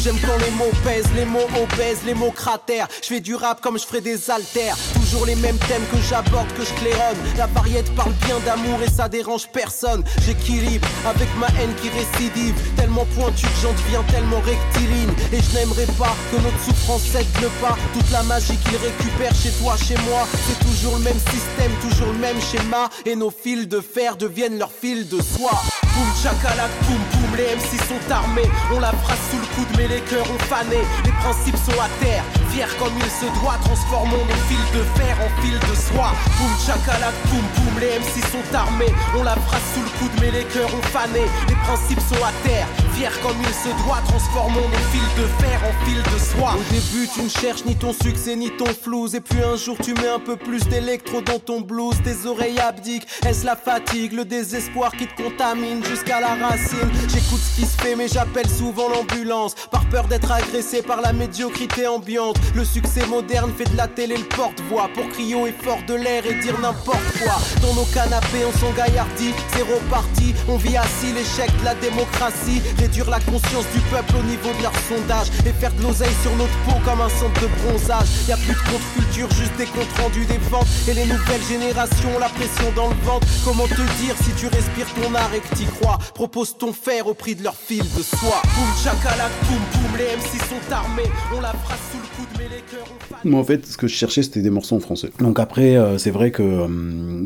J'aime 0.06 0.20
quand 0.20 0.38
les 0.38 0.52
mots 0.52 0.72
pèsent, 0.84 1.12
les 1.16 1.26
mots 1.26 1.48
obèsent, 1.62 2.04
les 2.06 2.14
mots 2.14 2.32
cratères. 2.32 2.88
Je 3.02 3.08
fais 3.08 3.20
du 3.20 3.36
rap 3.36 3.62
comme 3.62 3.78
je 3.80 3.86
ferais 3.86 4.02
des 4.02 4.30
haltères. 4.30 4.78
Toujours 4.94 5.26
les 5.26 5.36
mêmes 5.36 5.58
thèmes 5.68 5.84
que 5.92 5.98
j'aborde, 6.08 6.48
que 6.54 6.64
je 6.64 6.74
claironne. 6.74 7.18
La 7.38 7.48
variété 7.48 7.92
parle 7.96 8.14
bien 8.26 8.40
d'amour 8.46 8.80
et 8.84 8.90
ça 8.90 9.10
dérange 9.10 9.48
personne. 9.52 10.04
J'équilibre 10.26 10.88
avec 11.06 11.28
ma 11.40 11.48
haine 11.60 11.74
qui 11.82 11.90
récidive. 11.90 12.56
Tellement 12.76 13.06
pointu 13.18 13.46
que 13.46 13.60
j'en 13.62 13.74
deviens 13.74 14.04
tellement 14.12 14.42
rectiligne. 14.42 15.14
Et 15.34 15.42
je 15.42 15.58
n'aimerais 15.58 15.92
pas 15.98 16.16
que 16.32 16.38
notre 16.38 16.60
souffrance 16.64 17.02
cède 17.02 17.26
le 17.42 17.50
pas. 17.62 17.76
Toute 17.94 18.10
la 18.12 18.24
magie 18.24 18.58
qu'il 18.58 18.78
récupère 18.78 19.34
chez 19.36 19.52
toi, 19.62 19.76
chez 19.78 19.98
moi. 20.10 20.28
C'est 20.48 20.60
toujours 20.66 20.98
le 20.98 21.04
même 21.04 21.20
système, 21.20 21.72
toujours 21.82 22.12
le 22.14 22.20
même 22.20 22.42
schéma. 22.42 22.90
Et 23.06 23.16
nos 23.16 23.32
fils 23.32 23.68
de 23.68 23.82
fer 23.82 24.18
deviennent 24.18 24.60
leurs 24.60 24.72
fils 24.72 25.10
de 25.10 25.22
soie. 25.22 25.62
Boum, 25.96 26.06
boum, 26.24 27.00
boum, 27.12 27.25
les 27.38 27.56
MC 27.56 27.80
sont 27.88 28.12
armés. 28.12 28.50
On 28.74 28.80
la 28.80 28.92
phrase 28.92 29.20
sous 29.32 29.38
le 29.38 29.48
coude, 29.56 29.72
mais 29.78 29.88
les 29.88 30.02
cœurs 30.02 30.26
ont 30.30 30.44
fané. 30.46 30.80
Les 31.06 31.12
principes 31.12 31.58
sont 31.58 31.80
à 31.80 31.90
terre, 32.04 32.24
fiers 32.50 32.72
comme 32.80 32.94
il 32.98 33.12
se 33.12 33.28
doit. 33.40 33.58
Transformons 33.64 34.24
nos 34.26 34.42
fils 34.48 34.66
de 34.74 34.84
fer 34.98 35.16
en 35.20 35.30
fils 35.42 35.60
de 35.60 35.76
soie. 35.76 36.12
Boum, 36.38 36.54
chakalak, 36.66 37.14
boum, 37.30 37.46
boum, 37.56 37.80
les 37.80 38.00
MC 38.00 38.24
sont 38.32 38.56
armés. 38.56 38.94
On 39.18 39.24
la 39.24 39.36
phrase 39.36 39.62
sous 39.74 39.82
le 39.82 39.92
coude, 40.00 40.16
mais 40.22 40.32
les 40.32 40.46
cœurs 40.46 40.74
ont 40.74 40.88
fané. 40.90 41.24
Les 41.48 41.56
principes 41.68 42.02
sont 42.02 42.24
à 42.24 42.32
terre, 42.48 42.68
fiers 42.94 43.20
comme 43.22 43.38
il 43.42 43.54
se 43.54 43.72
doit. 43.84 44.02
Transformons 44.08 44.68
nos 44.68 44.86
fils 44.92 45.10
de 45.20 45.28
fer 45.44 45.60
en 45.64 45.74
fils 45.86 46.04
de 46.04 46.20
soie. 46.20 46.56
Au 46.56 46.66
début, 46.74 47.08
tu 47.14 47.22
ne 47.24 47.30
cherches 47.30 47.66
ni 47.66 47.76
ton 47.76 47.94
succès 47.94 48.36
ni 48.36 48.50
ton 48.52 48.66
flouze. 48.68 49.16
Et 49.16 49.22
puis 49.22 49.42
un 49.44 49.56
jour, 49.56 49.78
tu 49.84 49.94
mets 49.94 50.10
un 50.10 50.20
peu 50.20 50.36
plus 50.36 50.64
d'électro 50.68 51.22
dans 51.22 51.40
ton 51.40 51.62
blues. 51.62 51.96
Tes 52.04 52.28
oreilles 52.28 52.60
abdiquent. 52.60 53.08
Est-ce 53.26 53.46
la 53.46 53.56
fatigue, 53.56 54.14
le 54.14 54.26
désespoir 54.26 54.92
qui 54.92 55.08
te 55.08 55.22
contamine 55.22 55.84
jusqu'à 55.84 56.20
la 56.20 56.36
racine? 56.36 56.90
J'écoute 57.26 57.42
ce 57.42 57.60
qui 57.60 57.66
se 57.66 57.78
fait, 57.82 57.96
mais 57.96 58.08
j'appelle 58.08 58.48
souvent 58.48 58.88
l'ambulance. 58.88 59.56
Par 59.72 59.84
peur 59.90 60.08
d'être 60.08 60.32
agressé 60.32 60.84
par 60.84 61.02
la 61.02 61.12
médiocrité 61.12 61.88
ambiante. 61.88 62.38
Le 62.54 62.64
succès 62.64 63.04
moderne 63.08 63.52
fait 63.58 63.70
de 63.72 63.76
la 63.76 63.88
télé 63.88 64.16
le 64.16 64.26
porte-voix. 64.26 64.90
Pour 64.94 65.10
crier 65.10 65.34
haut 65.34 65.48
et 65.48 65.52
fort 65.52 65.80
de 65.88 65.96
l'air 65.96 66.24
et 66.28 66.36
dire 66.42 66.60
n'importe 66.60 67.02
quoi. 67.24 67.34
Dans 67.64 67.74
nos 67.74 67.86
canapés, 67.86 68.46
on 68.48 68.56
s'engaillardit. 68.60 69.34
Zéro 69.56 69.80
parti, 69.90 70.36
on 70.48 70.58
vit 70.58 70.78
assis 70.78 71.14
l'échec 71.14 71.50
de 71.62 71.66
la 71.66 71.74
démocratie. 71.76 72.62
Réduire 72.78 73.10
la 73.10 73.20
conscience 73.20 73.66
du 73.74 73.80
peuple 73.90 74.18
au 74.20 74.24
niveau 74.24 74.54
de 74.60 74.62
leur 74.62 74.74
sondage. 74.88 75.30
Et 75.48 75.54
faire 75.54 75.74
de 75.74 75.82
l'oseille 75.82 76.16
sur 76.22 76.36
notre 76.36 76.58
peau 76.70 76.78
comme 76.86 77.02
un 77.02 77.10
centre 77.10 77.42
de 77.42 77.48
bronzage. 77.64 78.08
Y 78.28 78.34
a 78.34 78.38
plus 78.38 78.54
de 78.54 78.70
contre-culture, 78.70 79.32
juste 79.32 79.56
des 79.58 79.66
comptes 79.66 79.98
rendus 80.00 80.26
des 80.26 80.38
ventes. 80.52 80.68
Et 80.88 80.94
les 80.94 81.06
nouvelles 81.06 81.46
générations, 81.50 82.20
la 82.20 82.30
pression 82.30 82.72
dans 82.76 82.90
le 82.90 82.96
ventre. 83.02 83.26
Comment 83.44 83.66
te 83.66 83.82
dire 84.04 84.14
si 84.24 84.30
tu 84.38 84.46
respires 84.46 84.94
ton 85.02 85.16
art 85.16 85.34
et 85.34 85.40
que 85.40 85.56
t'y 85.56 85.66
crois? 85.66 85.98
Propose 86.14 86.56
ton 86.60 86.72
fer 86.72 87.08
au 87.08 87.15
prix 87.16 87.36
de 87.36 87.44
leur 87.44 87.56
fil 87.56 87.84
de 87.84 88.04
soie. 88.04 88.42
Boum, 88.56 88.72
chakalak, 88.84 89.32
boum, 89.48 89.60
boum, 89.74 89.98
les 89.98 90.16
MC 90.16 90.40
sont 90.48 90.72
armés. 90.72 91.10
On 91.36 91.42
la 91.42 91.54
phrase 91.54 91.80
sous 91.92 91.98
le 91.98 92.08
coude, 92.16 92.38
mais 92.38 92.48
les 92.50 92.62
cœurs 92.62 92.86
ont. 92.86 93.15
Moi, 93.26 93.40
en 93.40 93.44
fait, 93.44 93.66
ce 93.66 93.76
que 93.76 93.88
je 93.88 93.96
cherchais, 93.96 94.22
c'était 94.22 94.42
des 94.44 94.52
morceaux 94.52 94.76
en 94.76 94.80
français. 94.80 95.10
Donc 95.20 95.40
après, 95.40 95.76
euh, 95.78 95.98
c'est 95.98 96.12
vrai 96.12 96.30
que 96.30 96.44
euh, 96.44 96.68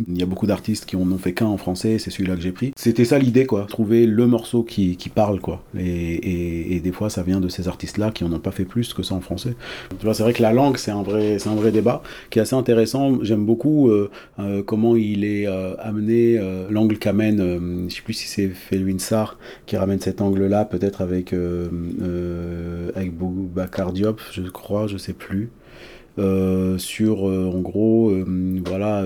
il 0.08 0.18
y 0.18 0.24
a 0.24 0.26
beaucoup 0.26 0.47
d'artistes 0.47 0.86
qui 0.86 0.95
en 0.95 1.02
ont 1.12 1.18
fait 1.18 1.34
qu'un 1.34 1.45
en 1.47 1.58
français. 1.58 2.00
C'est 2.00 2.10
celui-là 2.10 2.36
que 2.36 2.41
j'ai 2.41 2.54
pris. 2.54 2.72
C'était 2.78 3.04
ça 3.04 3.20
l'idée, 3.20 3.45
quoi. 3.45 3.66
Trouver 3.68 4.06
le 4.06 4.26
morceau 4.26 4.64
qui, 4.64 4.95
qui 4.95 5.10
parle, 5.10 5.41
quoi. 5.41 5.62
Et, 5.78 6.76
et, 6.76 6.80
des 6.80 6.91
fois, 6.93 7.10
ça 7.10 7.22
vient 7.22 7.41
de 7.41 7.50
ces 7.50 7.68
artistes-là 7.68 8.12
qui 8.12 8.24
en 8.24 8.32
ont 8.32 8.39
pas 8.39 8.52
fait 8.52 8.64
plus 8.64 8.93
que 8.93 9.04
ça 9.04 9.14
en 9.14 9.20
français. 9.20 9.56
Tu 10.00 10.06
vois, 10.06 10.14
c'est 10.14 10.24
vrai 10.24 10.32
que 10.34 10.41
la 10.41 10.54
langue, 10.54 10.78
c'est 10.78 10.91
un 10.91 11.04
vrai, 11.04 11.38
un 11.45 11.56
vrai 11.56 11.72
débat 11.72 12.02
qui 12.30 12.39
est 12.39 12.41
assez 12.43 12.56
intéressant. 12.56 13.22
J'aime 13.22 13.45
beaucoup 13.45 13.89
euh, 13.89 14.10
euh, 14.39 14.64
comment 14.64 14.95
il 14.95 15.26
est 15.26 15.47
euh, 15.47 15.76
amené, 15.80 16.38
euh, 16.38 16.68
l'angle 16.70 16.97
qu'amène. 16.97 17.41
euh, 17.41 17.89
je 17.89 17.95
sais 17.95 18.02
plus 18.02 18.14
si 18.14 18.28
c'est 18.30 18.47
Felwin 18.47 19.00
Sarr 19.00 19.38
qui 19.66 19.76
ramène 19.76 20.00
cet 20.00 20.22
angle-là, 20.22 20.64
peut-être 20.64 21.02
avec 21.02 21.34
euh, 21.34 21.68
euh, 22.02 22.91
avec 22.95 23.14
Boubacar 23.14 23.93
je 23.95 24.41
crois, 24.50 24.88
je 24.88 24.97
sais 24.97 25.14
plus. 25.14 25.50
Euh, 26.20 26.78
sur 26.78 27.30
euh, 27.30 27.49
en 27.53 27.59
gros 27.61 28.09
euh, 28.09 28.61
voilà 28.65 29.05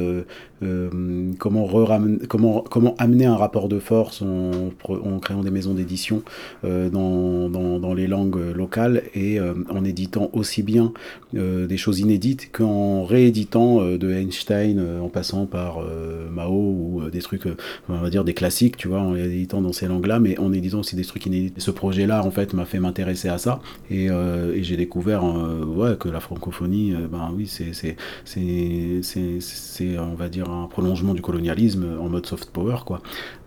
euh, 0.63 1.31
comment, 1.39 2.95
amener 2.97 3.25
un 3.25 3.35
rapport 3.35 3.67
de 3.67 3.79
force 3.79 4.21
en, 4.21 5.19
créant 5.19 5.43
des 5.43 5.51
maisons 5.51 5.73
d'édition 5.73 6.23
euh, 6.63 6.89
dans, 6.89 7.93
les 7.93 8.07
langues 8.07 8.37
euh, 8.37 8.53
locales 8.53 9.03
et 9.13 9.39
en 9.39 9.83
éditant 9.83 10.29
aussi 10.33 10.63
bien 10.63 10.93
des 11.33 11.77
choses 11.77 11.99
inédites 11.99 12.51
qu'en 12.51 13.03
rééditant 13.03 13.83
de 13.83 14.11
Einstein 14.11 14.79
en 15.01 15.09
passant 15.09 15.45
par 15.45 15.79
Mao 16.31 16.51
ou 16.51 17.01
des 17.11 17.21
trucs, 17.21 17.47
on 17.89 17.95
va 17.95 18.09
dire 18.09 18.23
des 18.23 18.33
classiques, 18.33 18.77
tu 18.77 18.87
vois, 18.87 18.99
en 18.99 19.15
éditant 19.15 19.61
dans 19.61 19.73
ces 19.73 19.87
langues-là, 19.87 20.19
mais 20.19 20.37
en 20.39 20.53
éditant 20.53 20.79
aussi 20.79 20.95
des 20.95 21.03
trucs 21.03 21.25
inédits. 21.25 21.53
Ce 21.57 21.71
projet-là, 21.71 22.23
en 22.23 22.31
fait, 22.31 22.53
m'a 22.53 22.65
fait 22.65 22.79
m'intéresser 22.79 23.29
à 23.29 23.37
ça 23.37 23.61
et, 23.89 24.09
j'ai 24.61 24.77
découvert 24.77 25.23
que 25.99 26.09
la 26.09 26.19
francophonie, 26.19 26.93
ben 27.11 27.31
oui, 27.35 27.47
c'est, 27.47 27.95
on 29.99 30.15
va 30.15 30.29
dire, 30.29 30.49
un 30.53 30.67
prolongement 30.67 31.13
du 31.13 31.21
colonialisme 31.21 31.85
en 31.99 32.09
mode 32.09 32.25
soft 32.25 32.49
power, 32.51 32.77
quoi. 32.85 33.01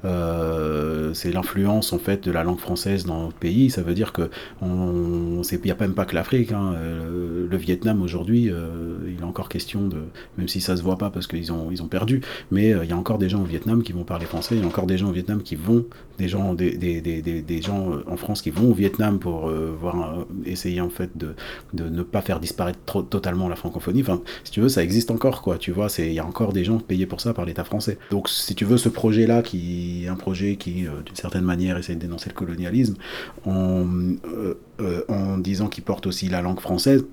Euh, 0.07 1.12
c'est 1.14 1.32
l'influence 1.32 1.92
en 1.92 1.98
fait 1.98 2.24
de 2.24 2.30
la 2.30 2.44
langue 2.44 2.59
française 2.59 3.07
dans 3.07 3.24
notre 3.24 3.36
pays. 3.36 3.70
Ça 3.70 3.82
veut 3.82 3.94
dire 3.94 4.12
que 4.12 4.30
on, 4.62 5.42
il 5.42 5.61
n'y 5.64 5.70
a 5.70 5.76
même 5.78 5.94
pas 5.94 6.04
que 6.04 6.14
l'Afrique. 6.14 6.52
hein. 6.52 6.74
Euh, 6.76 7.46
le 7.50 7.57
Vietnam 7.57 8.02
aujourd'hui, 8.02 8.50
euh, 8.50 8.98
il 9.09 9.20
est 9.20 9.24
encore 9.24 9.48
question 9.48 9.88
de, 9.88 9.98
même 10.38 10.48
si 10.48 10.61
ça 10.61 10.76
se 10.76 10.82
voit 10.82 10.96
pas 10.98 11.11
parce 11.11 11.26
qu'ils 11.26 11.52
ont 11.52 11.68
ils 11.70 11.82
ont 11.82 11.88
perdu, 11.88 12.20
mais 12.50 12.70
il 12.70 12.88
y 12.88 12.92
a 12.92 12.96
encore 12.96 13.18
des 13.18 13.28
gens 13.28 13.40
au 13.42 13.46
Vietnam 13.46 13.82
qui 13.82 13.92
vont 13.92 14.04
parler 14.04 14.26
français. 14.26 14.54
Il 14.57 14.61
y 14.61 14.64
a 14.64 14.66
encore 14.66 14.86
des 14.86 14.98
gens 14.98 15.09
au 15.09 15.12
Vietnam 15.12 15.42
qui 15.42 15.57
vont, 15.57 15.86
des 16.18 16.28
gens 16.28 16.54
des, 16.54 16.76
des, 16.76 17.00
des, 17.00 17.22
des, 17.22 17.62
gens 17.62 17.90
en 18.07 18.16
France 18.16 18.42
qui 18.42 18.50
vont 18.50 18.70
au 18.70 18.74
Vietnam 18.74 19.18
pour 19.18 19.48
voir 19.80 20.26
essayer 20.44 20.80
en 20.80 20.90
fait 20.90 21.16
de, 21.16 21.34
de 21.72 21.88
ne 21.88 22.02
pas 22.02 22.20
faire 22.20 22.40
disparaître 22.40 22.78
trop, 22.86 23.02
totalement 23.02 23.48
la 23.48 23.57
francophonie. 23.57 24.02
Enfin, 24.02 24.20
si 24.44 24.52
tu 24.52 24.61
veux, 24.61 24.68
ça 24.68 24.82
existe 24.82 25.11
encore 25.11 25.42
quoi. 25.42 25.59
Tu 25.59 25.72
vois, 25.72 25.88
c'est 25.88 26.07
il 26.07 26.14
y 26.14 26.18
a 26.20 26.26
encore 26.26 26.52
des 26.52 26.64
gens 26.64 26.78
payés 26.87 27.07
pour 27.07 27.20
ça 27.20 27.34
par 27.34 27.45
l'État 27.45 27.64
français. 27.64 27.99
Donc 28.11 28.28
si 28.28 28.55
tu 28.55 28.64
veux 28.64 28.78
ce 28.78 28.89
projet 28.89 29.26
là 29.26 29.43
qui 29.43 30.05
est 30.05 30.09
un 30.09 30.16
projet 30.16 30.57
qui 30.57 30.87
euh, 30.87 31.03
d'une 31.05 31.16
certaine 31.16 31.45
manière 31.45 31.76
essaie 31.76 31.95
de 31.95 32.01
dénoncer 32.01 32.30
le 32.30 32.34
colonialisme 32.34 32.95
en 33.45 33.84
euh, 34.24 34.55
euh, 34.80 35.03
en 35.09 35.39
disant 35.39 35.68
qu'il 35.68 35.84
porte 35.84 36.07
aussi 36.07 36.28
la 36.28 36.43
langue 36.43 36.61
française, 36.61 37.05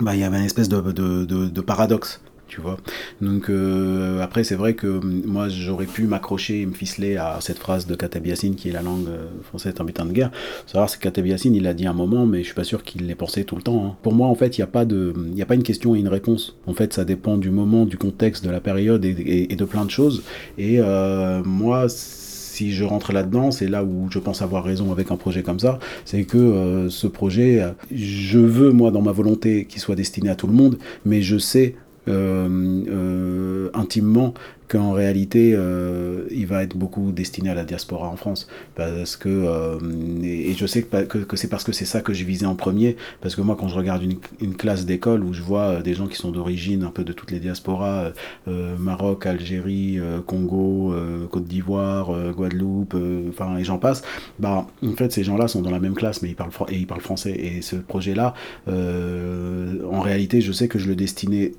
bah 0.00 0.14
il 0.14 0.20
y 0.20 0.24
avait 0.24 0.38
une 0.38 0.44
espèce 0.44 0.68
de 0.68 1.60
paradoxe. 1.60 2.20
Tu 2.48 2.60
vois. 2.60 2.76
Donc 3.20 3.50
euh, 3.50 4.20
après 4.22 4.44
c'est 4.44 4.54
vrai 4.54 4.74
que 4.74 4.86
hum, 4.86 5.22
moi 5.26 5.48
j'aurais 5.48 5.86
pu 5.86 6.04
m'accrocher 6.06 6.60
et 6.60 6.66
me 6.66 6.72
ficeler 6.74 7.16
à 7.16 7.38
cette 7.40 7.58
phrase 7.58 7.88
de 7.88 7.96
Kateb 7.96 8.24
Yassine 8.24 8.54
qui 8.54 8.68
est 8.68 8.72
la 8.72 8.82
langue 8.82 9.08
euh, 9.08 9.26
française 9.42 9.74
en 9.80 9.84
butin 9.84 10.06
de 10.06 10.12
guerre. 10.12 10.30
Savoir 10.66 10.88
c'est 10.88 11.00
Kateb 11.00 11.26
Yassine 11.26 11.56
il 11.56 11.64
l'a 11.64 11.74
dit 11.74 11.88
un 11.88 11.92
moment 11.92 12.24
mais 12.24 12.38
je 12.42 12.44
suis 12.46 12.54
pas 12.54 12.62
sûr 12.62 12.84
qu'il 12.84 13.04
l'ait 13.08 13.16
pensé 13.16 13.42
tout 13.42 13.56
le 13.56 13.62
temps. 13.62 13.84
hein. 13.84 13.96
Pour 14.02 14.14
moi 14.14 14.28
en 14.28 14.36
fait 14.36 14.56
il 14.56 14.60
n'y 14.60 14.64
a 14.64 14.68
pas 14.68 14.84
de 14.84 15.12
y 15.34 15.42
a 15.42 15.46
pas 15.46 15.56
une 15.56 15.64
question 15.64 15.96
et 15.96 15.98
une 15.98 16.06
réponse. 16.08 16.56
En 16.68 16.72
fait 16.72 16.92
ça 16.92 17.04
dépend 17.04 17.36
du 17.36 17.50
moment, 17.50 17.84
du 17.84 17.98
contexte, 17.98 18.44
de 18.44 18.50
la 18.50 18.60
période 18.60 19.04
et, 19.04 19.48
et- 19.50 19.56
de 19.56 19.64
plein 19.64 19.84
de 19.84 19.90
choses. 19.90 20.22
Et 20.56 20.76
euh, 20.78 21.42
moi 21.42 21.86
si 21.88 22.72
je 22.72 22.84
rentre 22.84 23.12
là-dedans, 23.12 23.50
c'est 23.50 23.66
là 23.68 23.82
où 23.84 24.06
je 24.10 24.18
pense 24.18 24.40
avoir 24.40 24.62
raison 24.64 24.92
avec 24.92 25.10
un 25.10 25.16
projet 25.16 25.42
comme 25.42 25.58
ça, 25.58 25.78
c'est 26.06 26.24
que 26.24 26.38
euh, 26.38 26.88
ce 26.90 27.06
projet, 27.06 27.62
je 27.92 28.38
veux 28.38 28.70
moi 28.70 28.90
dans 28.92 29.02
ma 29.02 29.12
volonté 29.12 29.66
qu'il 29.66 29.80
soit 29.80 29.94
destiné 29.96 30.30
à 30.30 30.36
tout 30.36 30.46
le 30.46 30.54
monde, 30.54 30.78
mais 31.04 31.20
je 31.22 31.36
sais 31.36 31.74
intimement 32.06 34.34
qu'en 34.68 34.92
réalité, 34.92 35.52
euh, 35.54 36.24
il 36.30 36.46
va 36.46 36.62
être 36.62 36.76
beaucoup 36.76 37.12
destiné 37.12 37.50
à 37.50 37.54
la 37.54 37.64
diaspora 37.64 38.08
en 38.08 38.16
France. 38.16 38.48
Parce 38.74 39.16
que, 39.16 39.28
euh, 39.28 39.78
et, 40.22 40.54
je 40.54 40.66
sais 40.66 40.82
que, 40.82 41.18
que, 41.18 41.36
c'est 41.36 41.48
parce 41.48 41.64
que 41.64 41.72
c'est 41.72 41.84
ça 41.84 42.00
que 42.00 42.12
j'ai 42.12 42.24
visé 42.24 42.46
en 42.46 42.54
premier. 42.54 42.96
Parce 43.20 43.36
que 43.36 43.40
moi, 43.40 43.56
quand 43.58 43.68
je 43.68 43.76
regarde 43.76 44.02
une, 44.02 44.56
classe 44.56 44.86
d'école 44.86 45.22
où 45.22 45.32
je 45.32 45.42
vois 45.42 45.60
euh, 45.60 45.82
des 45.82 45.94
gens 45.94 46.06
qui 46.06 46.16
sont 46.16 46.30
d'origine 46.30 46.82
un 46.82 46.90
peu 46.90 47.04
de 47.04 47.12
toutes 47.12 47.30
les 47.30 47.40
diasporas, 47.40 48.12
Maroc, 48.46 49.26
Algérie, 49.26 49.98
Congo, 50.26 50.94
Côte 51.30 51.44
d'Ivoire, 51.44 52.10
Guadeloupe, 52.32 52.96
enfin, 53.28 53.56
et 53.56 53.64
j'en 53.64 53.78
passe, 53.78 54.02
bah, 54.38 54.66
en 54.82 54.92
fait, 54.92 55.12
ces 55.12 55.24
gens-là 55.24 55.48
sont 55.48 55.62
dans 55.62 55.70
la 55.70 55.80
même 55.80 55.94
classe, 55.94 56.22
mais 56.22 56.30
ils 56.30 56.34
parlent, 56.34 56.50
ils 56.70 56.86
parlent 56.86 57.00
français. 57.00 57.32
Et 57.32 57.62
ce 57.62 57.76
projet-là, 57.76 58.34
en 58.66 60.00
réalité, 60.00 60.40
je 60.40 60.52
sais 60.52 60.68
que 60.68 60.78
je 60.78 60.88
le 60.88 60.96
destinais 60.96 61.52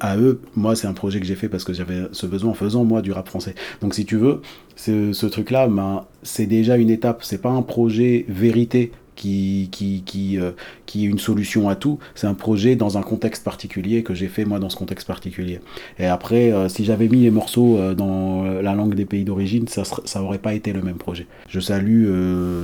à 0.00 0.16
eux. 0.16 0.40
Moi, 0.54 0.76
c'est 0.76 0.86
un 0.86 0.92
projet 0.92 1.20
que 1.20 1.26
j'ai 1.26 1.34
fait 1.34 1.48
parce 1.48 1.64
que 1.64 1.72
j'avais 1.72 2.02
ce 2.12 2.26
besoin 2.26 2.50
en 2.50 2.54
faisant, 2.54 2.84
moi, 2.84 3.02
du 3.02 3.12
rap 3.12 3.28
français. 3.28 3.54
Donc, 3.80 3.94
si 3.94 4.04
tu 4.04 4.16
veux, 4.16 4.40
ce, 4.76 5.26
truc-là, 5.26 5.68
ben, 5.68 6.04
c'est 6.22 6.46
déjà 6.46 6.76
une 6.76 6.90
étape. 6.90 7.22
C'est 7.22 7.40
pas 7.40 7.50
un 7.50 7.62
projet 7.62 8.24
vérité 8.28 8.92
qui, 9.16 9.68
qui, 9.72 10.02
qui, 10.04 10.38
euh, 10.38 10.52
qui 10.84 11.04
est 11.04 11.08
une 11.08 11.18
solution 11.18 11.68
à 11.68 11.74
tout. 11.74 11.98
C'est 12.14 12.26
un 12.26 12.34
projet 12.34 12.76
dans 12.76 12.98
un 12.98 13.02
contexte 13.02 13.42
particulier 13.42 14.02
que 14.02 14.14
j'ai 14.14 14.28
fait 14.28 14.44
moi 14.44 14.58
dans 14.58 14.68
ce 14.68 14.76
contexte 14.76 15.06
particulier. 15.06 15.60
Et 15.98 16.06
après, 16.06 16.52
euh, 16.52 16.68
si 16.68 16.84
j'avais 16.84 17.08
mis 17.08 17.22
les 17.22 17.30
morceaux 17.30 17.78
euh, 17.78 17.94
dans 17.94 18.44
la 18.44 18.74
langue 18.74 18.94
des 18.94 19.06
pays 19.06 19.24
d'origine, 19.24 19.66
ça, 19.66 19.82
ça 19.84 20.22
aurait 20.22 20.38
pas 20.38 20.54
été 20.54 20.72
le 20.72 20.82
même 20.82 20.96
projet. 20.96 21.26
Je 21.48 21.58
salue, 21.60 22.06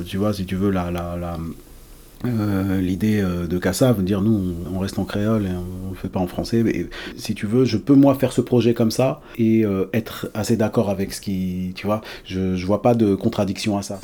tu 0.07 0.19
vois, 0.19 0.33
si 0.33 0.45
tu 0.45 0.55
veux, 0.55 0.71
la, 0.71 0.91
la, 0.91 1.17
la 1.17 1.39
euh, 2.25 2.81
l'idée 2.81 3.21
euh, 3.21 3.47
de 3.47 3.59
Cassa 3.59 3.93
veut 3.93 4.03
dire 4.03 4.21
nous 4.21 4.55
on 4.73 4.79
reste 4.79 4.99
en 4.99 5.05
créole 5.05 5.47
et 5.47 5.51
on 5.51 5.91
ne 5.91 5.95
fait 5.95 6.09
pas 6.09 6.21
en 6.21 6.27
français. 6.27 6.63
Mais 6.63 6.87
si 7.17 7.35
tu 7.35 7.47
veux 7.47 7.65
je 7.65 7.77
peux 7.77 7.95
moi 7.95 8.15
faire 8.15 8.33
ce 8.33 8.41
projet 8.41 8.75
comme 8.75 8.91
ça 8.91 9.21
et 9.37 9.65
euh, 9.65 9.87
être 9.93 10.29
assez 10.35 10.57
d'accord 10.57 10.91
avec 10.91 11.13
ce 11.13 11.21
qui 11.21 11.73
tu 11.75 11.87
vois. 11.87 12.01
Je, 12.25 12.57
je 12.57 12.67
vois 12.67 12.83
pas 12.83 12.95
de 12.95 13.15
contradiction 13.15 13.77
à 13.77 13.83
ça 13.83 13.99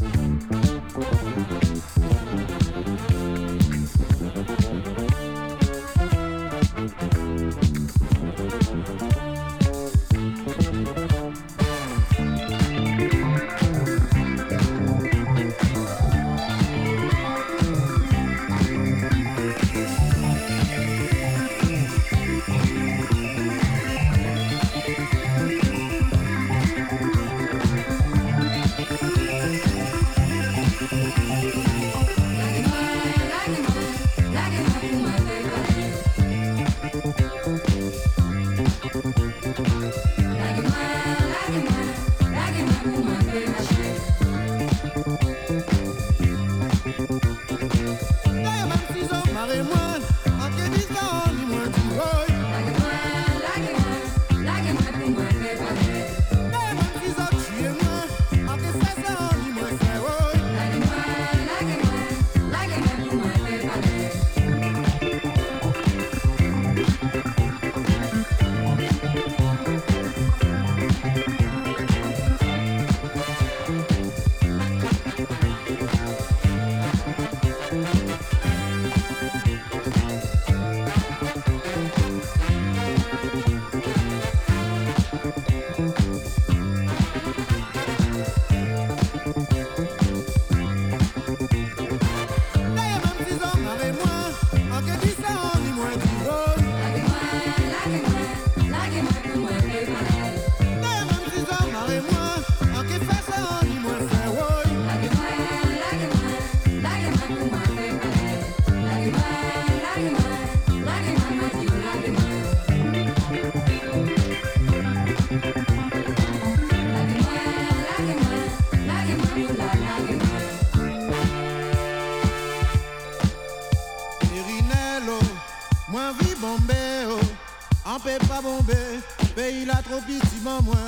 tu 130.06 130.87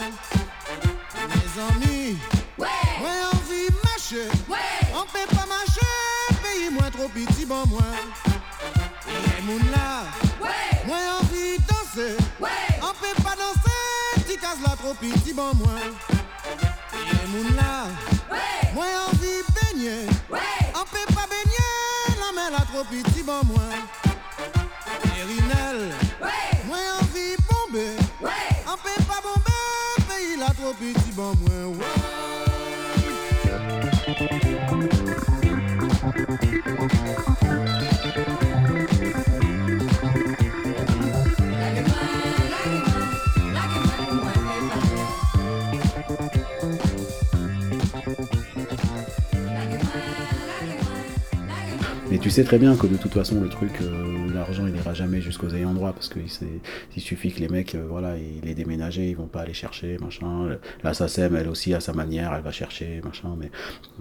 très 52.44 52.58
bien 52.58 52.76
que 52.76 52.86
de 52.86 52.96
toute 52.96 53.12
façon, 53.12 53.40
le 53.40 53.48
truc, 53.48 53.72
euh, 53.80 54.32
l'argent, 54.34 54.66
il 54.66 54.76
ira 54.76 54.94
jamais 54.94 55.20
jusqu'aux 55.20 55.50
ayants 55.50 55.74
droit 55.74 55.92
parce 55.92 56.08
qu'il 56.08 57.02
suffit 57.02 57.32
que 57.32 57.40
les 57.40 57.48
mecs, 57.48 57.74
euh, 57.74 57.86
voilà, 57.88 58.16
ils 58.16 58.44
les 58.44 58.54
déménager, 58.54 59.08
ils 59.08 59.16
vont 59.16 59.26
pas 59.26 59.40
aller 59.40 59.54
chercher, 59.54 59.96
machin. 60.00 60.56
La 60.82 60.94
SACEM, 60.94 61.36
elle 61.36 61.48
aussi, 61.48 61.74
à 61.74 61.80
sa 61.80 61.92
manière, 61.92 62.32
elle 62.34 62.42
va 62.42 62.52
chercher, 62.52 63.00
machin. 63.04 63.36
Mais 63.38 63.50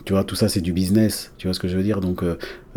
tu 0.05 0.13
vois, 0.13 0.23
tout 0.23 0.35
ça, 0.35 0.49
c'est 0.49 0.61
du 0.61 0.73
business. 0.73 1.33
Tu 1.37 1.47
vois 1.47 1.53
ce 1.53 1.59
que 1.59 1.67
je 1.67 1.77
veux 1.77 1.83
dire? 1.83 2.01
Donc, 2.01 2.23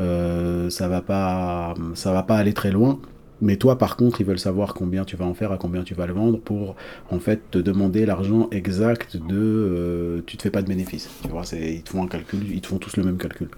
euh, 0.01 0.71
ça 0.71 0.89
va 0.89 1.03
pas, 1.03 1.75
ça 1.95 2.13
va 2.13 2.23
pas 2.23 2.37
aller 2.37 2.53
très 2.53 2.71
loin. 2.71 3.01
Mais 3.41 3.57
toi, 3.57 3.77
par 3.77 3.97
contre, 3.97 4.21
ils 4.21 4.27
veulent 4.27 4.39
savoir 4.39 4.73
combien 4.73 5.05
tu 5.05 5.17
vas 5.17 5.25
en 5.25 5.35
faire, 5.35 5.51
à 5.51 5.59
combien 5.59 5.83
tu 5.83 5.95
vas 5.95 6.07
le 6.07 6.13
vendre, 6.13 6.39
pour 6.39 6.77
en 7.11 7.19
fait 7.19 7.51
te 7.51 7.59
demander 7.59 8.07
l'argent 8.07 8.49
exact 8.53 9.17
de. 9.17 10.23
tu 10.27 10.37
te 10.37 10.43
fais 10.43 10.51
pas 10.51 10.63
de 10.63 10.69
bénéfice. 10.69 11.11
Tu 11.23 11.29
vois, 11.29 11.43
ils 11.53 11.83
te 11.83 11.91
font 11.91 12.05
un 12.05 12.07
calcul, 12.07 12.41
ils 12.49 12.61
te 12.61 12.69
font 12.69 12.79
tous 12.79 12.97
le 12.97 13.03
même 13.03 13.19
calcul. 13.19 13.49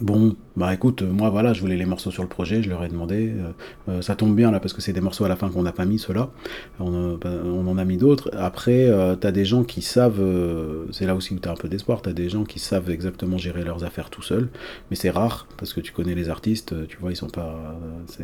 Bon, 0.00 0.36
bah 0.56 0.72
écoute, 0.72 1.02
moi 1.02 1.28
voilà, 1.28 1.52
je 1.52 1.60
voulais 1.60 1.76
les 1.76 1.84
morceaux 1.84 2.12
sur 2.12 2.22
le 2.22 2.28
projet, 2.28 2.62
je 2.62 2.68
leur 2.68 2.84
ai 2.84 2.88
demandé. 2.88 3.32
euh, 3.36 3.50
euh, 3.88 4.00
ça 4.02 4.14
tombe 4.14 4.36
bien 4.36 4.52
là 4.52 4.60
parce 4.60 4.72
que 4.72 4.80
c'est 4.80 4.92
des 4.92 5.00
morceaux 5.00 5.24
à 5.24 5.28
la 5.28 5.34
fin 5.34 5.50
qu'on 5.50 5.62
n'a 5.64 5.72
pas 5.72 5.86
mis, 5.86 5.98
ceux-là. 5.98 6.30
On, 6.78 6.92
euh, 6.94 7.16
bah, 7.20 7.30
on 7.44 7.66
en 7.66 7.78
a 7.78 7.84
mis 7.84 7.96
d'autres. 7.96 8.30
Après, 8.36 8.86
euh, 8.86 9.16
t'as 9.16 9.32
des 9.32 9.44
gens 9.44 9.64
qui 9.64 9.82
savent, 9.82 10.20
euh, 10.20 10.84
c'est 10.92 11.04
là 11.04 11.16
aussi 11.16 11.34
où 11.34 11.40
t'as 11.40 11.50
un 11.50 11.56
peu 11.56 11.68
d'espoir, 11.68 12.00
t'as 12.00 12.12
des 12.12 12.28
gens 12.28 12.44
qui 12.44 12.60
savent 12.60 12.90
exactement 12.90 13.38
gérer 13.38 13.64
leurs 13.64 13.82
affaires 13.82 14.08
tout 14.08 14.22
seuls. 14.22 14.50
Mais 14.90 14.96
c'est 14.96 15.10
rare 15.10 15.48
parce 15.56 15.72
que 15.72 15.80
tu 15.80 15.90
connais 15.92 16.14
les 16.14 16.28
artistes, 16.28 16.72
euh, 16.74 16.86
tu 16.88 16.96
vois, 16.98 17.10
ils 17.10 17.16
sont 17.16 17.28
pas. 17.28 17.58
c'est, 18.06 18.22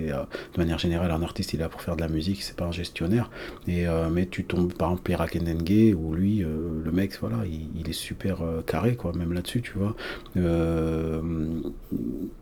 euh, 0.00 0.22
de 0.54 0.58
manière 0.58 0.78
générale, 0.78 1.10
un 1.10 1.22
artiste 1.22 1.54
il 1.54 1.60
est 1.60 1.62
là 1.62 1.70
pour 1.70 1.80
faire 1.80 1.96
de 1.96 2.02
la 2.02 2.08
musique, 2.08 2.42
c'est 2.42 2.56
pas 2.56 2.66
un 2.66 2.72
gestionnaire. 2.72 3.30
Et, 3.66 3.86
euh, 3.88 4.10
mais 4.10 4.26
tu 4.26 4.44
tombes 4.44 4.74
par 4.74 4.88
exemple 4.88 5.04
Pierre 5.04 5.22
Akendengue 5.22 5.94
où 5.98 6.14
lui, 6.14 6.42
euh, 6.44 6.48
le 6.84 6.92
mec, 6.92 7.16
voilà, 7.20 7.38
il, 7.46 7.68
il 7.80 7.88
est 7.88 7.92
super 7.94 8.42
euh, 8.42 8.60
carré 8.60 8.96
quoi, 8.96 9.12
même 9.14 9.32
là-dessus, 9.32 9.62
tu 9.62 9.72
vois. 9.78 9.96
Euh, 10.36 11.05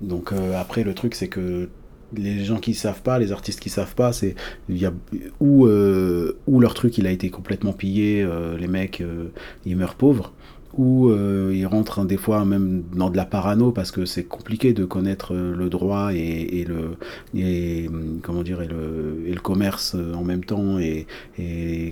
donc 0.00 0.32
euh, 0.32 0.60
après 0.60 0.84
le 0.84 0.94
truc 0.94 1.14
c'est 1.14 1.28
que 1.28 1.68
les 2.16 2.44
gens 2.44 2.58
qui 2.58 2.74
savent 2.74 3.02
pas, 3.02 3.18
les 3.18 3.32
artistes 3.32 3.60
qui 3.60 3.70
savent 3.70 3.94
pas, 3.94 4.12
c'est 4.12 4.34
il 4.68 4.78
y 4.78 4.86
a 4.86 4.92
ou 5.40 5.66
euh, 5.66 6.36
leur 6.48 6.74
truc 6.74 6.98
il 6.98 7.06
a 7.06 7.10
été 7.10 7.30
complètement 7.30 7.72
pillé, 7.72 8.22
euh, 8.22 8.56
les 8.56 8.68
mecs 8.68 9.00
euh, 9.00 9.28
ils 9.64 9.76
meurent 9.76 9.96
pauvres, 9.96 10.32
ou 10.76 11.08
euh, 11.08 11.52
ils 11.54 11.66
rentrent 11.66 12.00
hein, 12.00 12.04
des 12.04 12.16
fois 12.16 12.44
même 12.44 12.84
dans 12.94 13.10
de 13.10 13.16
la 13.16 13.24
parano 13.24 13.72
parce 13.72 13.90
que 13.90 14.04
c'est 14.04 14.24
compliqué 14.24 14.72
de 14.72 14.84
connaître 14.84 15.34
euh, 15.34 15.54
le 15.54 15.68
droit 15.68 16.12
et, 16.12 16.64
le 16.66 16.96
et 17.34 17.88
comment 18.22 18.42
dire 18.42 18.62
et 18.62 18.68
le, 18.68 19.34
commerce 19.42 19.94
euh, 19.94 20.14
en 20.14 20.24
même 20.24 20.44
temps. 20.44 20.78
Et, 20.78 21.06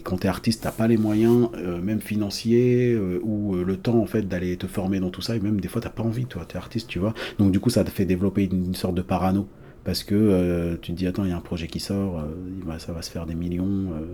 quand 0.05 0.19
t'es 0.19 0.29
artiste 0.29 0.63
t'as 0.63 0.73
pas 0.73 0.89
les 0.89 0.97
moyens 0.97 1.49
euh, 1.57 1.81
même 1.81 2.01
financiers 2.01 2.97
ou 3.23 3.55
le 3.55 3.77
temps 3.77 3.99
en 3.99 4.07
fait 4.07 4.23
d'aller 4.23 4.57
te 4.57 4.67
former 4.67 5.01
dans 5.01 5.11
tout 5.11 5.23
ça. 5.23 5.37
Et 5.37 5.41
même 5.41 5.61
des 5.61 5.69
fois 5.69 5.81
t'as 5.81 5.91
pas 5.91 6.03
envie 6.03 6.27
toi. 6.27 6.45
T'es 6.47 6.57
artiste 6.57 6.89
tu 6.89 6.99
vois. 6.99 7.15
Donc 7.39 7.53
du 7.53 7.61
coup 7.61 7.71
ça 7.71 7.85
te 7.85 7.91
fait 7.91 8.05
développer 8.05 8.45
une 8.45 8.75
sorte 8.75 8.95
de 8.95 9.03
parano 9.03 9.49
parce 9.85 10.05
que 10.05 10.15
euh, 10.15 10.77
tu 10.81 10.93
te 10.93 10.97
dis 10.97 11.07
attends 11.07 11.25
il 11.25 11.31
y 11.31 11.33
a 11.33 11.37
un 11.37 11.41
projet 11.41 11.67
qui 11.67 11.81
sort 11.81 12.21
euh, 12.21 12.79
ça 12.79 12.93
va 12.93 13.03
se 13.03 13.11
faire 13.11 13.27
des 13.27 13.35
millions 13.35 13.65
euh, 13.67 14.05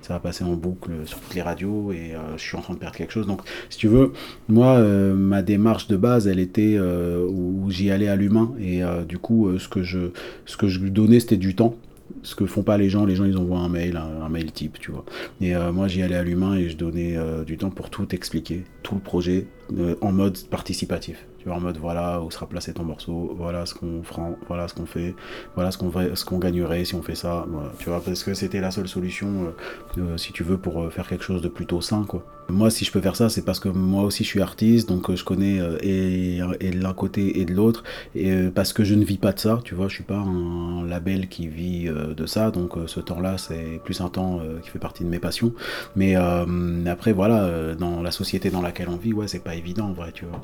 ça 0.00 0.14
va 0.14 0.20
passer 0.20 0.44
en 0.44 0.54
boucle 0.54 0.90
sur 1.04 1.20
toutes 1.20 1.34
les 1.34 1.42
radios 1.42 1.92
et 1.92 2.14
je 2.36 2.42
suis 2.42 2.56
en 2.56 2.60
train 2.60 2.74
de 2.74 2.78
perdre 2.78 2.96
quelque 2.96 3.12
chose 3.12 3.26
donc 3.26 3.42
si 3.68 3.78
tu 3.78 3.88
veux 3.88 4.12
moi 4.48 4.80
ma 4.80 5.42
démarche 5.42 5.88
de 5.88 5.96
base 5.96 6.26
elle 6.26 6.38
était 6.38 6.78
où 6.78 7.66
j'y 7.70 7.90
allais 7.90 8.08
à 8.08 8.16
l'humain 8.16 8.52
et 8.60 8.82
du 9.06 9.18
coup 9.18 9.58
ce 9.58 9.68
que 9.68 9.82
je 9.82 10.10
ce 10.46 10.56
que 10.56 10.68
je 10.68 10.80
lui 10.80 10.90
donnais 10.90 11.20
c'était 11.20 11.36
du 11.36 11.54
temps 11.54 11.76
ce 12.22 12.34
que 12.34 12.44
font 12.44 12.64
pas 12.64 12.76
les 12.76 12.90
gens, 12.90 13.06
les 13.06 13.14
gens 13.14 13.24
ils 13.24 13.38
envoient 13.38 13.60
un 13.60 13.68
mail, 13.68 13.96
un, 13.96 14.28
mail 14.28 14.50
type, 14.50 14.80
tu 14.80 14.90
vois. 14.90 15.04
Et 15.40 15.54
moi 15.72 15.86
j'y 15.86 16.02
allais 16.02 16.16
à 16.16 16.24
l'humain 16.24 16.56
et 16.56 16.68
je 16.68 16.76
donnais 16.76 17.16
du 17.46 17.56
temps 17.56 17.70
pour 17.70 17.88
tout 17.88 18.14
expliquer, 18.14 18.64
tout 18.82 18.96
le 18.96 19.00
projet 19.00 19.46
en 20.00 20.12
mode 20.12 20.36
participatif. 20.48 21.24
Tu 21.40 21.48
vois, 21.48 21.56
en 21.56 21.60
mode 21.60 21.78
voilà 21.78 22.20
où 22.20 22.30
sera 22.30 22.46
placé 22.46 22.74
ton 22.74 22.84
morceau, 22.84 23.34
voilà 23.34 23.64
ce 23.64 23.72
qu'on 23.72 24.02
fera, 24.02 24.28
voilà 24.46 24.68
ce 24.68 24.74
qu'on 24.74 24.84
fait, 24.84 25.14
voilà 25.54 25.70
ce 25.70 25.78
qu'on 25.78 25.90
ce 25.90 26.34
gagnerait 26.34 26.84
si 26.84 26.94
on 26.94 27.00
fait 27.00 27.14
ça, 27.14 27.46
tu 27.78 27.88
vois, 27.88 28.02
parce 28.04 28.22
que 28.22 28.34
c'était 28.34 28.60
la 28.60 28.70
seule 28.70 28.88
solution, 28.88 29.46
euh, 29.46 30.00
euh, 30.02 30.16
si 30.18 30.34
tu 30.34 30.44
veux, 30.44 30.58
pour 30.58 30.82
euh, 30.82 30.90
faire 30.90 31.08
quelque 31.08 31.24
chose 31.24 31.40
de 31.40 31.48
plutôt 31.48 31.80
sain, 31.80 32.04
quoi. 32.06 32.26
Moi, 32.50 32.68
si 32.68 32.84
je 32.84 32.92
peux 32.92 33.00
faire 33.00 33.16
ça, 33.16 33.30
c'est 33.30 33.42
parce 33.42 33.58
que 33.58 33.70
moi 33.70 34.02
aussi 34.02 34.22
je 34.22 34.28
suis 34.28 34.42
artiste, 34.42 34.86
donc 34.88 35.14
je 35.14 35.24
connais 35.24 35.60
et, 35.82 36.40
et 36.60 36.72
l'un 36.72 36.92
côté 36.92 37.40
et 37.40 37.46
de 37.46 37.54
l'autre, 37.54 37.84
et 38.14 38.48
parce 38.54 38.74
que 38.74 38.84
je 38.84 38.94
ne 38.94 39.04
vis 39.04 39.18
pas 39.18 39.32
de 39.32 39.38
ça, 39.38 39.60
tu 39.64 39.74
vois, 39.74 39.88
je 39.88 39.94
suis 39.94 40.04
pas 40.04 40.18
un 40.18 40.84
label 40.84 41.28
qui 41.28 41.46
vit 41.46 41.88
de 41.88 42.26
ça, 42.26 42.50
donc 42.50 42.72
ce 42.86 42.98
temps-là, 43.00 43.38
c'est 43.38 43.80
plus 43.84 44.00
un 44.00 44.08
temps 44.08 44.40
qui 44.62 44.68
fait 44.68 44.80
partie 44.80 45.04
de 45.04 45.08
mes 45.08 45.20
passions. 45.20 45.54
Mais 45.94 46.16
après, 46.16 47.12
voilà, 47.12 47.74
dans 47.76 48.02
la 48.02 48.10
société 48.10 48.50
dans 48.50 48.62
laquelle 48.62 48.88
on 48.88 48.96
vit, 48.96 49.12
ouais, 49.12 49.28
c'est 49.28 49.44
pas 49.44 49.54
évident 49.54 49.86
en 49.86 49.92
vrai, 49.92 50.10
tu 50.12 50.24
vois 50.24 50.42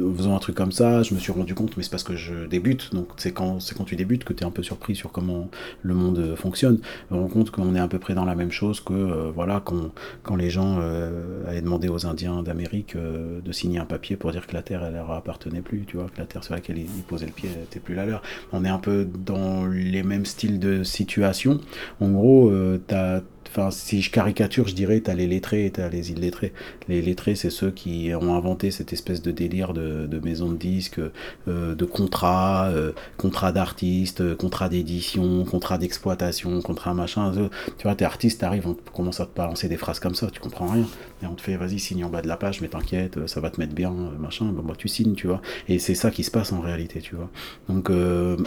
en 0.00 0.14
faisant 0.14 0.36
un 0.36 0.38
truc 0.38 0.54
comme 0.54 0.72
ça, 0.72 1.02
je 1.02 1.14
me 1.14 1.18
suis 1.18 1.32
rendu 1.32 1.54
compte, 1.54 1.76
mais 1.76 1.82
c'est 1.82 1.90
parce 1.90 2.02
que 2.02 2.16
je 2.16 2.46
débute, 2.46 2.94
donc 2.94 3.08
c'est 3.16 3.32
quand, 3.32 3.58
quand 3.76 3.84
tu 3.84 3.96
débutes 3.96 4.24
que 4.24 4.32
tu 4.32 4.42
es 4.42 4.46
un 4.46 4.50
peu 4.50 4.62
surpris 4.62 4.94
sur 4.94 5.12
comment 5.12 5.48
le 5.82 5.94
monde 5.94 6.18
euh, 6.18 6.36
fonctionne. 6.36 6.78
Je 7.10 7.16
me 7.16 7.20
rends 7.20 7.28
compte 7.28 7.50
qu'on 7.50 7.74
est 7.74 7.80
à 7.80 7.88
peu 7.88 7.98
près 7.98 8.14
dans 8.14 8.24
la 8.24 8.34
même 8.34 8.50
chose 8.50 8.80
que, 8.80 8.92
euh, 8.92 9.30
voilà, 9.34 9.62
quand, 9.64 9.92
quand 10.22 10.36
les 10.36 10.50
gens 10.50 10.78
euh, 10.80 11.48
allaient 11.48 11.62
demander 11.62 11.88
aux 11.88 12.06
Indiens 12.06 12.42
d'Amérique 12.42 12.96
de 12.96 13.52
signer 13.52 13.78
un 13.78 13.84
papier 13.84 14.16
pour 14.16 14.32
dire 14.32 14.46
que 14.46 14.54
la 14.54 14.62
terre, 14.62 14.84
elle 14.84 14.94
leur 14.94 15.10
appartenait 15.10 15.62
plus, 15.62 15.84
tu 15.86 15.96
vois, 15.96 16.06
que 16.08 16.18
la 16.18 16.26
terre 16.26 16.44
sur 16.44 16.54
laquelle 16.54 16.78
ils, 16.78 16.88
posaient 17.06 17.26
le 17.26 17.32
pied 17.32 17.48
n'était 17.48 17.80
plus 17.80 17.94
la 17.94 18.06
leur. 18.06 18.22
On 18.52 18.64
est 18.64 18.68
un 18.68 18.78
peu 18.78 19.06
dans 19.06 19.66
les 19.66 20.02
mêmes 20.02 20.26
styles 20.26 20.58
de 20.58 20.82
situation. 20.82 21.60
En 22.00 22.10
gros, 22.10 22.52
t'as 22.86 23.20
Enfin, 23.50 23.70
si 23.70 24.02
je 24.02 24.10
caricature, 24.10 24.68
je 24.68 24.74
dirais, 24.74 25.00
t'as 25.00 25.14
les 25.14 25.26
lettrés 25.26 25.66
et 25.66 25.70
t'as 25.70 25.88
les 25.88 26.12
illettrés. 26.12 26.52
Les 26.88 27.00
lettrés, 27.00 27.34
c'est 27.34 27.50
ceux 27.50 27.70
qui 27.70 28.10
ont 28.14 28.34
inventé 28.34 28.70
cette 28.70 28.92
espèce 28.92 29.22
de 29.22 29.30
délire 29.30 29.72
de, 29.72 30.06
de 30.06 30.18
maison 30.18 30.50
de 30.50 30.56
disques, 30.56 31.00
euh, 31.48 31.74
de 31.74 31.84
contrats, 31.84 32.68
euh, 32.68 32.92
contrats 33.16 33.52
d'artistes, 33.52 34.20
euh, 34.20 34.34
contrats 34.36 34.68
d'édition, 34.68 35.44
contrats 35.44 35.78
d'exploitation, 35.78 36.60
contrats 36.60 36.94
machin. 36.94 37.32
euh, 37.36 37.48
Tu 37.78 37.84
vois, 37.84 37.94
t'es 37.94 38.04
artiste, 38.04 38.40
t'arrives, 38.40 38.66
on 38.68 38.76
commence 38.92 39.20
à 39.20 39.26
te 39.26 39.34
balancer 39.34 39.68
des 39.68 39.76
phrases 39.76 39.98
comme 40.00 40.14
ça, 40.14 40.28
tu 40.30 40.40
comprends 40.40 40.68
rien. 40.68 40.86
Et 41.22 41.26
on 41.26 41.34
te 41.34 41.40
fait, 41.42 41.56
vas-y, 41.56 41.78
signe 41.78 42.04
en 42.04 42.10
bas 42.10 42.22
de 42.22 42.28
la 42.28 42.36
page, 42.36 42.60
mais 42.60 42.68
t'inquiète, 42.68 43.26
ça 43.26 43.40
va 43.40 43.50
te 43.50 43.60
mettre 43.60 43.74
bien, 43.74 43.90
machin. 44.18 44.46
Bon, 44.46 44.62
bah, 44.62 44.74
tu 44.76 44.88
signes, 44.88 45.14
tu 45.14 45.26
vois. 45.26 45.40
Et 45.68 45.78
c'est 45.78 45.94
ça 45.94 46.10
qui 46.10 46.22
se 46.22 46.30
passe 46.30 46.52
en 46.52 46.60
réalité, 46.60 47.00
tu 47.00 47.16
vois. 47.16 47.30
Donc, 47.68 47.90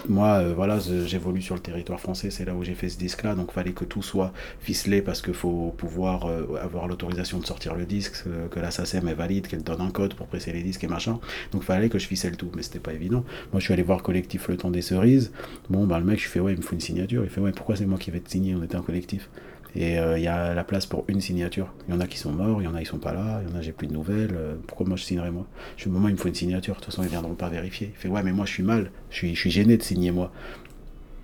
moi, 0.08 0.44
voilà, 0.54 0.78
j'évolue 1.06 1.42
sur 1.42 1.56
le 1.56 1.62
territoire 1.62 2.00
français, 2.00 2.30
c'est 2.32 2.46
là 2.46 2.54
où 2.54 2.64
j'ai 2.64 2.76
fait 2.76 2.90
ce 2.90 2.98
disque-là, 2.98 3.36
donc 3.36 3.52
fallait 3.52 3.74
que 3.74 3.86
tout 3.86 4.02
soit 4.02 4.32
ficelé 4.60 4.91
parce 5.00 5.22
qu'il 5.22 5.34
faut 5.34 5.74
pouvoir 5.78 6.26
euh, 6.26 6.58
avoir 6.62 6.90
l'autorisation 6.90 7.40
de 7.40 7.46
sortir 7.46 7.76
le 7.76 7.86
disque, 7.86 8.24
euh, 8.28 8.50
que 8.50 8.60
la 8.60 8.72
SACEM 8.72 9.08
est 9.08 9.14
valide, 9.14 9.48
qu'elle 9.48 9.64
donne 9.64 9.80
un 9.80 9.92
code 9.92 10.16
pour 10.16 10.28
presser 10.28 10.52
les 10.52 10.64
disques 10.64 10.84
et 10.84 10.88
machin. 10.88 11.20
Donc 11.54 11.64
fallait 11.64 11.88
que 11.88 12.00
je 12.00 12.08
ficelle 12.08 12.36
tout, 12.36 12.52
mais 12.54 12.64
c'était 12.64 12.80
pas 12.80 12.94
évident. 12.94 13.24
Moi 13.54 13.60
je 13.60 13.66
suis 13.66 13.74
allé 13.74 13.84
voir 13.84 14.00
le 14.00 14.04
collectif 14.04 14.50
Le 14.50 14.58
Temps 14.58 14.72
des 14.72 14.82
Cerises. 14.82 15.32
Bon 15.70 15.86
bah 15.88 16.00
le 16.00 16.06
mec 16.06 16.20
je 16.20 16.28
fais 16.28 16.42
ouais 16.42 16.52
il 16.52 16.58
me 16.58 16.62
faut 16.62 16.74
une 16.74 16.82
signature. 16.82 17.24
Il 17.24 17.30
fait 17.30 17.40
ouais 17.40 17.54
pourquoi 17.54 17.78
c'est 17.78 17.86
moi 17.86 17.98
qui 17.98 18.12
vais 18.12 18.20
te 18.20 18.30
signer, 18.30 18.54
on 18.56 18.64
était 18.64 18.76
un 18.76 18.82
collectif. 18.82 19.30
Et 19.74 19.98
euh, 20.00 20.18
il 20.18 20.24
y 20.24 20.28
a 20.28 20.54
la 20.54 20.66
place 20.66 20.86
pour 20.86 21.06
une 21.08 21.22
signature. 21.22 21.72
Il 21.88 21.94
y 21.94 21.98
en 21.98 22.02
a 22.02 22.08
qui 22.08 22.18
sont 22.18 22.34
morts, 22.34 22.62
il 22.62 22.66
y 22.66 22.68
en 22.68 22.76
a 22.76 22.80
qui 22.82 22.88
sont 22.88 22.98
pas 22.98 23.14
là, 23.14 23.42
il 23.46 23.50
y 23.50 23.56
en 23.56 23.58
a 23.58 23.62
j'ai 23.62 23.72
plus 23.72 23.88
de 23.88 23.94
nouvelles. 23.94 24.36
pourquoi 24.68 24.86
moi 24.86 24.98
je 24.98 25.04
signerais 25.04 25.32
moi? 25.32 25.48
Je 25.78 25.84
fais 25.86 25.90
moi 25.90 26.10
il 26.10 26.14
me 26.14 26.18
faut 26.18 26.28
une 26.28 26.36
signature, 26.36 26.74
de 26.76 26.80
toute 26.80 26.88
façon 26.88 27.04
ils 27.04 27.10
viendront 27.10 27.36
pas 27.36 27.48
vérifier. 27.48 27.94
Il 27.96 27.98
fait 27.98 28.10
ouais 28.10 28.22
mais 28.24 28.34
moi 28.34 28.46
je 28.46 28.52
suis 28.52 28.64
mal, 28.64 28.92
suis, 29.10 29.34
je 29.34 29.40
suis 29.40 29.52
gêné 29.52 29.78
de 29.78 29.84
signer 29.84 30.12
moi. 30.12 30.34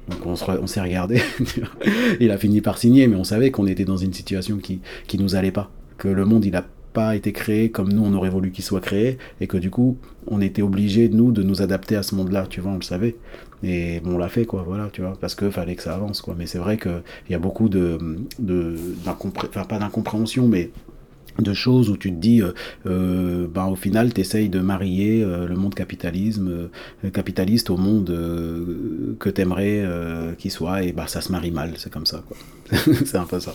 Donc 0.09 0.25
on, 0.25 0.67
s'est 0.67 0.81
regardé. 0.81 1.21
il 2.19 2.31
a 2.31 2.37
fini 2.37 2.61
par 2.61 2.77
signer, 2.77 3.07
mais 3.07 3.15
on 3.15 3.23
savait 3.23 3.51
qu'on 3.51 3.67
était 3.67 3.85
dans 3.85 3.97
une 3.97 4.13
situation 4.13 4.57
qui, 4.57 4.79
qui 5.07 5.17
nous 5.17 5.35
allait 5.35 5.51
pas. 5.51 5.69
Que 5.97 6.07
le 6.07 6.25
monde, 6.25 6.45
il 6.45 6.55
a 6.55 6.65
pas 6.93 7.15
été 7.15 7.31
créé 7.31 7.69
comme 7.69 7.91
nous, 7.91 8.03
on 8.03 8.13
aurait 8.13 8.29
voulu 8.29 8.51
qu'il 8.51 8.63
soit 8.63 8.81
créé. 8.81 9.17
Et 9.41 9.47
que 9.47 9.57
du 9.57 9.69
coup, 9.69 9.97
on 10.27 10.41
était 10.41 10.61
obligé, 10.61 11.09
nous, 11.09 11.31
de 11.31 11.43
nous 11.43 11.61
adapter 11.61 11.95
à 11.95 12.03
ce 12.03 12.15
monde-là. 12.15 12.47
Tu 12.49 12.61
vois, 12.61 12.71
on 12.71 12.77
le 12.77 12.81
savait. 12.81 13.15
Et 13.63 13.99
bon, 13.99 14.15
on 14.15 14.17
l'a 14.17 14.29
fait, 14.29 14.45
quoi. 14.45 14.63
Voilà, 14.65 14.89
tu 14.91 15.01
vois. 15.01 15.13
Parce 15.19 15.35
que 15.35 15.49
fallait 15.49 15.75
que 15.75 15.83
ça 15.83 15.93
avance, 15.93 16.21
quoi. 16.21 16.35
Mais 16.37 16.45
c'est 16.45 16.59
vrai 16.59 16.77
qu'il 16.77 17.01
y 17.29 17.33
a 17.33 17.39
beaucoup 17.39 17.69
de. 17.69 17.97
de 18.39 18.75
enfin, 19.05 19.63
pas 19.63 19.79
d'incompréhension, 19.79 20.47
mais 20.47 20.71
de 21.39 21.53
choses 21.53 21.89
où 21.89 21.97
tu 21.97 22.11
te 22.11 22.17
dis, 22.17 22.41
euh, 22.41 22.51
euh, 22.85 23.47
ben, 23.47 23.65
au 23.65 23.75
final, 23.75 24.13
tu 24.13 24.21
essayes 24.21 24.49
de 24.49 24.59
marier 24.59 25.23
euh, 25.23 25.47
le 25.47 25.55
monde 25.55 25.75
capitalisme, 25.75 26.69
euh, 27.05 27.09
capitaliste 27.09 27.69
au 27.69 27.77
monde 27.77 28.07
que 29.19 29.29
tu 29.29 29.41
aimerais 29.41 29.83
qu'il 30.37 30.51
soit, 30.51 30.83
et 30.83 30.91
bah, 30.91 31.07
ça 31.07 31.21
se 31.21 31.31
marie 31.31 31.51
mal, 31.51 31.73
c'est 31.77 31.91
comme 31.91 32.05
ça. 32.05 32.23
c'est 33.05 33.15
un 33.17 33.25
peu 33.25 33.39
ça. 33.39 33.53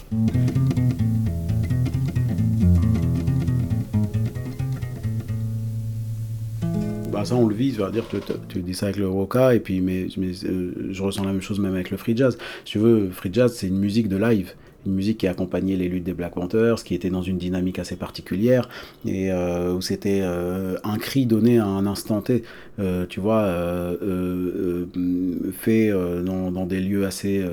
Bah 7.12 7.26
ça 7.26 7.34
on 7.36 7.46
le 7.46 7.54
vit, 7.54 7.72
je 7.72 7.90
dire, 7.90 8.04
tu, 8.08 8.16
tu- 8.48 8.62
dis 8.62 8.74
ça 8.74 8.86
avec 8.86 8.96
le 8.96 9.06
Roca, 9.06 9.54
et 9.54 9.60
puis 9.60 9.80
mais, 9.82 10.08
je 10.08 11.02
ressens 11.02 11.24
la 11.24 11.32
même 11.32 11.42
chose 11.42 11.58
même 11.60 11.74
avec 11.74 11.90
le 11.90 11.98
free 11.98 12.16
jazz. 12.16 12.38
Si 12.64 12.72
tu 12.72 12.78
veux, 12.78 13.10
free 13.10 13.30
jazz 13.32 13.52
c'est 13.54 13.68
une 13.68 13.78
musique 13.78 14.08
de 14.08 14.16
live, 14.16 14.54
une 14.86 14.94
musique 14.94 15.18
qui 15.18 15.26
a 15.26 15.30
accompagné 15.30 15.76
les 15.76 15.88
luttes 15.88 16.04
des 16.04 16.14
Black 16.14 16.34
Panthers, 16.34 16.82
qui 16.84 16.94
était 16.94 17.10
dans 17.10 17.22
une 17.22 17.38
dynamique 17.38 17.78
assez 17.78 17.96
particulière, 17.96 18.68
et 19.06 19.30
euh, 19.32 19.72
où 19.74 19.80
c'était 19.80 20.20
euh, 20.22 20.76
un 20.84 20.98
cri 20.98 21.26
donné 21.26 21.58
à 21.58 21.66
un 21.66 21.86
instant 21.86 22.20
T, 22.20 22.42
euh, 22.78 23.06
tu 23.06 23.20
vois, 23.20 23.40
euh, 23.42 23.96
euh, 24.02 24.86
euh, 24.96 25.52
fait 25.52 25.90
dans, 26.24 26.50
dans 26.50 26.66
des 26.66 26.80
lieux 26.80 27.06
assez 27.06 27.44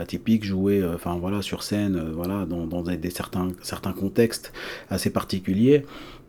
atypiques, 0.00 0.44
joué, 0.44 0.84
enfin 0.94 1.16
voilà, 1.20 1.42
sur 1.42 1.62
scène, 1.62 2.02
voilà, 2.14 2.46
dans, 2.46 2.66
dans 2.66 2.82
des, 2.82 2.96
des 2.96 3.10
certains, 3.10 3.48
certains 3.62 3.92
contextes 3.92 4.52
assez 4.90 5.10
particuliers 5.10 5.84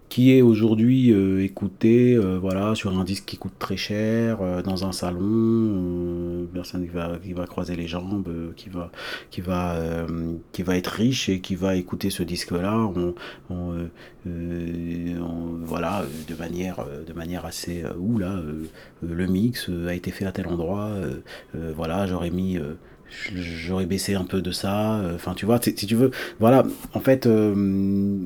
qui 0.09 0.31
est 0.31 0.41
aujourd'hui 0.41 1.11
euh, 1.11 1.43
écouté 1.43 2.13
euh, 2.13 2.37
voilà, 2.39 2.75
sur 2.75 2.97
un 2.97 3.03
disque 3.03 3.25
qui 3.25 3.37
coûte 3.37 3.57
très 3.57 3.77
cher, 3.77 4.39
euh, 4.41 4.61
dans 4.61 4.85
un 4.85 4.91
salon, 4.91 6.47
personne 6.53 6.83
qui 6.83 6.93
va, 6.93 7.17
qui 7.21 7.33
va 7.33 7.45
croiser 7.47 7.75
les 7.75 7.87
jambes, 7.87 8.53
qui, 8.55 8.69
va, 8.69 8.91
qui, 9.31 9.41
va, 9.41 9.77
qui 10.51 10.63
va 10.63 10.77
être 10.77 10.87
riche 10.87 11.29
et 11.29 11.39
qui 11.41 11.55
va 11.55 11.75
écouter 11.75 12.09
ce 12.09 12.23
disque-là. 12.23 12.89
On, 13.49 13.89
voilà, 15.63 16.05
de, 16.27 16.35
manière, 16.35 16.85
de 17.05 17.13
manière 17.13 17.45
assez... 17.45 17.83
Ouh 17.99 18.17
là, 18.17 18.41
le 19.01 19.27
mix 19.27 19.69
a 19.87 19.93
été 19.93 20.11
fait 20.11 20.25
à 20.25 20.31
tel 20.31 20.47
endroit, 20.47 20.91
voilà, 21.53 22.07
j'aurais 22.07 22.31
mis... 22.31 22.57
j'aurais 23.33 23.85
baissé 23.85 24.15
un 24.15 24.23
peu 24.23 24.41
de 24.41 24.51
ça. 24.51 24.99
euh, 24.99 25.15
Enfin, 25.15 25.33
tu 25.35 25.45
vois, 25.45 25.59
si 25.61 25.73
tu 25.73 25.95
veux, 25.95 26.11
voilà. 26.39 26.63
En 26.93 26.99
fait, 26.99 27.25
euh, 27.25 28.17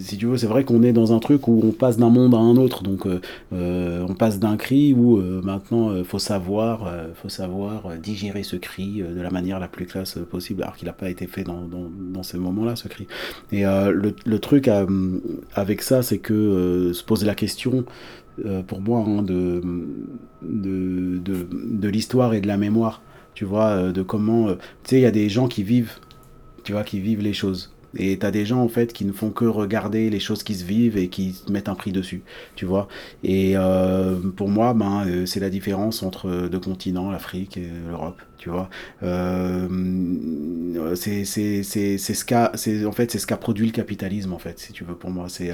si 0.00 0.16
tu 0.16 0.26
veux, 0.26 0.36
c'est 0.36 0.46
vrai 0.46 0.64
qu'on 0.64 0.82
est 0.82 0.92
dans 0.92 1.12
un 1.12 1.18
truc 1.18 1.48
où 1.48 1.60
on 1.62 1.72
passe 1.72 1.96
d'un 1.96 2.10
monde 2.10 2.34
à 2.34 2.38
un 2.38 2.56
autre. 2.56 2.82
Donc, 2.82 3.06
euh, 3.06 4.04
on 4.08 4.14
passe 4.14 4.38
d'un 4.38 4.56
cri 4.56 4.92
où 4.94 5.18
maintenant, 5.42 6.02
faut 6.04 6.18
savoir, 6.18 6.90
faut 7.14 7.28
savoir 7.28 7.96
digérer 8.02 8.42
ce 8.42 8.56
cri 8.56 9.02
de 9.02 9.20
la 9.20 9.30
manière 9.30 9.58
la 9.58 9.68
plus 9.68 9.86
classe 9.86 10.18
possible, 10.30 10.62
alors 10.62 10.76
qu'il 10.76 10.86
n'a 10.86 10.92
pas 10.92 11.10
été 11.10 11.26
fait 11.26 11.44
dans, 11.44 11.62
dans, 11.62 11.90
dans 12.12 12.22
ces 12.22 12.38
moments-là, 12.38 12.76
ce 12.76 12.88
cri. 12.88 13.06
Et 13.52 13.64
le, 13.64 14.38
truc 14.38 14.70
avec 15.54 15.82
ça, 15.82 16.02
c'est 16.02 16.18
que 16.18 16.92
se 16.92 17.02
poser 17.04 17.26
la 17.26 17.34
question 17.34 17.84
pour 18.66 18.80
moi 18.80 19.04
hein, 19.06 19.22
de 19.22 19.60
l'histoire 21.88 22.34
et 22.34 22.40
de 22.40 22.46
la 22.46 22.56
mémoire 22.56 23.02
tu 23.38 23.44
vois 23.44 23.68
euh, 23.68 23.92
de 23.92 24.02
comment 24.02 24.48
euh, 24.48 24.56
tu 24.82 24.90
sais 24.90 24.96
il 24.96 25.02
y 25.02 25.06
a 25.06 25.12
des 25.12 25.28
gens 25.28 25.46
qui 25.46 25.62
vivent 25.62 25.92
tu 26.64 26.72
vois 26.72 26.82
qui 26.82 26.98
vivent 26.98 27.22
les 27.22 27.32
choses. 27.32 27.72
Et 27.96 28.18
t'as 28.18 28.32
des 28.32 28.44
gens 28.44 28.60
en 28.60 28.68
fait 28.68 28.92
qui 28.92 29.04
ne 29.04 29.12
font 29.12 29.30
que 29.30 29.44
regarder 29.44 30.10
les 30.10 30.18
choses 30.18 30.42
qui 30.42 30.56
se 30.56 30.64
vivent 30.64 30.98
et 30.98 31.08
qui 31.08 31.40
mettent 31.48 31.68
un 31.68 31.76
prix 31.76 31.92
dessus 31.92 32.22
tu 32.56 32.66
vois. 32.66 32.88
Et 33.22 33.52
euh, 33.56 34.16
pour 34.36 34.48
moi 34.48 34.74
ben 34.74 35.24
c'est 35.24 35.38
la 35.38 35.50
différence 35.50 36.02
entre 36.02 36.48
deux 36.48 36.58
continents 36.58 37.12
l'Afrique 37.12 37.56
et 37.56 37.68
l'Europe 37.88 38.20
tu 38.38 38.50
vois. 38.50 38.68
C'est 40.96 41.24
ce 41.24 42.24
qu'a 42.24 42.50
en 42.86 42.92
fait 42.92 43.16
ce 43.16 43.24
qu'a 43.24 43.36
produit 43.36 43.66
le 43.66 43.72
capitalisme 43.72 44.32
en 44.32 44.40
fait 44.40 44.58
si 44.58 44.72
tu 44.72 44.82
veux 44.82 44.96
pour 44.96 45.10
moi. 45.10 45.28
C'est 45.28 45.52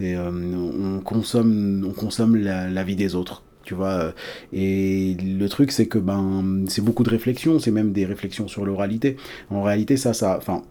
on 0.00 1.00
consomme 1.00 1.84
on 1.84 1.92
consomme 1.92 2.36
la 2.36 2.84
vie 2.84 2.96
des 2.96 3.16
autres 3.16 3.42
tu 3.64 3.74
vois 3.74 3.88
euh, 3.88 4.12
et 4.52 5.14
le 5.14 5.48
truc 5.48 5.72
c'est 5.72 5.86
que 5.86 5.98
ben 5.98 6.64
c'est 6.68 6.82
beaucoup 6.82 7.02
de 7.02 7.10
réflexions 7.10 7.58
c'est 7.58 7.70
même 7.70 7.92
des 7.92 8.04
réflexions 8.04 8.48
sur 8.48 8.64
l'oralité 8.64 9.16
en 9.50 9.62
réalité 9.62 9.96
ça 9.96 10.12
ça 10.12 10.36
enfin 10.36 10.62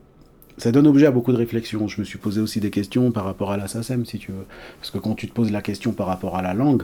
ça 0.58 0.72
donne 0.72 0.88
objet 0.88 1.08
à 1.08 1.12
beaucoup 1.12 1.32
de 1.32 1.38
réflexions. 1.38 1.88
Je 1.88 2.00
me 2.00 2.06
suis 2.06 2.20
posé 2.20 2.40
aussi 2.40 2.60
des 2.60 2.70
questions 2.70 3.12
par 3.12 3.26
rapport 3.26 3.52
à 3.52 3.58
la 3.58 3.68
SACEM, 3.68 4.06
si 4.06 4.20
tu 4.20 4.32
veux. 4.32 4.46
Parce 4.80 4.92
que 4.92 4.98
quand 4.98 5.16
tu 5.16 5.28
te 5.28 5.34
poses 5.34 5.52
la 5.52 5.62
question 5.62 5.94
par 5.94 6.08
rapport 6.08 6.36
à 6.36 6.42
la 6.42 6.54
langue, 6.54 6.84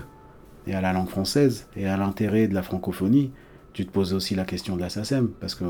et 0.67 0.73
à 0.73 0.81
la 0.81 0.93
langue 0.93 1.07
française, 1.07 1.67
et 1.75 1.87
à 1.87 1.97
l'intérêt 1.97 2.47
de 2.47 2.53
la 2.53 2.63
francophonie, 2.63 3.31
tu 3.73 3.85
te 3.85 3.91
poses 3.91 4.13
aussi 4.13 4.35
la 4.35 4.45
question 4.45 4.75
de 4.75 4.81
la 4.81 4.89
SACEM. 4.89 5.29
Parce 5.39 5.55
que, 5.55 5.65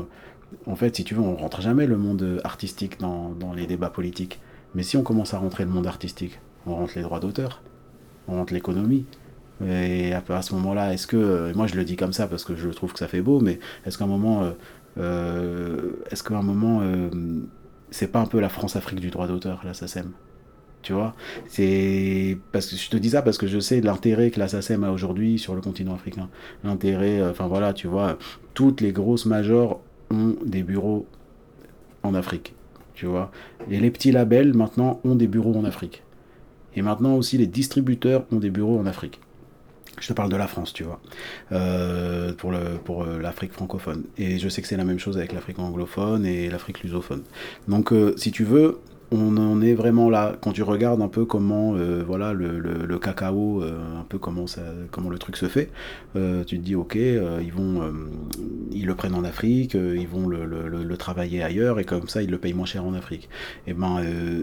en 0.66 0.76
fait, 0.76 0.96
si 0.96 1.04
tu 1.04 1.14
veux, 1.14 1.20
on 1.20 1.36
rentre 1.36 1.60
jamais 1.60 1.86
le 1.86 1.96
monde 1.96 2.40
artistique 2.44 2.98
dans, 3.00 3.30
dans 3.30 3.52
les 3.52 3.66
débats 3.66 3.90
politiques. 3.90 4.40
Mais 4.74 4.82
si 4.82 4.96
on 4.96 5.02
commence 5.02 5.34
à 5.34 5.38
rentrer 5.38 5.64
le 5.64 5.70
monde 5.70 5.86
artistique, 5.86 6.40
on 6.66 6.74
rentre 6.74 6.92
les 6.96 7.02
droits 7.02 7.20
d'auteur, 7.20 7.62
on 8.28 8.36
rentre 8.36 8.52
l'économie. 8.52 9.04
Et 9.66 10.14
à, 10.14 10.42
ce 10.42 10.54
moment-là, 10.54 10.94
est-ce 10.94 11.06
que, 11.06 11.16
euh, 11.16 11.52
moi 11.54 11.66
je 11.66 11.74
le 11.74 11.84
dis 11.84 11.96
comme 11.96 12.12
ça 12.12 12.26
parce 12.26 12.44
que 12.44 12.56
je 12.56 12.68
trouve 12.70 12.92
que 12.92 12.98
ça 12.98 13.08
fait 13.08 13.20
beau, 13.20 13.40
mais 13.40 13.58
est-ce 13.84 13.98
qu'à 13.98 14.04
un 14.04 14.08
moment, 14.08 14.42
euh, 14.42 14.50
euh, 14.98 15.92
est-ce 16.10 16.22
qu'à 16.22 16.40
moment, 16.40 16.82
c'est 17.90 18.10
pas 18.10 18.20
un 18.20 18.26
peu 18.26 18.40
la 18.40 18.48
France-Afrique 18.48 19.00
du 19.00 19.10
droit 19.10 19.26
d'auteur, 19.26 19.60
la 19.64 19.74
SACEM 19.74 20.12
tu 20.82 20.94
vois? 20.94 21.14
C'est 21.46 22.38
parce 22.52 22.68
que 22.68 22.76
je 22.76 22.88
te 22.88 22.96
dis 22.96 23.10
ça 23.10 23.20
parce 23.20 23.36
que 23.36 23.46
je 23.46 23.58
sais 23.58 23.82
l'intérêt 23.82 24.30
que 24.30 24.40
la 24.40 24.48
SACEM 24.48 24.82
a 24.82 24.90
aujourd'hui 24.90 25.38
sur 25.38 25.54
le 25.54 25.60
continent 25.60 25.94
africain. 25.94 26.30
L'intérêt 26.64 27.22
enfin 27.22 27.48
voilà 27.48 27.74
tu 27.74 27.86
vois 27.86 28.16
toutes 28.54 28.80
les 28.80 28.90
grosses 28.90 29.26
majors 29.26 29.82
ont 30.10 30.36
des 30.46 30.62
bureaux 30.62 31.06
en 32.02 32.14
Afrique 32.14 32.54
tu 32.94 33.04
vois? 33.04 33.30
Et 33.70 33.78
les 33.78 33.90
petits 33.90 34.10
labels 34.10 34.54
maintenant 34.54 35.00
ont 35.04 35.14
des 35.16 35.26
bureaux 35.26 35.54
en 35.54 35.64
Afrique. 35.64 36.02
Et 36.74 36.80
maintenant 36.80 37.14
aussi 37.14 37.36
les 37.36 37.46
distributeurs 37.46 38.24
ont 38.32 38.38
des 38.38 38.50
bureaux 38.50 38.78
en 38.78 38.86
Afrique 38.86 39.20
je 40.00 40.08
te 40.08 40.12
parle 40.12 40.30
de 40.30 40.36
la 40.36 40.48
France, 40.48 40.72
tu 40.72 40.82
vois, 40.82 41.00
euh, 41.52 42.32
pour, 42.32 42.52
euh, 42.52 43.18
l'Afrique 43.20 43.52
francophone. 43.52 44.04
Et 44.18 44.38
je 44.38 44.48
sais 44.48 44.62
que 44.62 44.68
c'est 44.68 44.76
la 44.76 44.84
même 44.84 44.98
chose 44.98 45.16
avec 45.16 45.32
l'Afrique 45.32 45.58
anglophone 45.58 46.26
et 46.26 46.48
l'Afrique 46.50 46.82
lusophone. 46.82 47.22
Donc, 47.68 47.92
euh, 47.92 48.14
si 48.16 48.32
tu 48.32 48.44
veux, 48.44 48.78
on 49.12 49.36
en 49.36 49.60
est 49.60 49.74
vraiment 49.74 50.08
là. 50.08 50.36
Quand 50.40 50.52
tu 50.52 50.62
regardes 50.62 51.02
un 51.02 51.08
peu 51.08 51.24
comment, 51.24 51.74
voilà, 52.06 52.32
le, 52.32 52.98
cacao, 52.98 53.60
un 53.62 54.04
peu 54.08 54.18
comment, 54.18 54.44
comment 54.92 55.10
le 55.10 55.18
truc 55.18 55.36
se 55.36 55.46
fait, 55.46 55.68
tu 56.14 56.58
te 56.58 56.62
dis, 56.62 56.76
ok, 56.76 56.94
ils 56.94 57.52
vont, 57.52 57.92
ils 58.70 58.86
le 58.86 58.94
prennent 58.94 59.16
en 59.16 59.24
Afrique, 59.24 59.74
ils 59.74 60.06
vont 60.06 60.28
le, 60.28 60.44
le, 60.44 60.68
le, 60.68 60.84
le 60.84 60.96
travailler 60.96 61.42
ailleurs, 61.42 61.80
et 61.80 61.84
comme 61.84 62.06
ça, 62.06 62.22
ils 62.22 62.30
le 62.30 62.38
payent 62.38 62.54
moins 62.54 62.66
cher 62.66 62.84
en 62.84 62.94
Afrique. 62.94 63.28
Et 63.66 63.74
ben, 63.74 63.98
euh, 64.00 64.42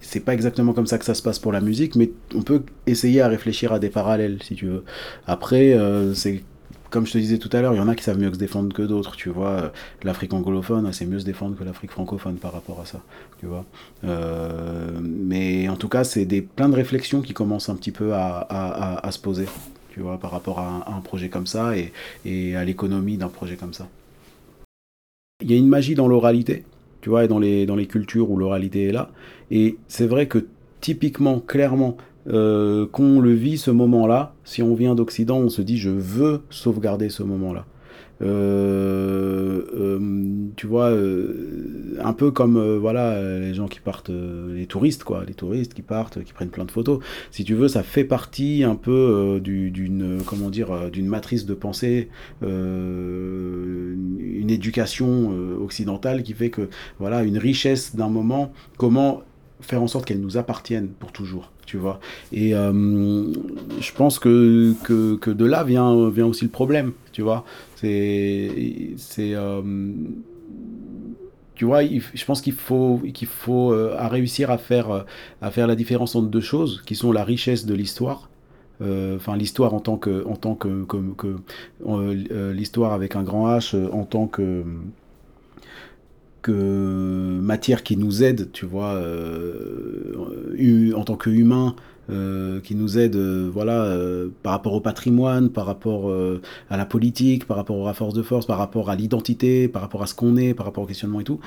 c'est 0.00 0.20
pas 0.20 0.34
exactement 0.34 0.72
comme 0.72 0.86
ça 0.86 0.98
que 0.98 1.04
ça 1.04 1.14
se 1.14 1.22
passe 1.22 1.38
pour 1.38 1.52
la 1.52 1.60
musique, 1.60 1.96
mais 1.96 2.10
on 2.34 2.42
peut 2.42 2.62
essayer 2.86 3.20
à 3.20 3.28
réfléchir 3.28 3.72
à 3.72 3.78
des 3.78 3.90
parallèles, 3.90 4.42
si 4.42 4.54
tu 4.54 4.66
veux. 4.66 4.84
Après, 5.26 5.72
euh, 5.74 6.14
c'est 6.14 6.42
comme 6.90 7.06
je 7.06 7.12
te 7.12 7.18
disais 7.18 7.38
tout 7.38 7.50
à 7.52 7.60
l'heure, 7.60 7.72
il 7.72 7.76
y 7.76 7.80
en 7.80 7.86
a 7.86 7.94
qui 7.94 8.02
savent 8.02 8.18
mieux 8.18 8.32
se 8.32 8.38
défendre 8.38 8.74
que 8.74 8.82
d'autres, 8.82 9.14
tu 9.14 9.28
vois. 9.28 9.72
L'Afrique 10.02 10.32
anglophone, 10.32 10.92
sait 10.92 11.06
mieux 11.06 11.20
se 11.20 11.24
défendre 11.24 11.56
que 11.56 11.62
l'Afrique 11.62 11.92
francophone 11.92 12.36
par 12.36 12.52
rapport 12.52 12.80
à 12.80 12.84
ça, 12.84 13.00
tu 13.38 13.46
vois. 13.46 13.64
Euh, 14.04 14.90
mais 15.00 15.68
en 15.68 15.76
tout 15.76 15.88
cas, 15.88 16.02
c'est 16.02 16.24
des, 16.24 16.42
plein 16.42 16.68
de 16.68 16.74
réflexions 16.74 17.22
qui 17.22 17.32
commencent 17.32 17.68
un 17.68 17.76
petit 17.76 17.92
peu 17.92 18.12
à, 18.14 19.08
se 19.12 19.18
poser, 19.20 19.46
tu 19.90 20.00
vois, 20.00 20.18
par 20.18 20.32
rapport 20.32 20.58
à 20.58 20.84
un, 20.88 21.00
projet 21.00 21.28
comme 21.28 21.46
ça 21.46 21.74
et 22.24 22.56
à 22.56 22.64
l'économie 22.64 23.16
d'un 23.16 23.28
projet 23.28 23.54
comme 23.54 23.72
ça. 23.72 23.88
Il 25.42 25.50
y 25.50 25.54
a 25.54 25.56
une 25.56 25.68
magie 25.68 25.94
dans 25.94 26.08
l'oralité, 26.08 26.64
tu 27.00 27.08
vois, 27.08 27.24
et 27.24 27.28
dans 27.28 27.38
les, 27.38 27.66
dans 27.66 27.76
les 27.76 27.86
cultures 27.86 28.30
où 28.30 28.36
l'oralité 28.36 28.88
est 28.88 28.92
là. 28.92 29.10
Et 29.50 29.76
c'est 29.88 30.06
vrai 30.06 30.26
que 30.26 30.46
typiquement, 30.80 31.40
clairement, 31.40 31.96
euh, 32.28 32.86
qu'on 32.86 33.20
le 33.20 33.32
vit 33.32 33.58
ce 33.58 33.70
moment-là, 33.70 34.34
si 34.44 34.62
on 34.62 34.74
vient 34.74 34.94
d'Occident, 34.94 35.38
on 35.38 35.48
se 35.48 35.62
dit 35.62 35.78
je 35.78 35.90
veux 35.90 36.42
sauvegarder 36.50 37.08
ce 37.08 37.22
moment-là. 37.22 37.64
Euh, 38.22 39.62
euh, 39.74 39.98
tu 40.56 40.66
vois, 40.66 40.90
euh, 40.90 41.96
un 42.02 42.12
peu 42.12 42.30
comme 42.30 42.76
voilà 42.76 43.38
les 43.40 43.54
gens 43.54 43.68
qui 43.68 43.80
partent, 43.80 44.10
les 44.10 44.66
touristes 44.66 45.04
quoi, 45.04 45.24
les 45.26 45.34
touristes 45.34 45.74
qui 45.74 45.82
partent, 45.82 46.22
qui 46.22 46.32
prennent 46.32 46.50
plein 46.50 46.64
de 46.66 46.70
photos. 46.70 47.00
Si 47.30 47.44
tu 47.44 47.54
veux, 47.54 47.68
ça 47.68 47.82
fait 47.82 48.04
partie 48.04 48.62
un 48.64 48.76
peu 48.76 49.40
du- 49.42 49.70
d'une 49.70 50.18
comment 50.26 50.50
dire 50.50 50.90
d'une 50.90 51.06
matrice 51.06 51.46
de 51.46 51.54
pensée, 51.54 52.08
une 52.42 54.50
éducation 54.50 55.30
occidentale 55.62 56.22
qui 56.22 56.34
fait 56.34 56.50
que 56.50 56.68
voilà 56.98 57.22
une 57.22 57.38
richesse 57.38 57.96
d'un 57.96 58.08
moment, 58.08 58.52
comment 58.76 59.22
faire 59.60 59.82
en 59.82 59.86
sorte 59.86 60.04
qu'elle 60.06 60.20
nous 60.20 60.36
appartienne 60.36 60.88
pour 60.98 61.12
toujours, 61.12 61.52
tu 61.70 61.76
vois. 61.76 62.00
Et 62.32 62.52
euh, 62.54 62.72
je 63.80 63.92
pense 63.92 64.18
que, 64.18 64.74
que, 64.82 65.30
de 65.30 65.44
là 65.44 65.62
vient, 65.62 66.10
vient 66.10 66.26
aussi 66.26 66.44
le 66.44 66.50
problème, 66.50 66.92
tu 67.12 67.22
vois. 67.22 67.44
C'est. 67.76 68.50
c'est 68.96 69.34
euh, 69.34 69.62
tu 71.54 71.64
vois, 71.66 71.82
je 71.84 72.24
pense 72.24 72.40
qu'il 72.40 72.54
faut, 72.54 73.00
qu'il 73.14 73.28
faut 73.28 73.72
euh, 73.72 73.94
à 73.98 74.08
réussir 74.08 74.50
à 74.50 74.58
faire, 74.58 75.04
à 75.42 75.50
faire 75.50 75.66
la 75.66 75.76
différence 75.76 76.16
entre 76.16 76.28
deux 76.28 76.40
choses, 76.40 76.82
qui 76.86 76.94
sont 76.94 77.12
la 77.12 77.22
richesse 77.22 77.66
de 77.66 77.74
l'histoire, 77.74 78.30
enfin 78.80 79.36
l'histoire 79.36 79.74
en 79.74 79.80
tant 79.80 79.98
que, 79.98 80.24
en 80.26 80.36
tant 80.36 80.54
que, 80.54 80.84
que- 80.84 81.12
que- 81.18 82.52
l'histoire 82.52 82.92
avec 82.94 83.14
un 83.14 83.22
grand 83.22 83.46
H, 83.54 83.76
en 83.92 84.04
tant 84.04 84.26
que 84.26 84.64
que 86.42 87.38
matière 87.40 87.82
qui 87.82 87.96
nous 87.96 88.22
aide, 88.22 88.50
tu 88.52 88.66
vois, 88.66 88.94
euh, 88.94 90.14
en 90.94 91.04
tant 91.04 91.16
qu'humain, 91.16 91.74
euh, 92.10 92.60
qui 92.60 92.74
nous 92.74 92.98
aide, 92.98 93.14
euh, 93.14 93.48
voilà, 93.52 93.84
euh, 93.84 94.30
par 94.42 94.52
rapport 94.52 94.72
au 94.72 94.80
patrimoine, 94.80 95.48
par 95.48 95.66
rapport 95.66 96.12
à 96.70 96.76
la 96.76 96.84
politique, 96.84 97.46
par 97.46 97.56
rapport 97.56 97.76
aux 97.76 97.84
rapports 97.84 98.12
de 98.12 98.22
force, 98.22 98.46
par 98.46 98.58
rapport 98.58 98.90
à 98.90 98.96
l'identité, 98.96 99.68
par 99.68 99.82
rapport 99.82 100.02
à 100.02 100.06
ce 100.06 100.14
qu'on 100.14 100.36
est, 100.36 100.54
par 100.54 100.66
rapport 100.66 100.82
au 100.84 100.86
questionnement 100.86 101.20
et 101.20 101.24
tout, 101.24 101.40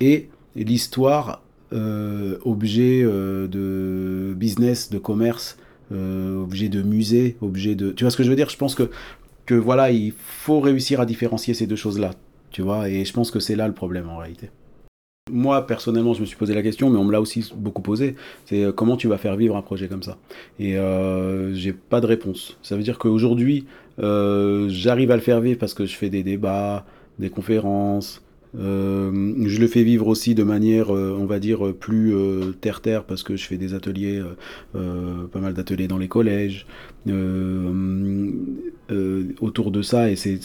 et 0.00 0.28
l'histoire, 0.56 1.42
objet 1.72 3.02
de 3.02 4.34
business, 4.36 4.90
de 4.90 4.98
commerce, 4.98 5.56
objet 5.92 6.68
de 6.68 6.82
musée, 6.82 7.36
objet 7.40 7.74
de... 7.74 7.92
Tu 7.92 8.04
vois 8.04 8.10
ce 8.10 8.16
que 8.16 8.22
je 8.22 8.30
veux 8.30 8.36
dire? 8.36 8.50
Je 8.50 8.56
pense 8.56 8.74
que, 8.74 8.90
que 9.46 9.54
voilà, 9.54 9.90
il 9.90 10.12
faut 10.16 10.60
réussir 10.60 11.00
à 11.00 11.06
différencier 11.06 11.54
ces 11.54 11.66
deux 11.66 11.76
choses-là, 11.76 12.10
tu 12.50 12.62
vois, 12.62 12.88
et 12.88 13.04
je 13.04 13.12
pense 13.12 13.30
que 13.30 13.40
c'est 13.40 13.56
là 13.56 13.66
le 13.68 13.74
problème 13.74 14.08
en 14.08 14.16
réalité. 14.18 14.50
Moi, 15.30 15.66
personnellement, 15.66 16.14
je 16.14 16.20
me 16.20 16.26
suis 16.26 16.36
posé 16.36 16.54
la 16.54 16.62
question, 16.62 16.88
mais 16.90 16.96
on 16.98 17.04
me 17.04 17.12
l'a 17.12 17.20
aussi 17.20 17.52
beaucoup 17.54 17.82
posé. 17.82 18.14
C'est 18.46 18.64
euh, 18.64 18.72
comment 18.72 18.96
tu 18.96 19.08
vas 19.08 19.18
faire 19.18 19.36
vivre 19.36 19.56
un 19.56 19.62
projet 19.62 19.86
comme 19.88 20.02
ça? 20.02 20.16
Et 20.58 20.78
euh, 20.78 21.54
j'ai 21.54 21.72
pas 21.72 22.00
de 22.00 22.06
réponse. 22.06 22.56
Ça 22.62 22.76
veut 22.76 22.82
dire 22.82 22.98
qu'aujourd'hui, 22.98 23.66
euh, 23.98 24.68
j'arrive 24.70 25.10
à 25.10 25.16
le 25.16 25.22
faire 25.22 25.40
vivre 25.40 25.58
parce 25.58 25.74
que 25.74 25.84
je 25.84 25.94
fais 25.94 26.08
des 26.08 26.22
débats, 26.22 26.86
des 27.18 27.30
conférences. 27.30 28.22
Euh, 28.58 29.34
je 29.46 29.60
le 29.60 29.66
fais 29.66 29.82
vivre 29.82 30.06
aussi 30.06 30.34
de 30.34 30.42
manière, 30.42 30.88
on 30.90 31.26
va 31.26 31.38
dire, 31.38 31.74
plus 31.74 32.14
terre-terre 32.62 33.04
parce 33.04 33.22
que 33.22 33.36
je 33.36 33.44
fais 33.44 33.58
des 33.58 33.74
ateliers, 33.74 34.22
pas 34.72 35.40
mal 35.40 35.52
d'ateliers 35.52 35.88
dans 35.88 35.98
les 35.98 36.08
collèges, 36.08 36.66
autour 39.42 39.70
de 39.70 39.82
ça. 39.82 40.10
Et 40.10 40.16
c'est, 40.16 40.38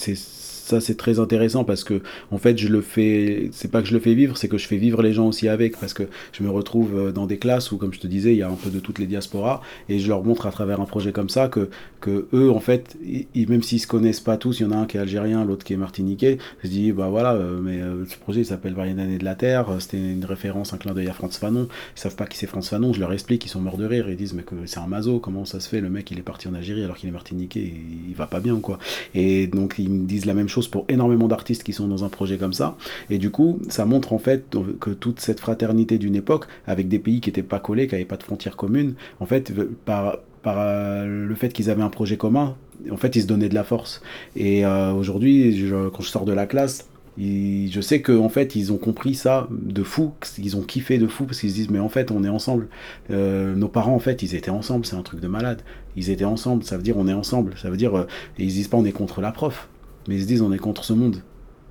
ça 0.64 0.80
c'est 0.80 0.95
très 0.95 1.20
intéressant 1.20 1.64
parce 1.64 1.84
que 1.84 2.01
en 2.32 2.38
fait 2.38 2.57
je 2.57 2.70
le 2.70 2.82
fais 2.82 3.49
c'est 3.51 3.70
pas 3.70 3.82
que 3.82 3.88
je 3.88 3.93
le 3.93 3.99
fais 3.99 4.14
vivre 4.14 4.38
c'est 4.38 4.47
que 4.47 4.57
je 4.57 4.66
fais 4.66 4.78
vivre 4.78 5.01
les 5.01 5.11
gens 5.14 5.28
aussi 5.28 5.47
avec 5.49 5.78
parce 5.78 5.93
que 5.93 6.03
je 6.32 6.41
me 6.43 6.49
retrouve 6.49 6.97
euh, 6.97 7.11
dans 7.11 7.26
des 7.26 7.38
classes 7.38 7.72
où 7.72 7.78
comme 7.78 7.93
je 7.93 7.99
te 7.99 8.07
disais 8.07 8.34
il 8.34 8.38
y 8.38 8.43
a 8.43 8.49
un 8.49 8.55
peu 8.55 8.70
de 8.70 8.80
toutes 8.80 8.99
les 8.99 9.05
diasporas 9.05 9.61
et 9.89 9.99
je 9.99 10.07
leur 10.07 10.24
montre 10.24 10.45
à 10.45 10.51
travers 10.51 10.80
un 10.80 10.86
projet 10.86 11.11
comme 11.11 11.30
ça 11.30 11.49
que 11.49 11.70
que 11.99 12.28
eux 12.34 12.49
en 12.49 12.61
fait 12.61 12.97
ils, 13.03 13.49
même 13.49 13.61
s'ils 13.61 13.82
se 13.82 13.88
connaissent 13.88 14.22
pas 14.22 14.38
tous 14.38 14.61
il 14.61 14.64
y 14.64 14.66
en 14.66 14.72
a 14.72 14.78
un 14.78 14.86
qui 14.86 14.97
est 14.97 15.01
algérien 15.01 15.43
l'autre 15.43 15.66
qui 15.66 15.74
est 15.74 15.78
martiniquais 15.78 16.38
je 16.64 16.70
dis 16.70 16.91
bah 16.93 17.09
voilà 17.09 17.34
euh, 17.34 17.59
mais 17.61 17.82
euh, 17.82 18.05
ce 18.05 18.18
projet 18.18 18.41
il 18.41 18.45
s'appelle 18.45 18.74
Variété 18.74 18.97
d'année 18.97 19.18
de 19.18 19.26
la 19.26 19.36
Terre 19.36 19.68
c'était 19.80 19.97
une 19.97 20.26
référence 20.26 20.74
un 20.74 20.78
clin 20.78 20.93
d'œil 20.93 21.09
à 21.09 21.14
France 21.14 21.38
Fanon. 21.38 21.68
Ils 21.95 21.99
savent 21.99 22.16
pas 22.16 22.26
qui 22.26 22.38
c'est 22.38 22.47
France 22.47 22.70
Fanon 22.70 22.93
je 22.93 23.01
leur 23.01 23.11
explique 23.11 23.45
ils 23.45 23.49
sont 23.49 23.59
morts 23.59 23.78
de 23.78 23.86
rire 23.86 24.09
ils 24.09 24.16
disent 24.16 24.34
mais 24.34 24.43
que 24.43 24.55
c'est 24.66 24.80
un 24.80 24.88
mazo 24.88 25.20
comment 25.20 25.43
ça 25.43 25.59
se 25.59 25.68
fait 25.68 25.82
le 25.82 25.89
mec 25.89 26.09
il 26.11 26.20
est 26.20 26.24
parti 26.24 26.47
en 26.47 26.53
Algérie 26.53 26.84
alors 26.84 26.95
qu'il 26.95 27.09
est 27.09 27.14
martiniquais 27.14 27.59
il, 27.59 28.09
il 28.09 28.16
va 28.16 28.28
pas 28.28 28.39
bien 28.39 28.59
quoi. 28.59 28.80
Et 29.14 29.47
donc 29.47 29.76
ils 29.78 29.89
me 29.89 30.05
disent 30.05 30.26
la 30.26 30.34
même 30.34 30.47
chose 30.47 30.53
pour 30.68 30.86
énormément 30.89 31.28
d'artistes 31.28 31.64
qui 31.64 31.74
sont 31.74 31.88
dans 31.88 32.04
un 32.04 32.10
projet 32.10 32.38
comme 32.38 32.54
ça. 32.54 32.76
Et 33.10 33.18
du 33.18 33.30
coup, 33.30 33.60
ça 33.70 33.86
montre 33.86 34.14
en 34.14 34.20
fait 34.20 34.56
que 34.80 34.91
toute 34.91 35.20
cette 35.20 35.39
fraternité 35.39 35.97
d'une 35.97 36.16
époque, 36.16 36.45
avec 36.68 36.88
des 36.88 36.99
pays 36.99 37.22
qui 37.22 37.30
n'étaient 37.30 37.43
pas 37.43 37.60
collés, 37.60 37.88
qui 37.88 37.95
n'avaient 37.95 38.06
pas 38.06 38.18
de 38.18 38.24
frontières 38.24 38.56
communes, 38.56 38.93
en 39.20 39.26
fait, 39.26 39.54
par, 39.86 40.18
par 40.41 40.58
euh, 40.60 41.28
le 41.28 41.36
fait 41.36 41.49
qu'ils 41.49 41.70
avaient 41.70 41.84
un 41.84 41.89
projet 41.89 42.18
commun, 42.18 42.56
en 42.91 42.97
fait, 42.97 43.16
ils 43.16 43.24
se 43.24 43.28
donnaient 43.28 43.49
de 43.49 43.56
la 43.56 43.64
force. 43.64 44.01
Et 44.36 44.66
euh, 44.66 44.91
aujourd'hui, 44.93 45.64
quand 45.93 46.01
je 46.01 46.10
sors 46.10 46.26
de 46.26 46.34
la 46.34 46.45
classe, 46.45 46.88
je 47.18 47.80
sais 47.82 48.01
qu'en 48.01 48.26
en 48.26 48.30
fait 48.30 48.56
ils 48.56 48.72
ont 48.72 48.78
compris 48.78 49.14
ça 49.14 49.47
de 49.51 49.84
fou, 49.84 50.14
ils 50.39 50.58
ont 50.58 50.62
kiffé 50.62 50.97
de 50.97 51.08
fou 51.08 51.26
parce 51.26 51.39
qu'ils 51.39 51.51
se 51.51 51.56
disent 51.56 51.70
mais 51.70 51.80
en 51.80 51.89
fait 51.89 52.12
on 52.12 52.24
est 52.24 52.30
ensemble. 52.30 52.68
Euh, 53.12 53.56
nos 53.56 53.68
parents 53.68 53.95
en 53.95 53.99
fait 53.99 54.24
ils 54.24 54.36
étaient 54.36 54.49
ensemble, 54.49 54.86
c'est 54.86 54.95
un 54.95 55.04
truc 55.04 55.20
de 55.20 55.28
malade. 55.28 55.62
Ils 55.95 56.10
étaient 56.10 56.26
ensemble, 56.26 56.64
ça 56.64 56.76
veut 56.78 56.84
dire 56.84 56.97
on 56.97 57.08
est 57.08 57.14
ensemble, 57.14 57.54
ça 57.62 57.70
veut 57.70 57.78
dire 57.78 58.08
ils 58.39 58.47
disent 58.47 58.68
pas 58.68 58.78
on 58.78 58.86
est 58.86 58.91
contre 58.91 59.22
la 59.22 59.32
prof, 59.32 59.70
mais 60.08 60.16
ils 60.16 60.22
se 60.22 60.28
disent 60.28 60.41
on 60.41 60.51
est 60.51 60.58
contre 60.58 60.84
ce 60.84 60.93
monde. 60.93 61.18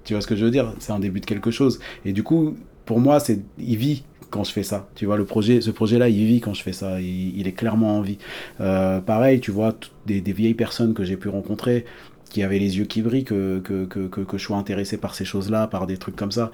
Tu 0.05 0.15
vois 0.15 0.21
ce 0.21 0.27
que 0.27 0.37
je 0.37 0.45
veux 0.45 0.51
dire? 0.51 0.73
C'est 0.79 0.93
un 0.93 0.99
début 0.99 1.21
de 1.21 1.27
quelque 1.27 1.51
chose. 1.51 1.79
Et 2.05 2.13
du 2.13 2.23
coup, 2.23 2.57
pour 2.87 3.01
moi, 3.01 3.21
c'est 3.21 3.41
il 3.59 3.77
vit 3.77 4.05
quand 4.31 4.43
je 4.43 4.53
fais 4.53 4.65
ça. 4.65 4.89
Tu 4.97 5.07
vois, 5.07 5.17
le 5.17 5.25
projet, 5.25 5.61
ce 5.61 5.71
projet-là, 5.71 6.09
il 6.09 6.27
vit 6.27 6.41
quand 6.41 6.55
je 6.55 6.63
fais 6.63 6.73
ça. 6.73 7.01
Il, 7.01 7.47
est 7.47 7.53
clairement 7.53 7.99
en 7.99 8.01
vie. 8.01 8.19
Euh, 8.61 9.01
pareil, 9.01 9.39
tu 9.39 9.53
vois, 9.53 9.75
des, 10.07 10.21
vieilles 10.21 10.55
personnes 10.55 10.95
que 10.95 11.05
j'ai 11.05 11.17
pu 11.17 11.29
rencontrer 11.29 11.85
qui 12.31 12.43
avaient 12.43 12.59
les 12.59 12.79
yeux 12.79 12.87
qui 12.87 13.03
brillent, 13.03 13.25
que, 13.25 13.61
que, 13.61 13.85
que, 13.85 14.09
que, 14.09 14.39
je 14.39 14.43
sois 14.43 14.57
intéressé 14.57 14.97
par 14.97 15.15
ces 15.15 15.27
choses-là, 15.27 15.67
par 15.67 15.87
des 15.87 15.99
trucs 15.99 16.17
comme 16.17 16.33
ça. 16.33 16.51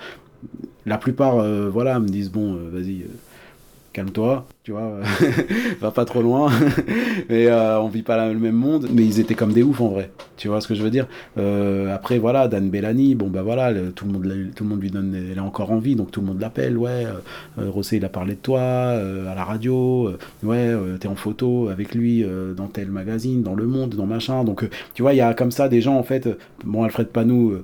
La 0.86 0.98
plupart, 0.98 1.38
euh, 1.38 1.70
voilà, 1.70 2.00
me 2.00 2.08
disent, 2.08 2.32
bon, 2.32 2.56
euh, 2.56 2.68
vas-y, 2.72 3.04
calme-toi, 3.92 4.46
tu 4.62 4.72
vois, 4.72 5.00
va 5.80 5.90
pas 5.90 6.04
trop 6.04 6.22
loin. 6.22 6.50
mais 7.28 7.46
euh, 7.46 7.80
on 7.80 7.88
vit 7.88 8.02
pas 8.02 8.28
le 8.28 8.38
même 8.38 8.54
monde. 8.54 8.88
Mais 8.92 9.04
ils 9.04 9.20
étaient 9.20 9.34
comme 9.34 9.52
des 9.52 9.62
oufs 9.62 9.80
en 9.80 9.88
vrai. 9.88 10.10
Tu 10.36 10.48
vois 10.48 10.60
ce 10.60 10.68
que 10.68 10.74
je 10.74 10.82
veux 10.82 10.90
dire? 10.90 11.06
Euh, 11.38 11.94
Après, 11.94 12.18
voilà, 12.18 12.48
Dan 12.48 12.70
Bellani, 12.70 13.14
bon 13.14 13.28
bah 13.28 13.42
voilà, 13.42 13.72
tout, 13.94 14.06
le 14.06 14.12
monde, 14.12 14.52
tout 14.54 14.64
le 14.64 14.70
monde 14.70 14.80
lui 14.80 14.90
donne, 14.90 15.14
elle 15.14 15.36
est 15.36 15.40
encore 15.40 15.72
en 15.72 15.78
vie, 15.78 15.96
donc 15.96 16.10
tout 16.10 16.20
le 16.20 16.26
monde 16.26 16.40
l'appelle. 16.40 16.76
Ouais, 16.76 17.06
euh, 17.58 17.82
il 17.92 18.04
a 18.04 18.08
parlé 18.08 18.34
de 18.34 18.40
toi 18.40 18.60
à 18.60 19.34
la 19.34 19.44
radio. 19.44 20.12
ouais, 20.42 20.74
t'es 21.00 21.08
en 21.08 21.16
photo 21.16 21.68
avec 21.68 21.94
lui 21.94 22.24
dans 22.56 22.66
tel 22.66 22.90
magazine, 22.90 23.42
dans 23.42 23.54
Le 23.54 23.66
Monde, 23.66 23.94
dans 23.94 24.06
machin. 24.06 24.44
Donc, 24.44 24.68
tu 24.94 25.02
vois, 25.02 25.14
il 25.14 25.16
y 25.16 25.22
a 25.22 25.34
comme 25.34 25.50
ça 25.50 25.68
des 25.68 25.80
gens 25.80 25.96
en 25.96 26.02
fait. 26.02 26.28
Bon, 26.64 26.82
Alfred 26.84 27.08
Panou 27.08 27.54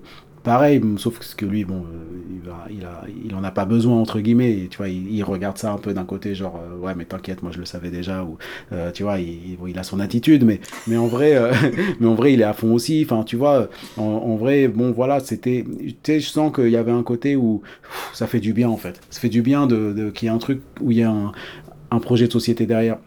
pareil, 0.44 0.80
sauf 0.98 1.18
que 1.34 1.44
lui, 1.44 1.64
bon, 1.64 1.84
euh, 1.86 2.52
il, 2.70 2.84
a, 2.84 3.02
il 3.24 3.34
en 3.34 3.42
a 3.42 3.50
pas 3.50 3.64
besoin, 3.64 3.96
entre 3.96 4.20
guillemets, 4.20 4.68
tu 4.70 4.76
vois, 4.76 4.88
il, 4.88 5.24
regarde 5.24 5.58
ça 5.58 5.72
un 5.72 5.78
peu 5.78 5.92
d'un 5.92 6.04
côté, 6.04 6.34
genre, 6.34 6.60
euh, 6.62 6.78
ouais, 6.78 6.94
mais 6.94 7.06
t'inquiète, 7.06 7.42
moi 7.42 7.50
je 7.50 7.58
le 7.58 7.64
savais 7.64 7.90
déjà, 7.90 8.22
ou, 8.22 8.36
euh, 8.72 8.92
tu 8.92 9.02
vois, 9.02 9.18
il, 9.18 9.78
a 9.78 9.82
son 9.82 9.98
attitude, 9.98 10.44
mais, 10.44 10.60
mais, 10.86 10.96
en 10.96 11.06
vrai, 11.06 11.34
mais 12.00 12.06
en 12.06 12.14
vrai, 12.14 12.34
il 12.34 12.42
est 12.42 12.44
à 12.44 12.52
fond 12.52 12.72
aussi, 12.72 13.04
enfin, 13.04 13.24
tu 13.24 13.36
vois, 13.36 13.68
en, 13.96 14.36
vrai, 14.36 14.68
bon, 14.68 14.92
voilà, 14.92 15.18
c'était, 15.18 15.64
tu 15.64 15.96
sais, 16.04 16.20
je 16.20 16.28
sens 16.28 16.52
qu'il 16.54 16.70
y 16.70 16.76
avait 16.76 16.92
un 16.92 17.02
côté 17.02 17.34
où 17.34 17.62
ça 18.12 18.26
fait 18.26 18.40
du 18.40 18.52
bien, 18.52 18.68
en 18.68 18.76
fait. 18.76 19.00
Ça 19.10 19.20
fait 19.20 19.28
du 19.28 19.42
bien 19.42 19.66
de, 19.66 19.92
de 19.92 20.10
qu'il 20.10 20.28
y 20.28 20.30
ait 20.30 20.34
un 20.34 20.38
truc 20.38 20.60
où 20.80 20.90
il 20.90 20.98
y 20.98 21.02
a 21.02 21.10
un, 21.10 21.32
un 21.90 21.98
projet 22.00 22.26
de 22.26 22.32
société 22.32 22.66
derrière. 22.66 22.98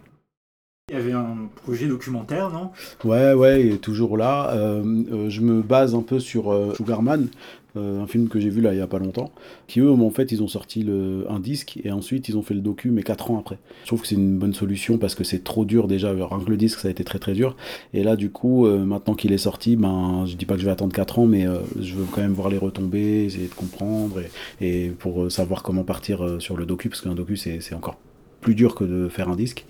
Il 0.90 0.96
y 0.96 0.98
avait 0.98 1.12
un 1.12 1.50
projet 1.64 1.86
documentaire, 1.86 2.50
non? 2.50 2.70
Ouais, 3.04 3.34
ouais, 3.34 3.60
il 3.60 3.72
est 3.74 3.78
toujours 3.78 4.16
là. 4.16 4.50
Euh, 4.54 5.04
euh, 5.12 5.28
je 5.28 5.42
me 5.42 5.60
base 5.60 5.94
un 5.94 6.00
peu 6.00 6.18
sur 6.18 6.50
euh, 6.50 6.72
Sugarman, 6.76 7.28
un 7.76 8.06
film 8.08 8.28
que 8.28 8.40
j'ai 8.40 8.48
vu 8.48 8.60
là 8.60 8.72
il 8.72 8.78
y 8.78 8.80
a 8.80 8.88
pas 8.88 8.98
longtemps, 8.98 9.30
qui 9.68 9.78
eux, 9.78 9.90
en 9.90 10.10
fait, 10.10 10.32
ils 10.32 10.42
ont 10.42 10.48
sorti 10.48 10.82
le, 10.82 11.26
un 11.28 11.38
disque 11.38 11.78
et 11.84 11.92
ensuite 11.92 12.28
ils 12.28 12.36
ont 12.36 12.42
fait 12.42 12.54
le 12.54 12.60
docu, 12.60 12.90
mais 12.90 13.04
4 13.04 13.30
ans 13.30 13.38
après. 13.38 13.58
Je 13.82 13.88
trouve 13.88 14.00
que 14.00 14.08
c'est 14.08 14.16
une 14.16 14.36
bonne 14.38 14.54
solution 14.54 14.98
parce 14.98 15.14
que 15.14 15.22
c'est 15.22 15.44
trop 15.44 15.64
dur 15.64 15.86
déjà. 15.86 16.10
Rien 16.10 16.40
que 16.44 16.50
le 16.50 16.56
disque, 16.56 16.80
ça 16.80 16.88
a 16.88 16.90
été 16.90 17.04
très 17.04 17.20
très 17.20 17.34
dur. 17.34 17.54
Et 17.94 18.02
là, 18.02 18.16
du 18.16 18.30
coup, 18.30 18.66
maintenant 18.66 19.14
qu'il 19.14 19.32
est 19.32 19.38
sorti, 19.38 19.76
ben, 19.76 20.24
je 20.26 20.34
dis 20.34 20.44
pas 20.44 20.54
que 20.54 20.60
je 20.60 20.64
vais 20.64 20.72
attendre 20.72 20.92
4 20.92 21.20
ans, 21.20 21.26
mais 21.26 21.46
je 21.78 21.94
veux 21.94 22.06
quand 22.10 22.22
même 22.22 22.32
voir 22.32 22.48
les 22.48 22.58
retombées, 22.58 23.26
essayer 23.26 23.46
de 23.46 23.54
comprendre 23.54 24.22
et, 24.60 24.86
et 24.86 24.88
pour 24.88 25.30
savoir 25.30 25.62
comment 25.62 25.84
partir 25.84 26.40
sur 26.40 26.56
le 26.56 26.66
docu, 26.66 26.88
parce 26.88 27.02
qu'un 27.02 27.14
docu, 27.14 27.36
c'est 27.36 27.74
encore 27.74 27.96
plus 28.40 28.54
dur 28.54 28.74
que 28.74 28.84
de 28.84 29.08
faire 29.08 29.28
un 29.28 29.36
disque. 29.36 29.66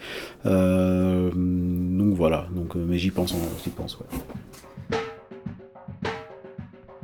Euh, 0.47 1.31
donc 1.35 2.15
voilà, 2.15 2.47
euh, 2.57 2.85
mais 2.87 2.99
j'y 2.99 3.11
pense, 3.11 3.35
pense. 3.77 3.99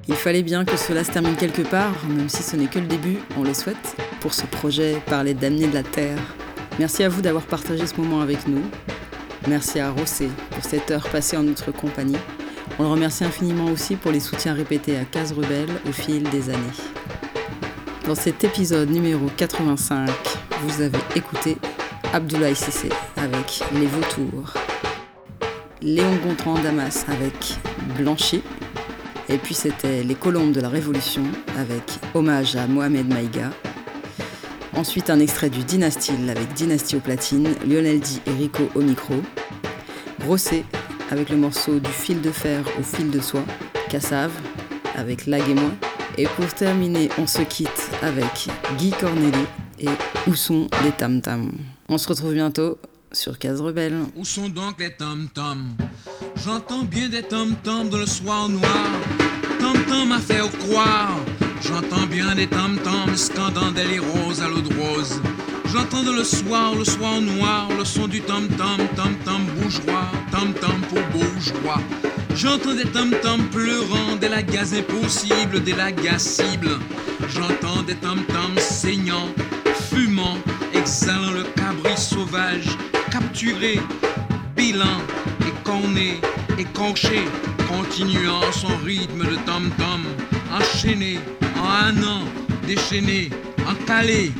Il 0.07 0.15
fallait 0.15 0.43
bien 0.43 0.65
que 0.65 0.77
cela 0.77 1.03
se 1.03 1.13
termine 1.13 1.35
quelque 1.35 1.63
part, 1.63 1.95
même 2.09 2.29
si 2.29 2.43
ce 2.43 2.57
n'est 2.57 2.67
que 2.67 2.79
le 2.79 2.87
début, 2.87 3.19
on 3.39 3.43
le 3.43 3.55
souhaite, 3.55 3.97
pour 4.21 4.35
ce 4.35 4.47
projet 4.47 4.99
Parler 5.07 5.33
d'amener 5.33 5.67
de 5.67 5.75
la 5.75 5.83
Terre. 5.83 6.19
Merci 6.79 7.05
à 7.05 7.09
vous 7.09 7.23
d'avoir 7.23 7.45
partagé 7.45 7.87
ce 7.87 7.97
moment 7.99 8.21
avec 8.21 8.47
nous. 8.47 8.63
Merci 9.49 9.81
à 9.81 9.91
Rossé 9.91 10.29
pour 10.51 10.65
cette 10.65 10.91
heure 10.91 11.09
passée 11.09 11.37
en 11.37 11.43
notre 11.43 11.73
compagnie. 11.73 12.17
On 12.79 12.83
le 12.83 12.89
remercie 12.89 13.25
infiniment 13.25 13.67
aussi 13.67 13.97
pour 13.97 14.11
les 14.11 14.21
soutiens 14.21 14.55
répétés 14.55 14.97
à 14.97 15.05
Case 15.05 15.33
Rebelle 15.33 15.71
au 15.89 15.93
fil 15.93 16.23
des 16.25 16.51
années. 16.51 17.24
Dans 18.07 18.15
cet 18.15 18.45
épisode 18.45 18.91
numéro 18.91 19.29
85, 19.35 20.11
vous 20.63 20.83
avez 20.83 20.99
écouté 21.17 21.57
Abdoulaye 22.13 22.55
Sissé 22.55 22.91
avec 23.17 23.63
Les 23.73 23.87
Vautours, 23.87 24.53
Léon 25.81 26.15
Gontran 26.23 26.55
Damas 26.63 27.07
avec 27.09 27.55
Blanchi, 27.99 28.43
et 29.31 29.39
puis 29.39 29.55
c'était 29.55 30.03
Les 30.03 30.15
Colombes 30.15 30.53
de 30.53 30.61
la 30.61 30.69
Révolution 30.69 31.23
avec 31.59 31.83
Hommage 32.13 32.57
à 32.57 32.67
Mohamed 32.67 33.09
Maïga. 33.09 33.51
Ensuite 34.77 35.09
un 35.09 35.21
extrait 35.21 35.49
du 35.49 35.65
Dynasty 35.65 36.13
avec 36.29 36.53
Dynasty 36.53 36.97
au 36.97 37.01
platine, 37.01 37.49
Lionel 37.67 38.01
Di 38.01 38.21
et 38.27 38.33
Rico 38.33 38.69
au 38.75 38.83
micro. 38.83 39.15
Brossé 40.19 40.67
avec 41.11 41.31
le 41.31 41.37
morceau 41.37 41.79
Du 41.79 41.91
fil 41.91 42.21
de 42.21 42.31
fer 42.31 42.65
au 42.79 42.83
fil 42.83 43.11
de 43.11 43.21
soie, 43.21 43.45
Cassave 43.89 44.33
avec 44.95 45.27
Lag 45.27 45.43
et 45.49 45.55
moi. 45.55 45.71
Et 46.17 46.27
pour 46.37 46.47
terminer, 46.55 47.09
on 47.19 47.27
se 47.27 47.43
quitte 47.43 47.91
avec 48.03 48.49
Guy 48.79 48.91
Corneli 48.91 49.47
et 49.81 49.89
Où 50.29 50.35
sont 50.35 50.69
les 50.85 50.93
tam-tams? 50.93 51.51
On 51.89 51.99
se 51.99 52.09
retrouve 52.09 52.35
bientôt 52.35 52.79
sur 53.13 53.39
Case 53.39 53.61
Rebelle. 53.61 53.99
Où 54.17 54.25
sont 54.25 54.49
donc 54.49 54.79
les 54.79 54.93
tam-tams? 54.93 55.75
J'entends 56.45 56.85
bien 56.85 57.09
des 57.09 57.23
tam-tams 57.23 57.89
dans 57.89 57.99
le 57.99 58.07
soir 58.07 58.49
noir. 58.49 58.87
Tam-tam 59.59 60.13
à 60.13 60.21
faire 60.21 60.51
croire. 60.59 61.17
J'entends 61.63 62.07
bien 62.07 62.35
des 62.35 62.47
tam-tams 62.47 63.17
scandant 63.17 63.73
des 63.73 63.99
roses 63.99 64.41
à 64.41 64.49
l'eau 64.49 64.61
de 64.61 64.73
rose. 64.81 65.21
J'entends 65.73 66.05
dans 66.05 66.13
le 66.13 66.25
soir, 66.25 66.75
le 66.77 66.85
soir 66.85 67.21
noir, 67.21 67.69
le 67.77 67.85
son 67.85 68.07
du 68.07 68.21
tam-tam, 68.21 68.79
tam-tam 68.95 69.45
bourgeois, 69.57 70.07
tam-tam 70.31 70.81
pour 70.89 71.01
bourgeois. 71.13 71.81
J'entends 72.37 72.75
des 72.75 72.85
tam-tams 72.85 73.45
pleurant, 73.53 74.17
des 74.21 74.29
lagas 74.29 74.75
impossibles, 74.77 75.63
des 75.63 75.73
lagas 75.73 76.19
cibles. 76.19 76.79
J'entends 77.33 77.83
des 77.83 77.95
tam-tams 77.95 78.59
saignants, 78.59 79.29
fumant, 79.89 80.37
exhalant 80.75 81.31
le 81.31 81.45
cabri 81.55 81.97
sauvage, 81.97 82.67
capturé, 83.13 83.79
bilan, 84.57 84.99
écorné, 85.47 86.21
écorché, 86.59 87.23
continuant 87.69 88.51
son 88.53 88.77
rythme 88.85 89.25
de 89.25 89.37
tam-tam, 89.47 90.03
enchaîné, 90.53 91.21
en 91.57 91.87
un 91.87 92.03
an, 92.03 92.23
déchaîné, 92.67 93.31
encalé, 93.69 94.33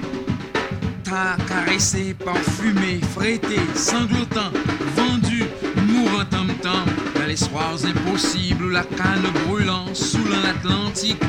ta 1.05 1.37
caressé, 1.49 2.15
parfumé, 2.25 3.01
frété, 3.15 3.61
sanglotant, 3.77 4.51
vendu, 4.97 5.45
mourant 5.87 6.25
tam-tam 6.25 6.94
les 7.35 7.47
soirs 7.47 7.85
impossibles, 7.85 8.71
la 8.71 8.85
canne 8.85 9.27
brûlant, 9.45 9.93
saoulant 9.93 10.41
l'Atlantique, 10.45 11.21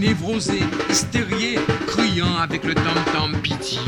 névrosé, 0.00 0.58
hystérié, 0.90 1.56
criant 1.86 2.36
avec 2.42 2.64
le 2.64 2.74
tam-tam 2.74 3.40
pitié. 3.42 3.78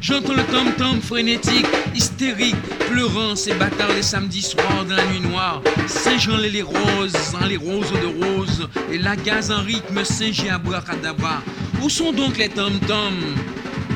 J'entends 0.00 0.32
le 0.32 0.44
tam-tam 0.44 1.02
frénétique, 1.02 1.66
hystérique, 1.94 2.56
pleurant 2.90 3.36
ces 3.36 3.52
bâtards 3.52 3.92
les 3.94 4.02
samedis 4.02 4.40
soirs 4.40 4.86
dans 4.88 4.96
la 4.96 5.04
nuit 5.04 5.20
noire. 5.20 5.60
Saint-Jean 5.86 6.38
les 6.38 6.62
roses, 6.62 7.12
les 7.50 7.58
roses 7.58 7.92
de 7.92 8.24
rose, 8.24 8.66
et 8.90 8.96
la 8.96 9.14
gaz 9.14 9.50
en 9.50 9.62
rythme 9.62 10.04
Saint-Jean 10.04 10.54
à 10.54 11.42
Où 11.82 11.90
sont 11.90 12.12
donc 12.12 12.38
les 12.38 12.48
tam-tams 12.48 13.34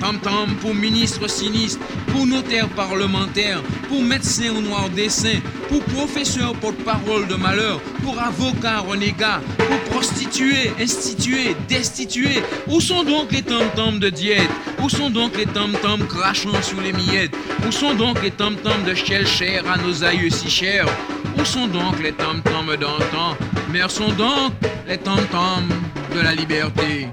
Tam-tam 0.01 0.55
pour 0.61 0.75
ministres 0.75 1.29
sinistres, 1.29 1.81
pour 2.13 2.27
notaires 2.27 2.69
parlementaires, 2.69 3.63
pour 3.89 4.03
médecins 4.03 4.51
au 4.57 4.61
noir 4.61 4.89
dessin, 4.91 5.41
pour 5.69 5.83
professeurs 5.85 6.55
porte-parole 6.55 7.27
de 7.27 7.35
malheur, 7.35 7.81
pour 8.03 8.19
avocats 8.19 8.81
renégats, 8.81 9.41
pour 9.57 9.79
prostituées, 9.91 10.73
instituées, 10.81 11.57
destituées. 11.69 12.43
Où 12.69 12.81
sont 12.81 13.03
donc 13.05 13.33
les 13.33 13.43
tam-tams 13.43 13.99
de 13.99 14.11
diète? 14.11 14.51
Où 14.83 14.89
sont 14.89 15.11
donc 15.11 15.37
les 15.37 15.47
tam-tams 15.47 16.07
crachant 16.07 16.63
sous 16.63 16.81
les 16.81 16.93
miettes? 16.93 17.35
Où 17.67 17.73
sont 17.73 17.95
donc 17.95 18.23
les 18.23 18.31
tam-tams 18.31 18.85
de 18.85 18.95
shell 18.95 19.27
cher 19.27 19.65
à 19.69 19.79
nos 19.79 20.05
aïeux 20.05 20.31
si 20.31 20.49
chers? 20.49 20.87
Où 21.39 21.45
sont 21.45 21.67
donc 21.67 22.03
les 22.03 22.13
tam-tams 22.13 22.77
d'antan? 22.77 23.37
Mère 23.73 23.91
sont 23.91 24.13
donc 24.13 24.53
les 24.87 24.99
tam-tams 24.99 25.69
de 26.15 26.21
la 26.21 26.35
liberté 26.35 27.09